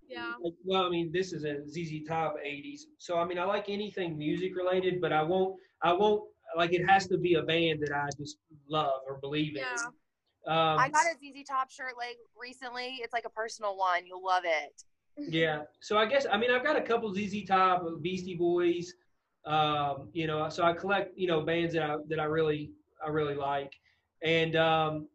Yeah. 0.09 0.33
Like, 0.43 0.55
well, 0.65 0.85
I 0.85 0.91
mean, 0.91 1.11
this 1.13 1.33
is 1.33 1.45
a 1.45 1.67
ZZ 1.69 2.07
Top 2.09 2.37
'80s, 2.45 2.81
so 2.99 3.19
I 3.19 3.25
mean, 3.25 3.39
I 3.39 3.45
like 3.45 3.69
anything 3.69 4.19
music 4.19 4.57
related, 4.57 5.01
but 5.01 5.13
I 5.13 5.23
won't. 5.23 5.57
I 5.83 5.93
won't 5.93 6.25
like 6.57 6.73
it 6.73 6.85
has 6.87 7.07
to 7.09 7.19
be 7.19 7.35
a 7.35 7.43
band 7.43 7.81
that 7.81 7.95
I 7.95 8.09
just 8.19 8.39
love 8.69 9.01
or 9.07 9.19
believe 9.19 9.57
in. 9.57 9.63
Yeah. 9.63 9.87
Um, 10.47 10.79
I 10.79 10.89
got 10.89 11.05
a 11.05 11.15
ZZ 11.15 11.45
Top 11.49 11.71
shirt 11.71 11.95
like 11.97 12.17
recently. 12.41 12.99
It's 13.03 13.13
like 13.13 13.25
a 13.27 13.31
personal 13.31 13.77
one. 13.77 14.07
You'll 14.07 14.25
love 14.25 14.45
it. 14.45 14.83
Yeah. 15.17 15.63
So 15.81 15.99
I 15.99 16.07
guess 16.07 16.27
I 16.31 16.39
mean 16.39 16.51
I've 16.51 16.65
got 16.65 16.77
a 16.77 16.81
couple 16.81 17.13
ZZ 17.15 17.45
Top, 17.47 17.85
Beastie 18.01 18.37
Boys, 18.37 18.93
um, 19.47 20.09
you 20.13 20.27
know. 20.27 20.49
So 20.49 20.63
I 20.65 20.73
collect 20.73 21.17
you 21.17 21.27
know 21.27 21.41
bands 21.43 21.75
that 21.75 21.83
I 21.83 21.97
that 22.09 22.21
I 22.21 22.25
really 22.25 22.71
I 23.05 23.09
really 23.09 23.35
like, 23.35 23.73
and 24.23 24.57
um, 24.57 25.09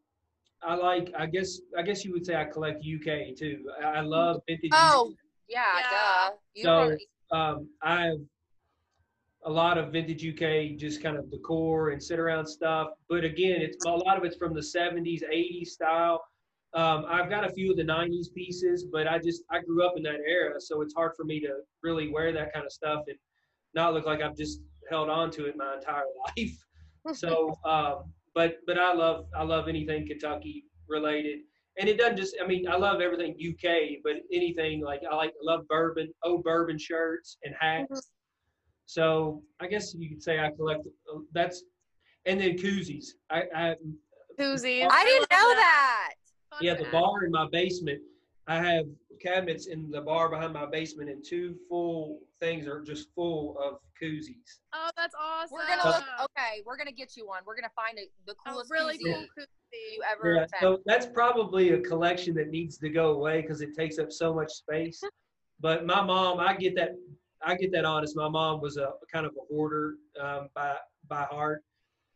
I 0.64 0.76
like 0.76 1.14
I 1.18 1.26
guess 1.26 1.60
I 1.78 1.82
guess 1.82 2.04
you 2.06 2.12
would 2.14 2.26
say 2.26 2.36
I 2.36 2.46
collect 2.46 2.80
UK 2.86 3.36
too. 3.38 3.70
I, 3.84 3.86
I 3.98 4.02
love 4.02 4.42
vintage. 4.48 4.72
Oh, 4.74 5.14
yeah, 5.48 5.64
Yeah. 5.78 5.90
duh. 6.30 6.36
You 6.56 6.64
So- 6.64 6.90
don't- 6.90 7.02
um, 7.32 7.70
I 7.82 8.06
have 8.06 8.18
a 9.46 9.50
lot 9.52 9.78
of 9.78 9.92
vintage 9.92 10.24
UK, 10.26 10.76
just 10.78 11.02
kind 11.04 11.18
of 11.18 11.30
decor 11.30 11.90
and 11.90 12.02
sit 12.02 12.18
around 12.20 12.46
stuff. 12.48 12.90
But 13.10 13.24
again, 13.24 13.62
it's 13.62 13.84
a 13.86 13.90
lot 13.90 14.18
of 14.18 14.24
it's 14.24 14.36
from 14.38 14.54
the 14.54 14.62
70s, 14.62 15.22
80s 15.24 15.68
style. 15.72 16.24
Um, 16.74 17.06
I've 17.08 17.30
got 17.30 17.44
a 17.46 17.50
few 17.54 17.72
of 17.72 17.78
the 17.78 17.84
90s 17.84 18.34
pieces, 18.34 18.86
but 18.86 19.08
I 19.08 19.18
just 19.20 19.44
I 19.50 19.60
grew 19.62 19.84
up 19.86 19.94
in 19.98 20.04
that 20.04 20.20
era, 20.28 20.60
so 20.62 20.82
it's 20.82 20.94
hard 20.94 21.14
for 21.16 21.24
me 21.26 21.40
to 21.42 21.60
really 21.84 22.10
wear 22.10 22.32
that 22.34 22.54
kind 22.54 22.66
of 22.66 22.72
stuff 22.72 23.04
and 23.08 23.18
not 23.76 23.94
look 23.94 24.06
like 24.06 24.22
I've 24.22 24.36
just 24.36 24.62
held 24.90 25.10
on 25.10 25.32
to 25.32 25.46
it 25.46 25.56
my 25.58 25.76
entire 25.76 26.04
life. 26.38 26.58
So, 27.14 27.56
um, 27.64 28.12
but 28.34 28.58
but 28.66 28.80
I 28.80 28.92
love 28.92 29.28
I 29.38 29.44
love 29.44 29.68
anything 29.68 30.08
Kentucky 30.08 30.66
related, 30.90 31.42
and 31.78 31.88
it 31.88 32.00
doesn't 32.00 32.18
just 32.18 32.36
I 32.44 32.48
mean 32.48 32.68
I 32.68 32.78
love 32.78 33.00
everything 33.00 33.36
UK, 33.40 34.02
but 34.04 34.14
anything 34.34 34.82
like 34.82 35.04
I 35.08 35.16
like 35.16 35.32
love 35.44 35.68
bourbon, 35.68 36.12
old 36.24 36.44
bourbon 36.44 36.80
shirts 36.80 37.38
and 37.44 37.54
hats. 37.60 38.10
So 38.88 39.44
I 39.60 39.68
guess 39.68 39.94
you 39.94 40.10
could 40.10 40.24
say 40.24 40.40
I 40.40 40.50
collect 40.50 40.88
uh, 41.14 41.20
that's, 41.32 41.64
and 42.26 42.42
then 42.42 42.58
koozies. 42.58 43.06
I, 43.30 43.44
I 43.56 43.76
Koozies. 44.40 44.88
I 44.90 45.06
didn't 45.06 45.30
know 45.32 45.56
that. 45.56 46.14
Fun 46.50 46.60
yeah 46.62 46.74
the 46.74 46.86
bar 46.92 47.24
in 47.26 47.32
my 47.32 47.48
basement. 47.52 48.02
I 48.47 48.58
have 48.63 48.86
cabinets 49.19 49.65
in 49.67 49.89
the 49.89 50.01
bar 50.01 50.29
behind 50.29 50.53
my 50.53 50.65
basement, 50.65 51.10
and 51.10 51.23
two 51.23 51.55
full 51.67 52.19
things 52.39 52.67
are 52.67 52.81
just 52.81 53.08
full 53.15 53.58
of 53.60 53.79
koozies. 54.01 54.60
Oh, 54.73 54.89
that's 54.95 55.15
awesome. 55.19 55.58
We're 55.58 55.67
gonna 55.67 55.84
look. 55.89 56.03
Okay, 56.38 56.62
we're 56.65 56.77
gonna 56.77 56.91
get 56.91 57.17
you 57.17 57.25
one. 57.27 57.41
We're 57.45 57.55
gonna 57.55 57.69
find 57.75 57.97
a, 57.97 58.03
the 58.27 58.34
A 58.34 58.51
coolest 58.51 58.69
really 58.71 58.97
koozie 58.97 59.03
cool 59.13 59.25
koozie. 59.38 59.95
you 59.95 60.03
ever 60.12 60.34
Yeah, 60.36 60.39
found. 60.62 60.77
so 60.77 60.81
that's 60.86 61.08
probably 61.08 61.71
a 61.71 61.79
collection 61.81 62.36
that 62.36 62.49
needs 62.49 62.77
to 62.79 62.89
go 62.89 63.13
away 63.13 63.41
because 63.41 63.62
it 63.62 63.73
takes 63.75 63.97
up 63.99 64.12
so 64.12 64.34
much 64.34 64.51
space. 64.51 65.01
But 65.62 65.86
my 65.86 66.03
mom, 66.03 66.41
I 66.41 66.53
get 66.58 66.75
that, 66.75 66.95
I 67.41 67.55
get 67.55 67.71
that 67.71 67.86
honest. 67.86 68.13
My 68.17 68.27
mom 68.27 68.60
was 68.60 68.75
a 68.75 68.89
kind 69.10 69.25
of 69.25 69.31
a 69.41 69.45
hoarder 69.47 69.95
um, 70.19 70.49
by 70.53 70.75
by 71.08 71.21
heart, 71.23 71.63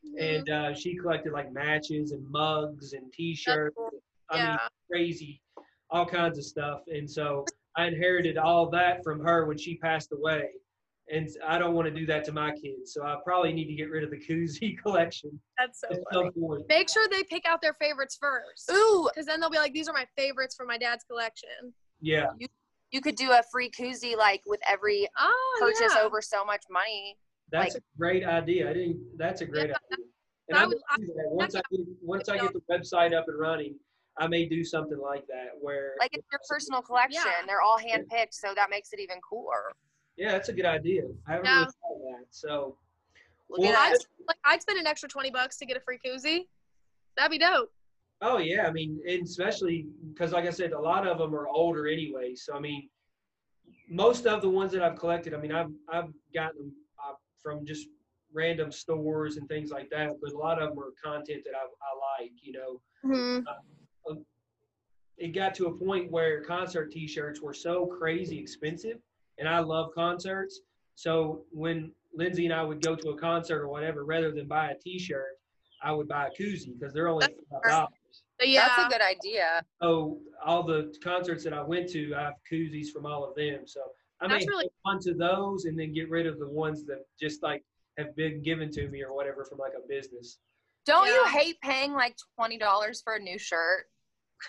Mhm. 0.06 0.40
and 0.40 0.50
uh, 0.50 0.74
she 0.76 0.94
collected 0.98 1.32
like 1.32 1.50
matches 1.54 2.12
and 2.12 2.22
mugs 2.30 2.92
and 2.92 3.12
T-shirts. 3.14 3.74
cool. 3.78 3.92
I 4.30 4.46
mean, 4.46 4.58
crazy, 4.92 5.42
all 5.92 6.06
kinds 6.06 6.38
of 6.38 6.44
stuff. 6.46 6.82
And 6.88 7.10
so 7.10 7.46
I 7.76 7.86
inherited 7.86 8.38
all 8.38 8.70
that 8.72 9.04
from 9.04 9.20
her 9.22 9.46
when 9.46 9.58
she 9.58 9.78
passed 9.78 10.12
away. 10.12 10.50
And 11.12 11.28
I 11.48 11.58
don't 11.58 11.74
want 11.74 11.88
to 11.88 11.94
do 11.94 12.06
that 12.06 12.24
to 12.26 12.32
my 12.32 12.52
kids. 12.52 12.94
So 12.94 13.04
I 13.04 13.16
probably 13.26 13.52
need 13.52 13.66
to 13.66 13.74
get 13.74 13.90
rid 13.90 14.04
of 14.04 14.12
the 14.12 14.18
koozie 14.18 14.78
collection 14.84 15.40
That's 15.58 15.80
so 15.82 15.88
funny. 16.14 16.30
point. 16.40 16.64
Make 16.70 16.88
sure 16.90 17.08
they 17.10 17.24
pick 17.24 17.46
out 17.48 17.62
their 17.62 17.74
favorites 17.74 18.18
first. 18.22 18.70
Ooh, 18.72 19.10
Because 19.12 19.26
then 19.26 19.40
they'll 19.40 19.50
be 19.50 19.58
like, 19.58 19.74
these 19.74 19.88
are 19.88 19.94
my 19.94 20.06
favorites 20.16 20.56
from 20.56 20.68
my 20.68 20.78
dad's 20.78 21.04
collection. 21.06 21.74
Yeah. 22.02 22.28
you 22.92 23.02
could 23.02 23.16
do 23.16 23.32
a 23.32 23.42
free 23.52 23.72
koozie 23.72 24.16
like 24.16 24.42
with 24.46 24.60
every 24.68 25.08
Oh, 25.20 25.58
purchase 25.60 25.94
yeah. 25.96 26.04
over 26.04 26.22
so 26.22 26.46
much 26.46 26.64
money. 26.70 27.18
That's 27.52 27.74
Like- 27.74 27.82
a 27.82 27.98
great 27.98 28.24
idea. 28.24 28.70
I 28.70 28.74
didn't. 28.74 29.18
That's 29.18 29.42
a 29.42 29.46
great 29.46 29.70
Yeah, 29.70 29.78
idea. 29.92 30.06
And 30.50 30.58
I 30.60 30.66
was- 30.68 30.76
may 31.00 31.06
do 31.08 31.14
that. 31.14 31.26
once 31.32 31.56
I 31.56 31.62
get, 31.72 31.80
once 32.04 32.30
I 32.30 32.38
get 32.38 32.54
the 32.54 32.62
website 32.72 33.14
up 33.18 33.28
and 33.28 33.40
running, 33.40 33.80
I 34.20 34.28
may 34.28 34.46
do 34.46 34.64
something 34.64 35.00
like 35.00 35.26
that. 35.28 35.52
Where 35.60 35.94
Like 36.00 36.12
it's 36.14 36.28
your 36.32 36.40
personal 36.48 36.82
collection. 36.82 37.22
Yeah. 37.26 37.46
They're 37.48 37.62
all 37.62 37.78
hand 37.80 38.06
picked, 38.10 38.34
so 38.36 38.54
that 38.56 38.70
makes 38.70 38.92
it 38.94 39.00
even 39.00 39.18
cooler. 39.28 39.72
yeah, 40.18 40.32
that's 40.34 40.50
a 40.50 40.54
good 40.54 40.66
idea. 40.66 41.04
I 41.28 41.32
haven't 41.32 41.46
Yeah. 41.46 41.60
really 41.60 41.66
thought 41.82 41.96
of 41.96 42.20
that. 42.20 42.26
So 42.30 42.78
Look 43.52 43.62
Well, 43.62 43.76
I'd, 43.76 43.96
like, 44.28 44.38
I'd 44.46 44.62
spend 44.62 44.78
an 44.78 44.86
extra 44.86 45.10
20 45.10 45.32
bucks 45.32 45.58
to 45.58 45.66
get 45.66 45.76
a 45.76 45.80
free 45.80 45.98
koozie. 46.06 46.48
That'd 47.18 47.32
be 47.32 47.40
dope. 47.40 47.72
oh 48.22 48.38
yeah, 48.38 48.68
I 48.68 48.72
mean, 48.72 49.00
and 49.08 49.24
especially 49.26 49.88
because 50.14 50.34
like 50.34 50.46
I 50.46 50.52
said, 50.52 50.74
a 50.74 50.80
lot 50.80 51.08
of 51.08 51.18
them 51.18 51.34
are 51.34 51.48
older 51.48 51.88
anyway. 51.88 52.36
So 52.36 52.54
I 52.56 52.60
mean, 52.60 52.90
most 53.90 54.28
of 54.28 54.42
the 54.42 54.50
ones 54.50 54.72
that 54.74 54.84
I've 54.84 54.98
collected, 55.00 55.34
I 55.34 55.38
mean, 55.38 55.52
I've 55.52 55.72
I've 55.92 56.12
gotten 56.34 56.58
them 56.60 56.74
uh, 57.04 57.14
from 57.42 57.66
just 57.66 57.88
random 58.32 58.72
stores 58.72 59.38
and 59.38 59.48
things 59.48 59.72
like 59.72 59.90
that. 59.90 60.12
But 60.22 60.34
a 60.34 60.38
lot 60.38 60.62
of 60.62 60.70
them 60.70 60.80
are 60.80 60.92
content 61.04 61.42
that 61.46 61.56
I, 61.56 61.64
I 61.64 62.22
like. 62.22 62.34
You 62.44 62.54
know, 62.54 62.82
Mm-hmm. 63.06 63.46
It 65.18 65.30
got 65.36 65.54
to 65.56 65.66
a 65.68 65.78
point 65.78 66.12
where 66.12 66.42
concert 66.44 66.92
t-shirts 66.92 67.42
were 67.42 67.54
so 67.54 67.86
crazy 67.86 68.40
expensive 68.40 68.98
and 69.38 69.48
i 69.48 69.60
love 69.60 69.92
concerts. 69.94 70.62
So 70.96 71.42
when 71.52 71.92
lindsay 72.14 72.46
and 72.46 72.54
i 72.54 72.64
would 72.64 72.82
go 72.82 72.96
to 72.96 73.10
a 73.10 73.18
concert 73.18 73.62
or 73.62 73.68
whatever 73.70 74.04
rather 74.06 74.32
than 74.32 74.48
buy 74.48 74.72
a 74.72 74.76
t-shirt 74.76 75.38
i 75.84 75.92
would 75.92 76.08
buy 76.08 76.28
a 76.28 76.42
koozie 76.42 76.74
because 76.78 76.94
they're 76.94 77.08
only 77.08 77.28
five 77.52 77.62
dollars. 77.64 77.90
yeah. 78.42 78.68
That's 78.76 78.86
a 78.88 78.98
good 78.98 79.02
idea. 79.06 79.62
so 79.82 80.20
all 80.46 80.64
the 80.64 80.94
concerts 81.04 81.44
that 81.44 81.54
i 81.54 81.62
went 81.62 81.90
to 81.90 82.14
i 82.16 82.24
have 82.24 82.34
koozies 82.52 82.90
from 82.92 83.06
all 83.06 83.24
of 83.28 83.36
them. 83.36 83.62
So 83.66 83.82
i 84.22 84.28
may 84.28 84.36
That's 84.36 84.48
really- 84.48 84.70
hold 84.84 84.96
on 84.98 85.02
to 85.04 85.14
those 85.14 85.66
and 85.66 85.78
then 85.78 85.94
get 85.94 86.10
rid 86.10 86.26
of 86.28 86.40
the 86.40 86.50
ones 86.50 86.86
that 86.86 87.06
just 87.20 87.44
like 87.44 87.64
have 87.98 88.16
been 88.16 88.42
given 88.42 88.72
to 88.72 88.88
me 88.90 89.04
or 89.04 89.14
whatever 89.14 89.44
from 89.46 89.58
like 89.58 89.74
a 89.78 89.86
business 89.88 90.38
Don't 90.90 91.06
yeah. 91.06 91.14
you 91.14 91.26
hate 91.28 91.62
paying 91.62 91.94
like 91.94 92.16
twenty 92.36 92.58
dollars 92.58 93.00
for 93.04 93.14
a 93.14 93.20
new 93.20 93.38
shirt? 93.38 93.86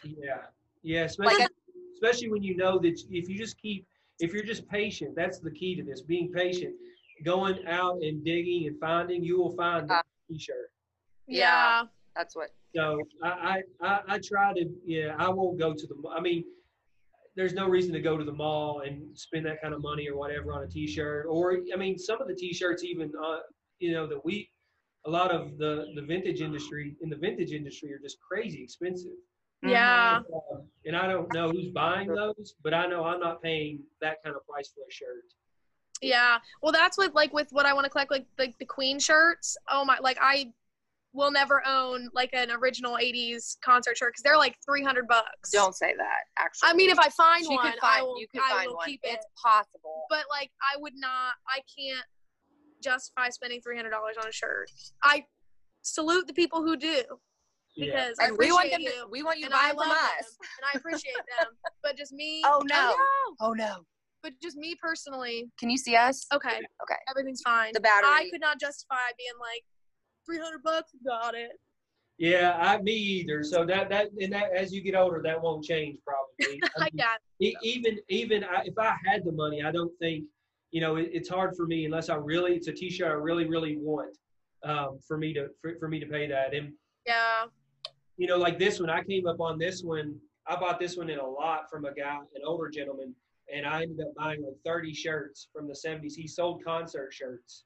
Yeah, 0.03 0.39
yeah, 0.83 1.03
especially 1.03 1.41
like 1.41 1.51
a- 1.51 1.93
especially 1.93 2.31
when 2.31 2.43
you 2.43 2.57
know 2.57 2.79
that 2.79 2.99
if 3.11 3.29
you 3.29 3.37
just 3.37 3.61
keep 3.61 3.87
if 4.21 4.33
you're 4.33 4.43
just 4.43 4.67
patient, 4.67 5.15
that's 5.15 5.41
the 5.41 5.51
key 5.51 5.77
to 5.77 5.83
this. 5.83 6.01
Being 6.01 6.33
patient, 6.33 6.75
going 7.27 7.59
out 7.67 7.99
and 8.01 8.25
digging 8.25 8.69
and 8.69 8.81
finding, 8.81 9.23
you 9.23 9.39
will 9.39 9.55
find 9.55 9.87
the 9.87 9.97
uh, 9.97 10.03
t-shirt. 10.31 10.71
Yeah, 11.27 11.83
that's 12.17 12.35
what. 12.35 12.49
So 12.75 12.99
I, 13.23 13.61
I 13.83 14.01
I 14.09 14.19
try 14.25 14.55
to 14.55 14.65
yeah 14.87 15.17
I 15.19 15.29
won't 15.29 15.59
go 15.59 15.75
to 15.75 15.87
the 15.87 15.95
I 16.09 16.23
mean 16.23 16.45
there's 17.37 17.53
no 17.53 17.69
reason 17.69 17.93
to 17.93 18.01
go 18.01 18.17
to 18.17 18.25
the 18.25 18.33
mall 18.33 18.81
and 18.87 19.17
spend 19.17 19.45
that 19.45 19.61
kind 19.61 19.75
of 19.75 19.83
money 19.83 20.09
or 20.09 20.17
whatever 20.17 20.55
on 20.55 20.63
a 20.63 20.69
t-shirt 20.69 21.27
or 21.29 21.59
I 21.73 21.77
mean 21.77 21.99
some 21.99 22.21
of 22.23 22.29
the 22.29 22.35
t-shirts 22.35 22.83
even 22.83 23.13
uh, 23.23 23.39
you 23.79 23.93
know 23.93 24.07
that 24.07 24.25
we 24.25 24.49
a 25.07 25.11
lot 25.11 25.31
of 25.31 25.59
the 25.59 25.87
the 25.95 26.03
vintage 26.03 26.41
industry 26.41 26.97
in 27.03 27.09
the 27.09 27.17
vintage 27.17 27.53
industry 27.53 27.93
are 27.93 27.99
just 27.99 28.19
crazy 28.21 28.63
expensive. 28.63 29.13
Yeah. 29.63 30.21
Um, 30.35 30.63
and 30.87 30.97
I 30.97 31.07
don't 31.07 31.33
know 31.35 31.51
who's 31.51 31.69
buying 31.69 32.09
those, 32.09 32.55
but 32.65 32.73
I 32.73 32.87
know 32.87 33.05
I'm 33.05 33.21
not 33.21 33.43
paying 33.43 33.81
that 34.01 34.23
kind 34.25 34.35
of 34.35 34.47
price 34.47 34.71
for 34.75 34.81
a 34.89 34.91
shirt. 34.91 35.25
Yeah. 36.01 36.39
Well, 36.63 36.73
that's 36.73 36.97
what 36.97 37.15
like 37.15 37.33
with 37.33 37.49
what 37.51 37.67
I 37.67 37.75
want 37.75 37.85
to 37.85 37.91
collect, 37.91 38.11
like 38.11 38.27
like 38.39 38.59
the 38.59 38.65
Queen 38.65 38.99
shirts. 38.99 39.57
Oh 39.71 39.85
my! 39.85 39.99
Like 40.01 40.19
I 40.21 40.53
will 41.13 41.31
never 41.31 41.63
own 41.67 42.09
like 42.15 42.31
an 42.33 42.51
original 42.51 42.97
80s 42.97 43.57
concert 43.65 43.97
shirt 43.97 44.13
because 44.13 44.23
they're 44.23 44.39
like 44.39 44.57
300 44.65 45.09
bucks 45.09 45.51
don't 45.51 45.75
say 45.75 45.93
that 45.97 46.21
actually 46.39 46.69
i 46.69 46.73
mean 46.73 46.89
if 46.89 46.99
i 46.99 47.09
find 47.09 47.45
one 47.49 47.59
find, 47.59 47.75
I 47.83 48.03
will, 48.03 48.21
you 48.21 48.29
can 48.29 48.43
I 48.45 48.51
find 48.51 48.69
will 48.69 48.77
one 48.77 48.87
keep 48.87 49.01
it's 49.03 49.27
possible 49.43 50.05
but 50.09 50.25
like 50.31 50.51
i 50.63 50.81
would 50.81 50.95
not 50.95 51.35
i 51.49 51.61
can't 51.77 52.07
justify 52.83 53.29
spending 53.29 53.61
$300 53.61 53.85
on 54.21 54.29
a 54.29 54.33
shirt 54.33 54.71
i 55.03 55.23
salute 55.83 56.27
the 56.27 56.33
people 56.33 56.63
who 56.63 56.77
do 56.77 57.03
because 57.77 58.17
yeah. 58.19 58.27
and 58.27 58.37
we 58.37 58.51
want 58.51 58.71
them 58.71 58.81
to, 58.81 58.85
you, 58.85 59.09
we 59.11 59.23
want 59.23 59.39
you 59.39 59.47
to 59.47 59.51
buy 59.51 59.71
from 59.71 59.89
us 59.91 60.37
and 60.41 60.67
i 60.73 60.77
appreciate 60.77 61.15
them 61.39 61.49
but 61.83 61.97
just 61.97 62.13
me 62.13 62.43
oh 62.45 62.63
no. 62.65 62.95
oh 62.95 63.37
no 63.41 63.47
oh 63.49 63.53
no 63.53 63.77
but 64.23 64.33
just 64.43 64.57
me 64.57 64.75
personally 64.81 65.49
can 65.59 65.71
you 65.71 65.79
see 65.79 65.97
us 65.97 66.27
okay 66.35 66.59
okay 66.83 67.01
everything's 67.09 67.41
fine 67.43 67.71
the 67.73 67.81
battery 67.81 68.09
i 68.09 68.29
could 68.31 68.41
not 68.41 68.61
justify 68.61 68.97
being 69.17 69.33
like 69.41 69.63
300 70.27 70.63
bucks 70.63 70.91
got 71.07 71.35
it 71.35 71.53
yeah, 72.21 72.55
I 72.61 72.77
me 72.83 72.93
either. 72.93 73.43
So 73.43 73.65
that 73.65 73.89
that 73.89 74.09
and 74.21 74.31
that 74.35 74.55
as 74.55 74.75
you 74.75 74.83
get 74.83 74.95
older, 74.95 75.23
that 75.25 75.43
won't 75.43 75.65
change 75.65 75.97
probably. 76.07 76.61
I, 76.77 76.81
mean, 76.81 76.91
got 76.99 77.19
it. 77.41 77.55
even 77.63 77.99
even 78.11 78.45
I, 78.45 78.61
if 78.67 78.75
I 78.79 78.95
had 79.07 79.25
the 79.25 79.33
money, 79.33 79.63
I 79.63 79.73
don't 79.73 79.99
think 79.99 80.25
you 80.71 80.81
know 80.81 80.97
it, 80.97 81.11
it's 81.13 81.29
hard 81.29 81.57
for 81.57 81.67
me 81.67 81.85
unless 81.85 82.09
I 82.09 82.17
really 82.17 82.55
it's 82.55 82.69
a 82.69 82.73
T-shirt 82.73 83.09
I 83.09 83.15
really 83.15 83.47
really 83.47 83.77
want 83.77 84.17
um, 84.65 84.99
for 85.07 85.17
me 85.17 85.33
to 85.35 85.49
for, 85.61 85.75
for 85.79 85.89
me 85.89 86.01
to 86.01 86.07
pay 86.07 86.27
that. 86.29 86.55
And 86.55 86.73
yeah, 87.07 87.45
you 88.17 88.27
know, 88.27 88.37
like 88.37 88.59
this 88.59 88.81
one, 88.81 88.91
I 88.91 89.03
came 89.03 89.27
up 89.27 89.41
on 89.41 89.59
this 89.59 89.83
one. 89.83 90.17
I 90.47 90.57
bought 90.57 90.79
this 90.79 90.97
one 90.97 91.11
in 91.11 91.19
a 91.19 91.27
lot 91.27 91.71
from 91.71 91.85
a 91.85 91.95
guy, 91.95 92.17
an 92.35 92.43
older 92.45 92.69
gentleman, 92.69 93.15
and 93.53 93.67
I 93.67 93.83
ended 93.83 94.01
up 94.01 94.15
buying 94.17 94.43
like 94.43 94.57
30 94.65 94.93
shirts 94.95 95.49
from 95.53 95.69
the 95.69 95.75
70s. 95.75 96.15
He 96.15 96.27
sold 96.27 96.65
concert 96.65 97.13
shirts. 97.13 97.65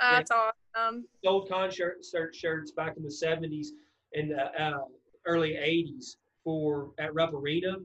That's 0.00 0.30
awesome. 0.30 1.04
Sold 1.24 1.48
concert 1.48 2.04
shirts 2.32 2.72
back 2.72 2.96
in 2.96 3.02
the 3.02 3.08
70s 3.08 3.68
and 4.14 4.32
the 4.32 4.62
uh, 4.62 4.80
early 5.26 5.52
80s 5.52 6.16
for 6.42 6.90
at 6.98 7.14
Rupp 7.14 7.34
Arena. 7.34 7.76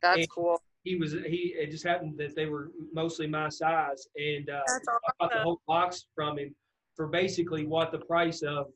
That's 0.00 0.18
and 0.18 0.30
cool. 0.30 0.62
He 0.84 0.96
was 0.96 1.12
he. 1.12 1.54
It 1.58 1.70
just 1.70 1.84
happened 1.84 2.16
that 2.18 2.36
they 2.36 2.46
were 2.46 2.70
mostly 2.92 3.26
my 3.26 3.48
size, 3.48 4.06
and 4.16 4.48
uh, 4.50 4.60
awesome. 4.68 4.82
I 4.88 5.10
bought 5.18 5.32
the 5.32 5.40
whole 5.40 5.60
box 5.66 6.06
from 6.14 6.38
him 6.38 6.54
for 6.94 7.06
basically 7.08 7.66
what 7.66 7.90
the 7.90 7.98
price 7.98 8.42
of 8.42 8.66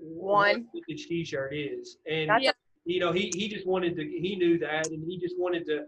one 0.00 0.66
vintage 0.74 1.06
T-shirt 1.06 1.54
is. 1.54 1.98
And 2.10 2.30
That's 2.30 2.52
you 2.84 3.00
know, 3.00 3.12
he 3.12 3.30
he 3.34 3.48
just 3.48 3.66
wanted 3.66 3.94
to. 3.96 4.02
He 4.02 4.36
knew 4.36 4.58
that, 4.58 4.86
and 4.86 5.04
he 5.06 5.18
just 5.18 5.34
wanted 5.38 5.66
to 5.66 5.84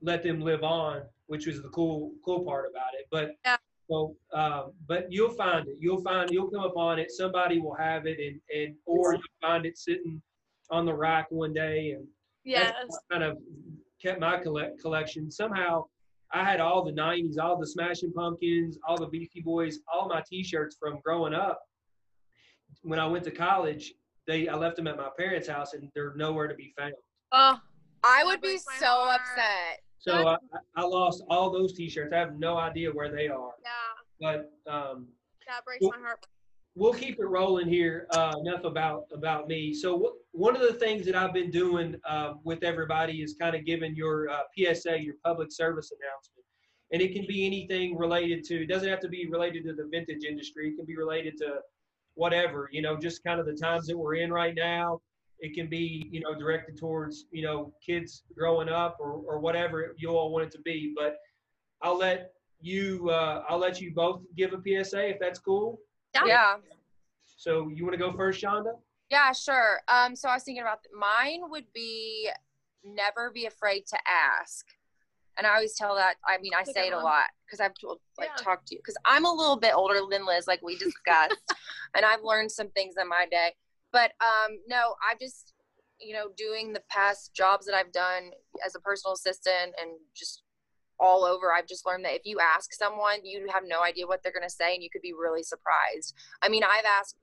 let 0.00 0.22
them 0.22 0.40
live 0.40 0.62
on, 0.62 1.02
which 1.26 1.46
was 1.46 1.60
the 1.60 1.68
cool 1.70 2.12
cool 2.24 2.44
part 2.44 2.70
about 2.70 2.94
it. 2.98 3.06
But 3.10 3.32
yeah. 3.44 3.56
So, 3.90 4.16
uh, 4.32 4.68
but 4.86 5.12
you'll 5.12 5.34
find 5.34 5.68
it. 5.68 5.76
You'll 5.78 6.00
find 6.00 6.30
you'll 6.30 6.50
come 6.50 6.64
upon 6.64 6.98
it. 7.00 7.10
Somebody 7.10 7.58
will 7.58 7.74
have 7.74 8.06
it, 8.06 8.18
and 8.20 8.40
and 8.56 8.76
or 8.86 9.14
you'll 9.14 9.22
find 9.42 9.66
it 9.66 9.76
sitting 9.76 10.22
on 10.70 10.86
the 10.86 10.94
rack 10.94 11.26
one 11.30 11.52
day, 11.52 11.90
and 11.90 12.06
yes, 12.44 12.72
kind 13.10 13.24
of 13.24 13.36
kept 14.04 14.20
my 14.20 14.36
collect 14.38 14.80
collection. 14.80 15.30
Somehow, 15.30 15.84
I 16.32 16.44
had 16.44 16.60
all 16.60 16.84
the 16.84 16.92
'90s, 16.92 17.38
all 17.38 17.58
the 17.58 17.66
Smashing 17.66 18.12
Pumpkins, 18.12 18.78
all 18.86 18.98
the 18.98 19.06
Beastie 19.06 19.40
Boys, 19.40 19.80
all 19.92 20.08
my 20.08 20.22
T-shirts 20.28 20.76
from 20.78 21.00
growing 21.04 21.34
up. 21.34 21.60
When 22.82 22.98
I 22.98 23.06
went 23.06 23.24
to 23.24 23.30
college, 23.30 23.94
they 24.26 24.48
I 24.48 24.54
left 24.54 24.76
them 24.76 24.86
at 24.86 24.96
my 24.96 25.08
parents' 25.18 25.48
house, 25.48 25.74
and 25.74 25.90
they're 25.94 26.14
nowhere 26.16 26.48
to 26.48 26.54
be 26.54 26.72
found. 26.78 26.94
Oh, 27.32 27.58
I 28.04 28.24
would 28.24 28.40
be 28.40 28.58
so 28.58 28.86
heart. 28.86 29.20
upset. 29.20 29.80
So 29.98 30.28
I, 30.28 30.36
I 30.76 30.82
lost 30.82 31.24
all 31.30 31.50
those 31.50 31.72
T-shirts. 31.72 32.12
I 32.12 32.18
have 32.18 32.38
no 32.38 32.58
idea 32.58 32.90
where 32.90 33.10
they 33.10 33.28
are. 33.28 33.52
Yeah. 33.62 33.70
But 34.20 34.70
um, 34.70 35.08
that 35.46 35.64
breaks 35.64 35.80
we'll, 35.80 35.92
my 35.92 35.98
heart. 35.98 36.26
We'll 36.76 36.92
keep 36.92 37.20
it 37.20 37.26
rolling 37.26 37.68
here. 37.68 38.06
Uh, 38.10 38.34
enough 38.44 38.64
about 38.64 39.04
about 39.12 39.46
me. 39.46 39.72
So 39.72 40.16
one 40.32 40.56
of 40.56 40.62
the 40.62 40.72
things 40.74 41.06
that 41.06 41.14
I've 41.14 41.32
been 41.32 41.50
doing 41.50 41.94
uh, 42.08 42.34
with 42.42 42.64
everybody 42.64 43.22
is 43.22 43.36
kind 43.40 43.54
of 43.54 43.64
giving 43.64 43.94
your 43.94 44.28
uh, 44.28 44.42
PSA, 44.56 45.00
your 45.00 45.14
public 45.24 45.52
service 45.52 45.92
announcement, 45.92 46.44
and 46.92 47.00
it 47.00 47.14
can 47.14 47.26
be 47.26 47.46
anything 47.46 47.96
related 47.96 48.42
to. 48.44 48.62
It 48.62 48.66
doesn't 48.66 48.88
have 48.88 49.00
to 49.00 49.08
be 49.08 49.28
related 49.28 49.64
to 49.64 49.74
the 49.74 49.88
vintage 49.90 50.24
industry. 50.24 50.70
It 50.70 50.76
can 50.76 50.84
be 50.84 50.96
related 50.96 51.36
to 51.38 51.60
whatever. 52.14 52.68
You 52.72 52.82
know, 52.82 52.96
just 52.96 53.22
kind 53.22 53.38
of 53.38 53.46
the 53.46 53.54
times 53.54 53.86
that 53.86 53.96
we're 53.96 54.16
in 54.16 54.32
right 54.32 54.54
now 54.54 55.00
it 55.44 55.54
can 55.54 55.68
be 55.68 56.08
you 56.10 56.20
know 56.20 56.34
directed 56.34 56.76
towards 56.76 57.26
you 57.30 57.42
know 57.42 57.72
kids 57.84 58.22
growing 58.36 58.68
up 58.68 58.96
or, 59.00 59.12
or 59.26 59.38
whatever 59.38 59.94
you 59.98 60.10
all 60.10 60.32
want 60.32 60.44
it 60.44 60.50
to 60.50 60.60
be 60.60 60.92
but 60.96 61.16
i'll 61.82 61.98
let 61.98 62.32
you 62.60 63.10
uh, 63.10 63.42
i'll 63.48 63.58
let 63.58 63.80
you 63.80 63.92
both 63.94 64.22
give 64.36 64.52
a 64.52 64.84
psa 64.84 65.10
if 65.10 65.18
that's 65.20 65.38
cool 65.38 65.78
yeah, 66.14 66.22
yeah. 66.26 66.56
so 67.36 67.68
you 67.68 67.84
want 67.84 67.92
to 67.92 67.98
go 67.98 68.12
first 68.12 68.42
shonda 68.42 68.74
yeah 69.10 69.32
sure 69.32 69.80
um 69.88 70.14
so 70.16 70.28
i 70.28 70.34
was 70.34 70.42
thinking 70.44 70.62
about 70.62 70.78
mine 70.98 71.40
would 71.48 71.66
be 71.74 72.28
never 72.84 73.30
be 73.30 73.46
afraid 73.46 73.86
to 73.86 73.98
ask 74.06 74.66
and 75.36 75.46
I 75.46 75.54
always 75.54 75.74
tell 75.74 75.94
that. 75.96 76.14
I 76.26 76.38
mean, 76.38 76.52
I 76.56 76.62
say 76.62 76.88
it 76.88 76.92
a 76.92 76.98
lot 76.98 77.24
because 77.44 77.60
I've 77.60 77.74
told, 77.80 77.98
like 78.18 78.30
yeah. 78.36 78.42
talked 78.42 78.68
to 78.68 78.74
you 78.74 78.80
because 78.80 78.96
I'm 79.04 79.24
a 79.24 79.32
little 79.32 79.58
bit 79.58 79.74
older 79.74 80.00
than 80.10 80.26
Liz, 80.26 80.46
like 80.46 80.62
we 80.62 80.76
discussed, 80.76 81.36
and 81.94 82.04
I've 82.04 82.22
learned 82.22 82.52
some 82.52 82.68
things 82.70 82.94
in 83.00 83.08
my 83.08 83.26
day. 83.30 83.52
But 83.92 84.12
um, 84.20 84.58
no, 84.68 84.94
I've 85.08 85.18
just, 85.18 85.54
you 86.00 86.14
know, 86.14 86.28
doing 86.36 86.72
the 86.72 86.82
past 86.88 87.34
jobs 87.34 87.66
that 87.66 87.74
I've 87.74 87.92
done 87.92 88.30
as 88.64 88.74
a 88.74 88.80
personal 88.80 89.14
assistant 89.14 89.74
and 89.80 89.92
just 90.14 90.43
all 91.00 91.24
over, 91.24 91.52
I've 91.52 91.66
just 91.66 91.86
learned 91.86 92.04
that 92.04 92.14
if 92.14 92.22
you 92.24 92.38
ask 92.40 92.72
someone, 92.72 93.24
you 93.24 93.46
have 93.52 93.64
no 93.66 93.82
idea 93.82 94.06
what 94.06 94.22
they're 94.22 94.32
going 94.32 94.48
to 94.48 94.50
say 94.50 94.74
and 94.74 94.82
you 94.82 94.90
could 94.90 95.02
be 95.02 95.12
really 95.12 95.42
surprised. 95.42 96.14
I 96.42 96.48
mean, 96.48 96.62
I've 96.62 96.84
asked 96.84 97.16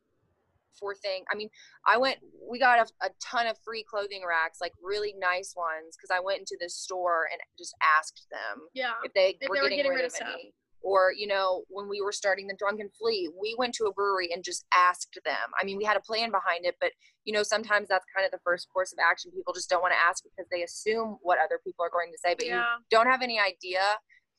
for 0.80 0.96
things. 0.96 1.26
I 1.32 1.36
mean, 1.36 1.50
I 1.86 1.98
went, 1.98 2.18
we 2.50 2.60
got 2.60 2.80
a, 2.80 3.06
a 3.06 3.10
ton 3.22 3.48
of 3.48 3.58
free 3.64 3.84
clothing 3.84 4.24
racks, 4.28 4.60
like 4.62 4.74
really 4.82 5.14
nice 5.20 5.54
ones, 5.56 5.96
because 5.96 6.16
I 6.16 6.20
went 6.20 6.40
into 6.40 6.58
this 6.60 6.76
store 6.76 7.28
and 7.32 7.40
just 7.58 7.76
asked 7.98 8.26
them 8.32 8.68
yeah. 8.74 8.94
if 9.04 9.14
they, 9.14 9.38
if 9.40 9.50
were, 9.50 9.56
they 9.56 9.62
were 9.62 9.70
getting, 9.70 9.78
getting, 9.78 9.92
rid, 9.92 10.04
rid 10.04 10.06
of, 10.06 10.14
of 10.14 10.28
any 10.34 10.54
or 10.84 11.14
you 11.16 11.28
know 11.28 11.64
when 11.70 11.88
we 11.88 12.02
were 12.02 12.12
starting 12.12 12.48
the 12.48 12.56
drunken 12.58 12.90
flea 12.98 13.30
we 13.40 13.56
went 13.58 13.74
to 13.74 13.86
a 13.86 13.94
brewery 13.94 14.30
and 14.34 14.44
just 14.44 14.66
asked 14.76 15.18
them. 15.26 15.48
I 15.60 15.66
mean 15.66 15.78
we 15.78 15.84
had 15.84 15.98
a 15.98 16.02
plan 16.02 16.32
behind 16.32 16.66
it 16.66 16.76
but 16.80 16.92
you 17.26 17.34
know 17.34 17.44
sometimes 17.44 17.88
that's 17.88 18.06
kind 18.16 18.26
of 18.26 18.32
the 18.32 18.40
first 18.44 18.68
course 18.74 18.92
of 18.92 19.00
action. 19.00 19.32
People 19.32 19.54
just 19.54 19.70
don't 19.70 19.82
want 19.82 19.94
to 19.94 20.00
ask 20.00 20.24
because 20.24 20.50
they 20.52 20.64
assume 20.64 21.18
what 21.22 21.38
other 21.44 21.60
people 21.64 21.86
are 21.86 21.92
going 21.92 22.12
to 22.12 22.18
say 22.18 22.36
but 22.36 22.46
yeah. 22.46 22.56
you 22.56 22.64
don't 22.90 23.08
have 23.08 23.22
any 23.22 23.40
idea. 23.40 23.82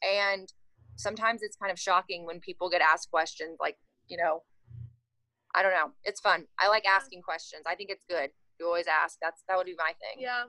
And 0.03 0.53
sometimes 0.97 1.43
it's 1.43 1.57
kind 1.57 1.73
of 1.73 1.79
shocking 1.79 2.27
when 2.27 2.41
people 2.41 2.69
get 2.69 2.83
asked 2.83 3.11
questions 3.11 3.57
like 3.61 3.77
you 4.09 4.17
know 4.17 4.43
i 5.55 5.63
don't 5.63 5.73
know. 5.73 5.93
It's 6.05 6.21
fun. 6.21 6.47
I 6.59 6.69
like 6.69 6.85
asking 6.87 7.23
questions. 7.23 7.65
I 7.67 7.75
think 7.75 7.91
it's 7.91 8.05
good. 8.09 8.31
You 8.59 8.67
always 8.67 8.87
ask. 8.87 9.19
That's 9.21 9.43
that 9.49 9.57
would 9.57 9.67
be 9.67 9.75
my 9.77 9.93
thing. 10.01 10.19
Yeah. 10.19 10.45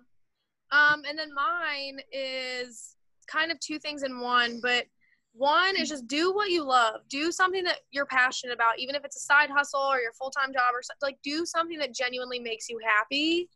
Um 0.72 1.04
and 1.08 1.18
then 1.18 1.34
mine 1.34 2.00
is 2.12 2.96
kind 3.28 3.52
of 3.52 3.60
two 3.60 3.80
things 3.80 4.04
in 4.04 4.20
one 4.20 4.60
but 4.62 4.86
one 5.34 5.75
is 5.75 5.89
just 5.89 6.07
do 6.07 6.31
what 6.34 6.49
you 6.51 6.63
love. 6.63 7.01
Do 7.09 7.31
something 7.31 7.63
that 7.63 7.79
you're 7.91 8.05
passionate 8.05 8.53
about 8.53 8.79
even 8.79 8.95
if 8.95 9.03
it's 9.03 9.17
a 9.17 9.21
side 9.21 9.49
hustle 9.49 9.81
or 9.81 9.99
your 9.99 10.13
full-time 10.13 10.53
job 10.53 10.73
or 10.73 10.81
something 10.81 10.99
like 11.01 11.17
do 11.23 11.45
something 11.45 11.79
that 11.79 11.93
genuinely 11.93 12.39
makes 12.39 12.69
you 12.69 12.79
happy 12.86 13.49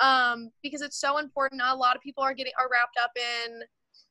um, 0.00 0.50
because 0.62 0.82
it's 0.82 1.00
so 1.00 1.18
important. 1.18 1.62
A 1.64 1.74
lot 1.74 1.96
of 1.96 2.02
people 2.02 2.22
are 2.22 2.34
getting 2.34 2.52
are 2.58 2.68
wrapped 2.70 2.98
up 3.02 3.12
in 3.16 3.62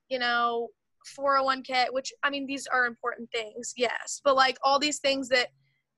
you 0.09 0.19
know 0.19 0.69
401k 1.17 1.87
which 1.91 2.13
i 2.23 2.29
mean 2.29 2.45
these 2.45 2.67
are 2.67 2.85
important 2.85 3.29
things 3.31 3.73
yes 3.75 4.21
but 4.23 4.35
like 4.35 4.57
all 4.63 4.79
these 4.79 4.99
things 4.99 5.27
that 5.29 5.47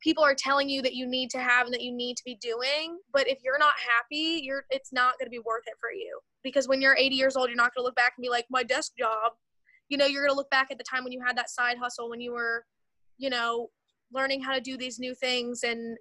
people 0.02 0.24
are 0.24 0.36
telling 0.36 0.70
you 0.70 0.82
that 0.82 0.94
you 0.94 1.06
need 1.08 1.30
to 1.32 1.40
have 1.40 1.66
and 1.66 1.74
that 1.74 1.82
you 1.82 1.92
need 1.92 2.16
to 2.18 2.24
be 2.24 2.38
doing 2.42 2.98
but 3.14 3.28
if 3.28 3.40
you're 3.44 3.60
not 3.60 3.74
happy 3.94 4.42
you're 4.44 4.64
it's 4.70 4.92
not 4.92 5.18
going 5.20 5.26
to 5.26 5.32
be 5.32 5.40
worth 5.40 5.64
it 5.68 5.76
for 5.80 5.92
you 5.92 6.20
because 6.44 6.68
when 6.68 6.82
you're 6.82 6.96
80 6.96 7.16
years 7.16 7.36
old 7.36 7.50
you're 7.50 7.58
not 7.58 7.74
going 7.76 7.84
to 7.84 7.86
look 7.86 7.96
back 7.96 8.14
and 8.18 8.24
be 8.24 8.30
like 8.30 8.46
my 8.50 8.64
desk 8.64 8.94
job 8.98 9.34
you 9.90 9.98
know, 9.98 10.06
you're 10.06 10.24
going 10.24 10.34
to 10.34 10.38
look 10.38 10.50
back 10.50 10.68
at 10.72 10.78
the 10.78 10.84
time 10.84 11.04
when 11.04 11.14
you 11.14 11.22
had 11.26 11.38
that 11.38 11.50
side 11.50 11.78
hustle, 11.78 12.10
when 12.10 12.22
you 12.22 12.34
were, 12.34 12.66
you 13.18 13.30
know, 13.30 13.70
learning 14.12 14.42
how 14.42 14.54
to 14.54 14.62
do 14.62 14.78
these 14.78 15.00
new 15.00 15.14
things 15.14 15.64
and 15.64 15.98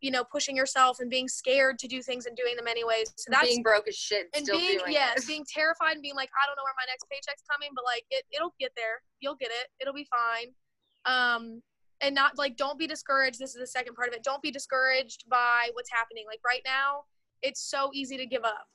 you 0.00 0.10
know, 0.10 0.22
pushing 0.22 0.56
yourself 0.56 1.00
and 1.00 1.10
being 1.10 1.26
scared 1.26 1.78
to 1.78 1.88
do 1.88 2.02
things 2.02 2.26
and 2.26 2.36
doing 2.36 2.54
them 2.56 2.68
anyways. 2.68 3.12
So 3.16 3.30
that's 3.30 3.48
being 3.48 3.62
broke 3.62 3.88
as 3.88 3.96
shit. 3.96 4.28
And 4.34 4.46
being 4.46 4.78
yes, 4.86 5.26
being 5.26 5.44
terrified 5.52 5.94
and 5.94 6.02
being 6.02 6.14
like, 6.14 6.30
I 6.40 6.46
don't 6.46 6.56
know 6.56 6.62
where 6.62 6.74
my 6.76 6.86
next 6.88 7.06
paycheck's 7.10 7.42
coming, 7.50 7.70
but 7.74 7.84
like 7.84 8.04
it 8.10 8.24
it'll 8.32 8.54
get 8.60 8.72
there. 8.76 9.02
You'll 9.20 9.36
get 9.36 9.50
it. 9.50 9.68
It'll 9.80 9.94
be 9.94 10.06
fine. 10.08 10.52
Um 11.04 11.62
and 12.00 12.14
not 12.14 12.38
like 12.38 12.56
don't 12.56 12.78
be 12.78 12.86
discouraged. 12.86 13.40
This 13.40 13.50
is 13.50 13.60
the 13.60 13.66
second 13.66 13.94
part 13.94 14.08
of 14.08 14.14
it. 14.14 14.22
Don't 14.22 14.42
be 14.42 14.52
discouraged 14.52 15.24
by 15.28 15.70
what's 15.72 15.90
happening. 15.90 16.24
Like 16.28 16.40
right 16.46 16.62
now, 16.64 17.02
it's 17.42 17.68
so 17.68 17.90
easy 17.92 18.16
to 18.16 18.26
give 18.26 18.44
up, 18.44 18.66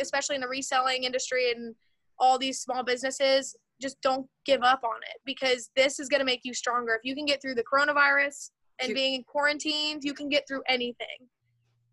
especially 0.00 0.34
in 0.34 0.40
the 0.40 0.48
reselling 0.48 1.04
industry 1.04 1.52
and 1.52 1.76
all 2.18 2.38
these 2.38 2.60
small 2.60 2.82
businesses. 2.82 3.54
Just 3.80 4.00
don't 4.00 4.26
give 4.44 4.62
up 4.62 4.80
on 4.84 4.96
it 5.02 5.20
because 5.24 5.70
this 5.76 6.00
is 6.00 6.08
going 6.08 6.20
to 6.20 6.24
make 6.24 6.40
you 6.44 6.54
stronger. 6.54 6.94
If 6.94 7.00
you 7.04 7.14
can 7.14 7.26
get 7.26 7.42
through 7.42 7.56
the 7.56 7.64
coronavirus, 7.64 8.50
and 8.80 8.94
being 8.94 9.14
in 9.14 9.24
quarantine, 9.24 10.00
you 10.02 10.14
can 10.14 10.28
get 10.28 10.46
through 10.46 10.62
anything. 10.68 11.28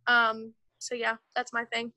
Um, 0.08 0.54
so 0.80 0.96
yeah, 0.96 1.16
that's 1.36 1.54
my 1.54 1.66
thing. 1.66 1.92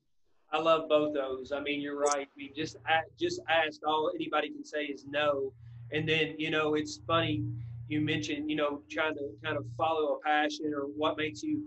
I 0.53 0.59
love 0.59 0.89
both 0.89 1.13
those. 1.13 1.51
I 1.53 1.61
mean, 1.61 1.81
you're 1.81 1.99
right. 1.99 2.29
I 2.29 2.37
mean, 2.37 2.51
just 2.57 2.77
just 3.19 3.41
ask. 3.49 3.81
All 3.87 4.13
anybody 4.15 4.51
can 4.51 4.65
say 4.65 4.85
is 4.85 5.05
no. 5.09 5.53
And 5.93 6.09
then 6.09 6.35
you 6.39 6.51
know, 6.51 6.75
it's 6.75 7.01
funny. 7.07 7.45
You 7.89 8.01
mentioned 8.01 8.49
you 8.49 8.57
know 8.57 8.83
trying 8.91 9.15
to 9.15 9.31
kind 9.45 9.57
of 9.57 9.65
follow 9.77 10.15
a 10.15 10.21
passion 10.21 10.73
or 10.75 10.83
what 10.83 11.17
makes 11.17 11.43
you, 11.43 11.63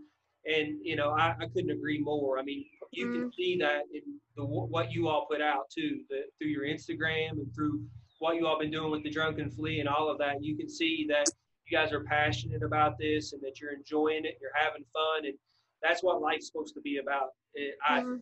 and 0.46 0.78
you 0.82 0.96
know, 0.96 1.10
I, 1.12 1.36
I 1.40 1.48
couldn't 1.54 1.72
agree 1.72 2.00
more. 2.00 2.40
I 2.40 2.44
mean, 2.44 2.66
you 2.92 3.08
mm-hmm. 3.08 3.22
can 3.22 3.34
see 3.34 3.58
that 3.60 3.82
in 3.94 4.02
the 4.38 4.46
what 4.46 4.92
you 4.94 5.10
all 5.10 5.28
put 5.30 5.42
out 5.42 5.70
too, 5.70 6.00
the, 6.10 6.22
through 6.40 6.50
your 6.50 6.64
Instagram 6.64 7.32
and 7.32 7.54
through 7.54 7.82
what 8.20 8.36
you 8.36 8.46
all 8.46 8.60
been 8.60 8.72
doing 8.72 8.92
with 8.92 9.04
the 9.04 9.10
drunken 9.10 9.50
flea 9.50 9.80
and 9.80 9.90
all 9.90 10.10
of 10.10 10.18
that. 10.20 10.44
You 10.44 10.56
can 10.56 10.70
see 10.70 11.06
that 11.10 11.26
you 11.66 11.78
guys 11.78 11.92
are 11.92 12.04
passionate 12.04 12.64
about 12.64 12.98
this 13.00 13.34
and 13.34 13.42
that 13.42 13.60
you're 13.60 13.74
enjoying 13.74 14.26
it, 14.26 14.38
you're 14.42 14.52
having 14.56 14.84
fun, 14.94 15.26
and 15.26 15.34
that's 15.82 16.04
what 16.04 16.22
life's 16.22 16.48
supposed 16.48 16.74
to 16.76 16.82
be 16.82 16.98
about. 16.98 17.30
Eh, 17.58 17.72
I, 17.88 18.00
mm-hmm. 18.02 18.16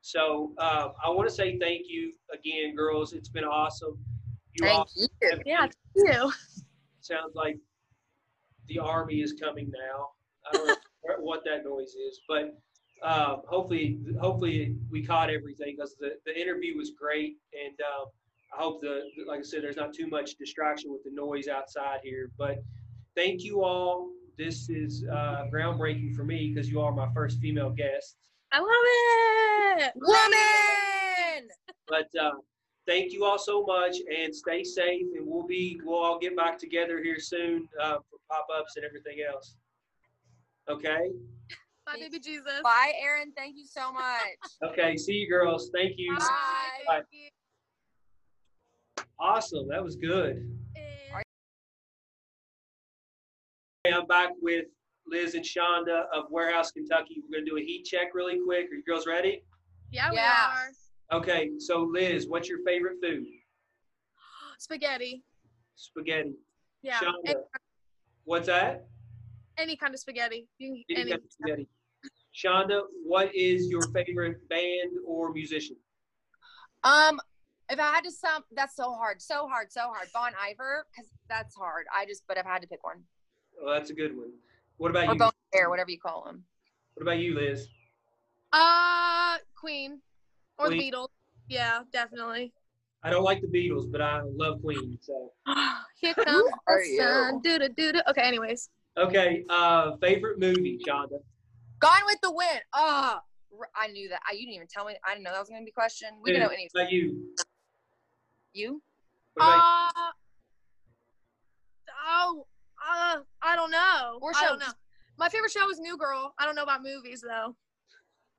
So 0.00 0.52
um, 0.58 0.92
I 1.04 1.10
want 1.10 1.28
to 1.28 1.34
say 1.34 1.58
thank 1.58 1.82
you 1.88 2.12
again, 2.32 2.74
girls. 2.74 3.12
It's 3.12 3.28
been 3.28 3.44
awesome. 3.44 3.98
You 4.54 4.66
thank 4.66 4.78
all, 4.78 4.88
you. 4.96 5.08
Yeah, 5.44 5.60
thank 5.60 5.72
you. 5.94 6.32
Sounds 7.00 7.34
like 7.34 7.58
the 8.68 8.78
army 8.78 9.20
is 9.20 9.32
coming 9.32 9.70
now. 9.70 10.08
I 10.46 10.56
don't 10.56 10.66
know 10.68 10.76
what 11.20 11.44
that 11.44 11.64
noise 11.64 11.94
is, 11.94 12.20
but 12.28 12.58
um, 13.02 13.42
hopefully, 13.46 14.00
hopefully 14.20 14.76
we 14.90 15.04
caught 15.04 15.30
everything 15.30 15.76
because 15.76 15.96
the, 15.98 16.12
the 16.26 16.38
interview 16.38 16.76
was 16.76 16.92
great, 16.98 17.36
and 17.52 17.74
um, 17.80 18.06
I 18.56 18.62
hope 18.62 18.80
the 18.80 19.02
like 19.26 19.40
I 19.40 19.42
said, 19.42 19.62
there's 19.62 19.76
not 19.76 19.92
too 19.92 20.08
much 20.08 20.36
distraction 20.36 20.90
with 20.90 21.02
the 21.04 21.10
noise 21.10 21.48
outside 21.48 22.00
here. 22.02 22.30
But 22.38 22.62
thank 23.14 23.42
you 23.42 23.62
all. 23.62 24.10
This 24.36 24.70
is 24.70 25.04
uh, 25.10 25.44
groundbreaking 25.52 26.14
for 26.14 26.24
me 26.24 26.52
because 26.52 26.70
you 26.70 26.80
are 26.80 26.92
my 26.92 27.08
first 27.12 27.40
female 27.40 27.70
guest. 27.70 28.16
I 28.52 28.60
love 28.60 28.68
it, 29.84 29.92
woman. 29.96 31.48
But 31.88 32.08
uh, 32.20 32.30
thank 32.86 33.12
you 33.12 33.24
all 33.24 33.38
so 33.38 33.64
much, 33.64 33.96
and 34.16 34.34
stay 34.34 34.64
safe. 34.64 35.06
And 35.16 35.26
we'll 35.26 35.46
be 35.46 35.80
we'll 35.84 35.98
all 35.98 36.18
get 36.18 36.36
back 36.36 36.58
together 36.58 37.02
here 37.02 37.18
soon 37.18 37.68
uh, 37.82 37.96
for 37.96 38.18
pop 38.30 38.46
ups 38.58 38.76
and 38.76 38.84
everything 38.84 39.18
else. 39.30 39.56
Okay. 40.70 41.10
Bye, 41.86 41.94
baby 42.00 42.18
Jesus. 42.18 42.60
Bye, 42.62 42.92
Aaron. 43.00 43.32
Thank 43.36 43.56
you 43.56 43.66
so 43.66 43.92
much. 43.92 44.72
okay. 44.72 44.96
See 44.96 45.14
you, 45.14 45.28
girls. 45.28 45.70
Thank 45.74 45.94
you. 45.96 46.14
Bye. 46.16 46.26
Bye. 46.86 46.94
Thank 46.94 47.06
you. 47.12 47.28
Awesome. 49.20 49.66
That 49.68 49.82
was 49.82 49.96
good. 49.96 50.48
I'm 53.86 54.06
back 54.06 54.30
with 54.40 54.66
Liz 55.06 55.34
and 55.34 55.44
Shonda 55.44 56.04
of 56.12 56.24
Warehouse, 56.30 56.70
Kentucky. 56.70 57.22
We're 57.22 57.38
going 57.38 57.46
to 57.46 57.50
do 57.50 57.56
a 57.56 57.60
heat 57.60 57.84
check 57.84 58.14
really 58.14 58.38
quick. 58.44 58.66
Are 58.70 58.74
you 58.74 58.82
girls 58.84 59.06
ready? 59.06 59.42
Yeah, 59.90 60.10
we 60.10 60.16
yeah. 60.16 60.52
are. 61.10 61.18
Okay, 61.18 61.52
so 61.58 61.88
Liz, 61.90 62.26
what's 62.28 62.48
your 62.48 62.58
favorite 62.66 62.98
food? 63.02 63.24
Spaghetti. 64.58 65.24
Spaghetti. 65.74 66.34
Yeah. 66.82 66.98
Shonda, 66.98 67.34
what's 68.24 68.46
that? 68.46 68.86
Any 69.56 69.76
kind 69.76 69.94
of 69.94 70.00
spaghetti. 70.00 70.46
Any, 70.60 70.84
any 70.90 71.10
kind 71.10 71.14
of 71.14 71.30
spaghetti. 71.30 71.66
Shonda, 72.36 72.82
what 73.04 73.34
is 73.34 73.68
your 73.68 73.82
favorite 73.92 74.46
band 74.48 74.92
or 75.06 75.32
musician? 75.32 75.76
Um, 76.84 77.18
if 77.70 77.78
I 77.78 77.92
had 77.94 78.04
to 78.04 78.10
sum, 78.10 78.44
that's 78.52 78.76
so 78.76 78.92
hard, 78.92 79.20
so 79.20 79.46
hard, 79.46 79.70
so 79.72 79.80
hard. 79.82 80.08
Bon 80.14 80.32
Iver, 80.40 80.86
because 80.90 81.10
that's 81.28 81.54
hard. 81.54 81.86
I 81.94 82.06
just, 82.06 82.22
but 82.26 82.36
if 82.38 82.46
I 82.46 82.52
had 82.52 82.62
to 82.62 82.68
pick 82.68 82.82
one. 82.82 83.02
Well, 83.60 83.74
that's 83.74 83.90
a 83.90 83.94
good 83.94 84.16
one. 84.16 84.30
What 84.78 84.90
about 84.90 85.08
or 85.08 85.12
you? 85.12 85.18
Bon 85.18 85.32
Air, 85.54 85.70
whatever 85.70 85.90
you 85.90 85.98
call 85.98 86.24
them. 86.24 86.44
What 86.94 87.02
about 87.02 87.18
you, 87.18 87.34
Liz? 87.34 87.68
Uh, 88.52 89.36
Queen 89.54 90.00
or 90.58 90.66
Queen. 90.66 90.78
the 90.78 90.96
Beatles. 90.96 91.08
Yeah, 91.48 91.82
definitely. 91.92 92.52
I 93.02 93.10
don't 93.10 93.22
like 93.22 93.40
the 93.40 93.46
Beatles, 93.46 93.90
but 93.90 94.00
I 94.00 94.20
love 94.24 94.60
Queen. 94.62 94.98
So 95.00 95.32
here 96.00 96.14
comes 96.14 96.50
the 96.66 96.96
sun. 96.98 97.40
Do 97.42 97.58
do 97.58 97.68
do 97.68 97.92
do. 97.92 98.00
Okay. 98.08 98.22
Anyways. 98.22 98.70
Okay. 98.96 99.44
Uh, 99.48 99.96
favorite 99.98 100.40
movie, 100.40 100.80
Shonda. 100.86 101.20
Gone 101.80 102.02
with 102.06 102.18
the 102.22 102.32
Wind. 102.32 102.60
Oh, 102.74 103.18
I 103.76 103.88
knew 103.88 104.08
that. 104.08 104.20
I, 104.28 104.34
you 104.34 104.40
didn't 104.40 104.54
even 104.54 104.66
tell 104.66 104.84
me. 104.84 104.96
I 105.06 105.12
didn't 105.12 105.24
know 105.24 105.30
that 105.30 105.38
was 105.38 105.48
going 105.48 105.60
to 105.60 105.64
be 105.64 105.70
a 105.70 105.72
question. 105.72 106.08
We 106.22 106.32
can 106.32 106.40
know 106.40 106.48
anything. 106.48 106.70
About 106.74 106.90
you. 106.90 107.28
You? 108.52 108.82
Uh, 109.40 109.90
oh, 112.06 112.46
uh, 112.84 113.18
I 113.42 113.56
don't 113.56 113.70
know. 113.70 114.18
Or 114.20 114.32
I 114.36 114.44
don't 114.44 114.58
know. 114.58 114.72
My 115.18 115.28
favorite 115.28 115.52
show 115.52 115.68
is 115.70 115.78
New 115.78 115.96
Girl. 115.96 116.34
I 116.38 116.44
don't 116.44 116.54
know 116.54 116.62
about 116.62 116.82
movies 116.82 117.22
though. 117.26 117.54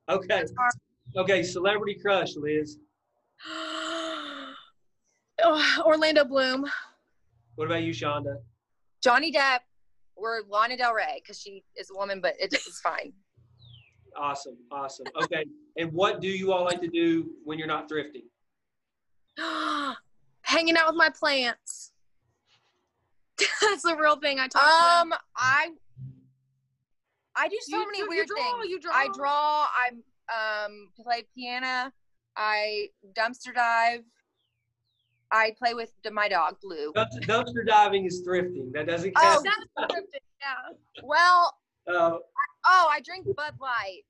Okay. 0.10 0.44
Okay, 1.16 1.44
celebrity 1.44 1.96
crush, 2.02 2.36
Liz. 2.36 2.78
oh, 3.48 4.54
Orlando 5.86 6.26
Bloom. 6.26 6.66
What 7.56 7.66
about 7.66 7.84
you, 7.84 7.92
Shonda? 7.92 8.38
Johnny 9.02 9.32
Depp 9.32 9.60
or 10.16 10.42
Lana 10.48 10.78
Del 10.78 10.94
Rey 10.94 11.22
because 11.22 11.40
she 11.40 11.64
is 11.76 11.90
a 11.90 11.94
woman, 11.98 12.20
but 12.22 12.36
it, 12.40 12.54
it's 12.54 12.82
fine. 12.82 13.14
Awesome, 14.18 14.58
awesome. 14.72 15.06
Okay, 15.24 15.46
and 15.78 15.92
what 15.94 16.20
do 16.20 16.28
you 16.28 16.52
all 16.52 16.66
like 16.66 16.82
to 16.82 16.88
do 16.88 17.32
when 17.44 17.58
you're 17.58 17.68
not 17.68 17.90
thrifting? 17.90 18.24
hanging 20.42 20.78
out 20.78 20.88
with 20.88 20.96
my 20.96 21.10
plants. 21.10 21.92
That's 23.62 23.84
the 23.84 23.96
real 23.96 24.18
thing 24.18 24.40
I 24.40 24.48
talk 24.48 24.64
Um, 24.64 25.08
about. 25.10 25.22
I 25.36 25.70
I 27.36 27.48
do 27.48 27.58
so 27.62 27.78
you, 27.78 27.86
many 27.86 28.00
you, 28.00 28.10
weird 28.10 28.28
you 28.28 28.36
draw, 28.36 28.60
things. 28.60 28.70
You 28.70 28.80
draw. 28.80 28.92
I 28.94 29.08
draw. 29.14 29.66
I 29.66 30.66
um 30.68 30.90
play 31.02 31.26
piano. 31.36 31.92
I 32.36 32.90
dumpster 33.18 33.54
dive. 33.54 34.04
I 35.32 35.54
play 35.58 35.74
with 35.74 35.94
my 36.12 36.28
dog 36.28 36.58
Blue. 36.62 36.92
Dumpster 36.96 37.66
diving 37.66 38.06
is 38.06 38.24
thrifting. 38.28 38.72
That 38.74 38.88
doesn't 38.88 39.14
oh, 39.16 39.22
count. 39.22 39.48
Oh, 39.78 39.82
that's 39.82 39.94
thrifting. 39.94 40.20
Yeah. 40.42 41.04
Well. 41.04 41.56
Uh, 41.88 42.18
oh, 42.66 42.88
I 42.90 43.00
drink 43.04 43.26
Bud 43.36 43.54
Light. 43.60 44.02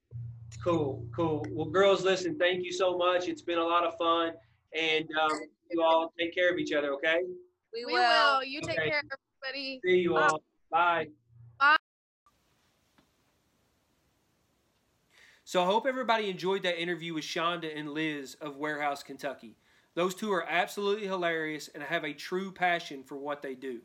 Cool, 0.63 1.05
cool. 1.15 1.45
Well, 1.51 1.67
girls, 1.67 2.03
listen. 2.03 2.37
Thank 2.37 2.65
you 2.65 2.71
so 2.71 2.97
much. 2.97 3.27
It's 3.27 3.41
been 3.41 3.59
a 3.59 3.63
lot 3.63 3.85
of 3.85 3.95
fun, 3.97 4.33
and 4.73 5.07
um, 5.21 5.39
you 5.71 5.81
all 5.81 6.13
take 6.19 6.33
care 6.33 6.51
of 6.51 6.57
each 6.57 6.73
other, 6.73 6.93
okay? 6.93 7.19
We, 7.73 7.85
we 7.85 7.93
will. 7.93 8.43
You 8.43 8.61
take 8.61 8.77
care, 8.77 9.01
everybody. 9.43 9.79
See 9.85 9.97
you 9.97 10.17
all. 10.17 10.41
Bye. 10.71 11.07
Bye. 11.59 11.77
So 15.43 15.63
I 15.63 15.65
hope 15.65 15.87
everybody 15.87 16.29
enjoyed 16.29 16.63
that 16.63 16.79
interview 16.79 17.13
with 17.15 17.23
Shonda 17.23 17.75
and 17.75 17.89
Liz 17.89 18.35
of 18.39 18.57
Warehouse, 18.57 19.01
Kentucky. 19.01 19.55
Those 19.95 20.13
two 20.13 20.31
are 20.31 20.45
absolutely 20.47 21.07
hilarious 21.07 21.69
and 21.73 21.83
have 21.83 22.03
a 22.03 22.13
true 22.13 22.51
passion 22.51 23.03
for 23.03 23.17
what 23.17 23.41
they 23.41 23.55
do. 23.55 23.81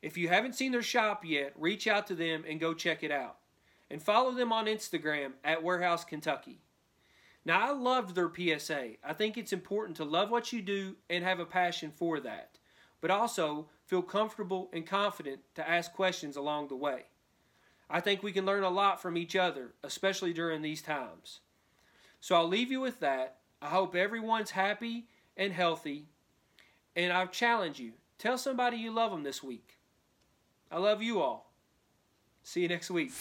If 0.00 0.16
you 0.16 0.28
haven't 0.28 0.54
seen 0.54 0.72
their 0.72 0.82
shop 0.82 1.24
yet, 1.24 1.52
reach 1.56 1.86
out 1.86 2.06
to 2.06 2.14
them 2.14 2.44
and 2.48 2.60
go 2.60 2.72
check 2.72 3.02
it 3.02 3.10
out. 3.10 3.36
And 3.90 4.00
follow 4.00 4.30
them 4.32 4.52
on 4.52 4.66
Instagram 4.66 5.32
at 5.44 5.62
Warehouse, 5.62 6.04
Kentucky. 6.04 6.60
Now, 7.44 7.68
I 7.68 7.72
loved 7.72 8.14
their 8.14 8.30
PSA. 8.30 8.96
I 9.02 9.12
think 9.12 9.36
it's 9.38 9.52
important 9.52 9.96
to 9.96 10.04
love 10.04 10.30
what 10.30 10.52
you 10.52 10.60
do 10.60 10.96
and 11.08 11.24
have 11.24 11.40
a 11.40 11.46
passion 11.46 11.90
for 11.94 12.20
that, 12.20 12.58
but 13.00 13.10
also 13.10 13.68
feel 13.86 14.02
comfortable 14.02 14.68
and 14.72 14.86
confident 14.86 15.40
to 15.54 15.68
ask 15.68 15.92
questions 15.92 16.36
along 16.36 16.68
the 16.68 16.76
way. 16.76 17.04
I 17.88 18.00
think 18.00 18.22
we 18.22 18.32
can 18.32 18.46
learn 18.46 18.62
a 18.62 18.70
lot 18.70 19.02
from 19.02 19.16
each 19.16 19.34
other, 19.34 19.74
especially 19.82 20.32
during 20.32 20.62
these 20.62 20.82
times. 20.82 21.40
So 22.20 22.36
I'll 22.36 22.46
leave 22.46 22.70
you 22.70 22.80
with 22.80 23.00
that. 23.00 23.38
I 23.62 23.68
hope 23.68 23.96
everyone's 23.96 24.52
happy 24.52 25.06
and 25.36 25.52
healthy, 25.52 26.06
and 26.94 27.12
I 27.12 27.26
challenge 27.26 27.80
you 27.80 27.92
tell 28.18 28.38
somebody 28.38 28.76
you 28.76 28.92
love 28.92 29.10
them 29.10 29.22
this 29.22 29.42
week. 29.42 29.78
I 30.70 30.78
love 30.78 31.02
you 31.02 31.20
all. 31.20 31.50
See 32.42 32.60
you 32.62 32.68
next 32.68 32.90
week. 32.90 33.12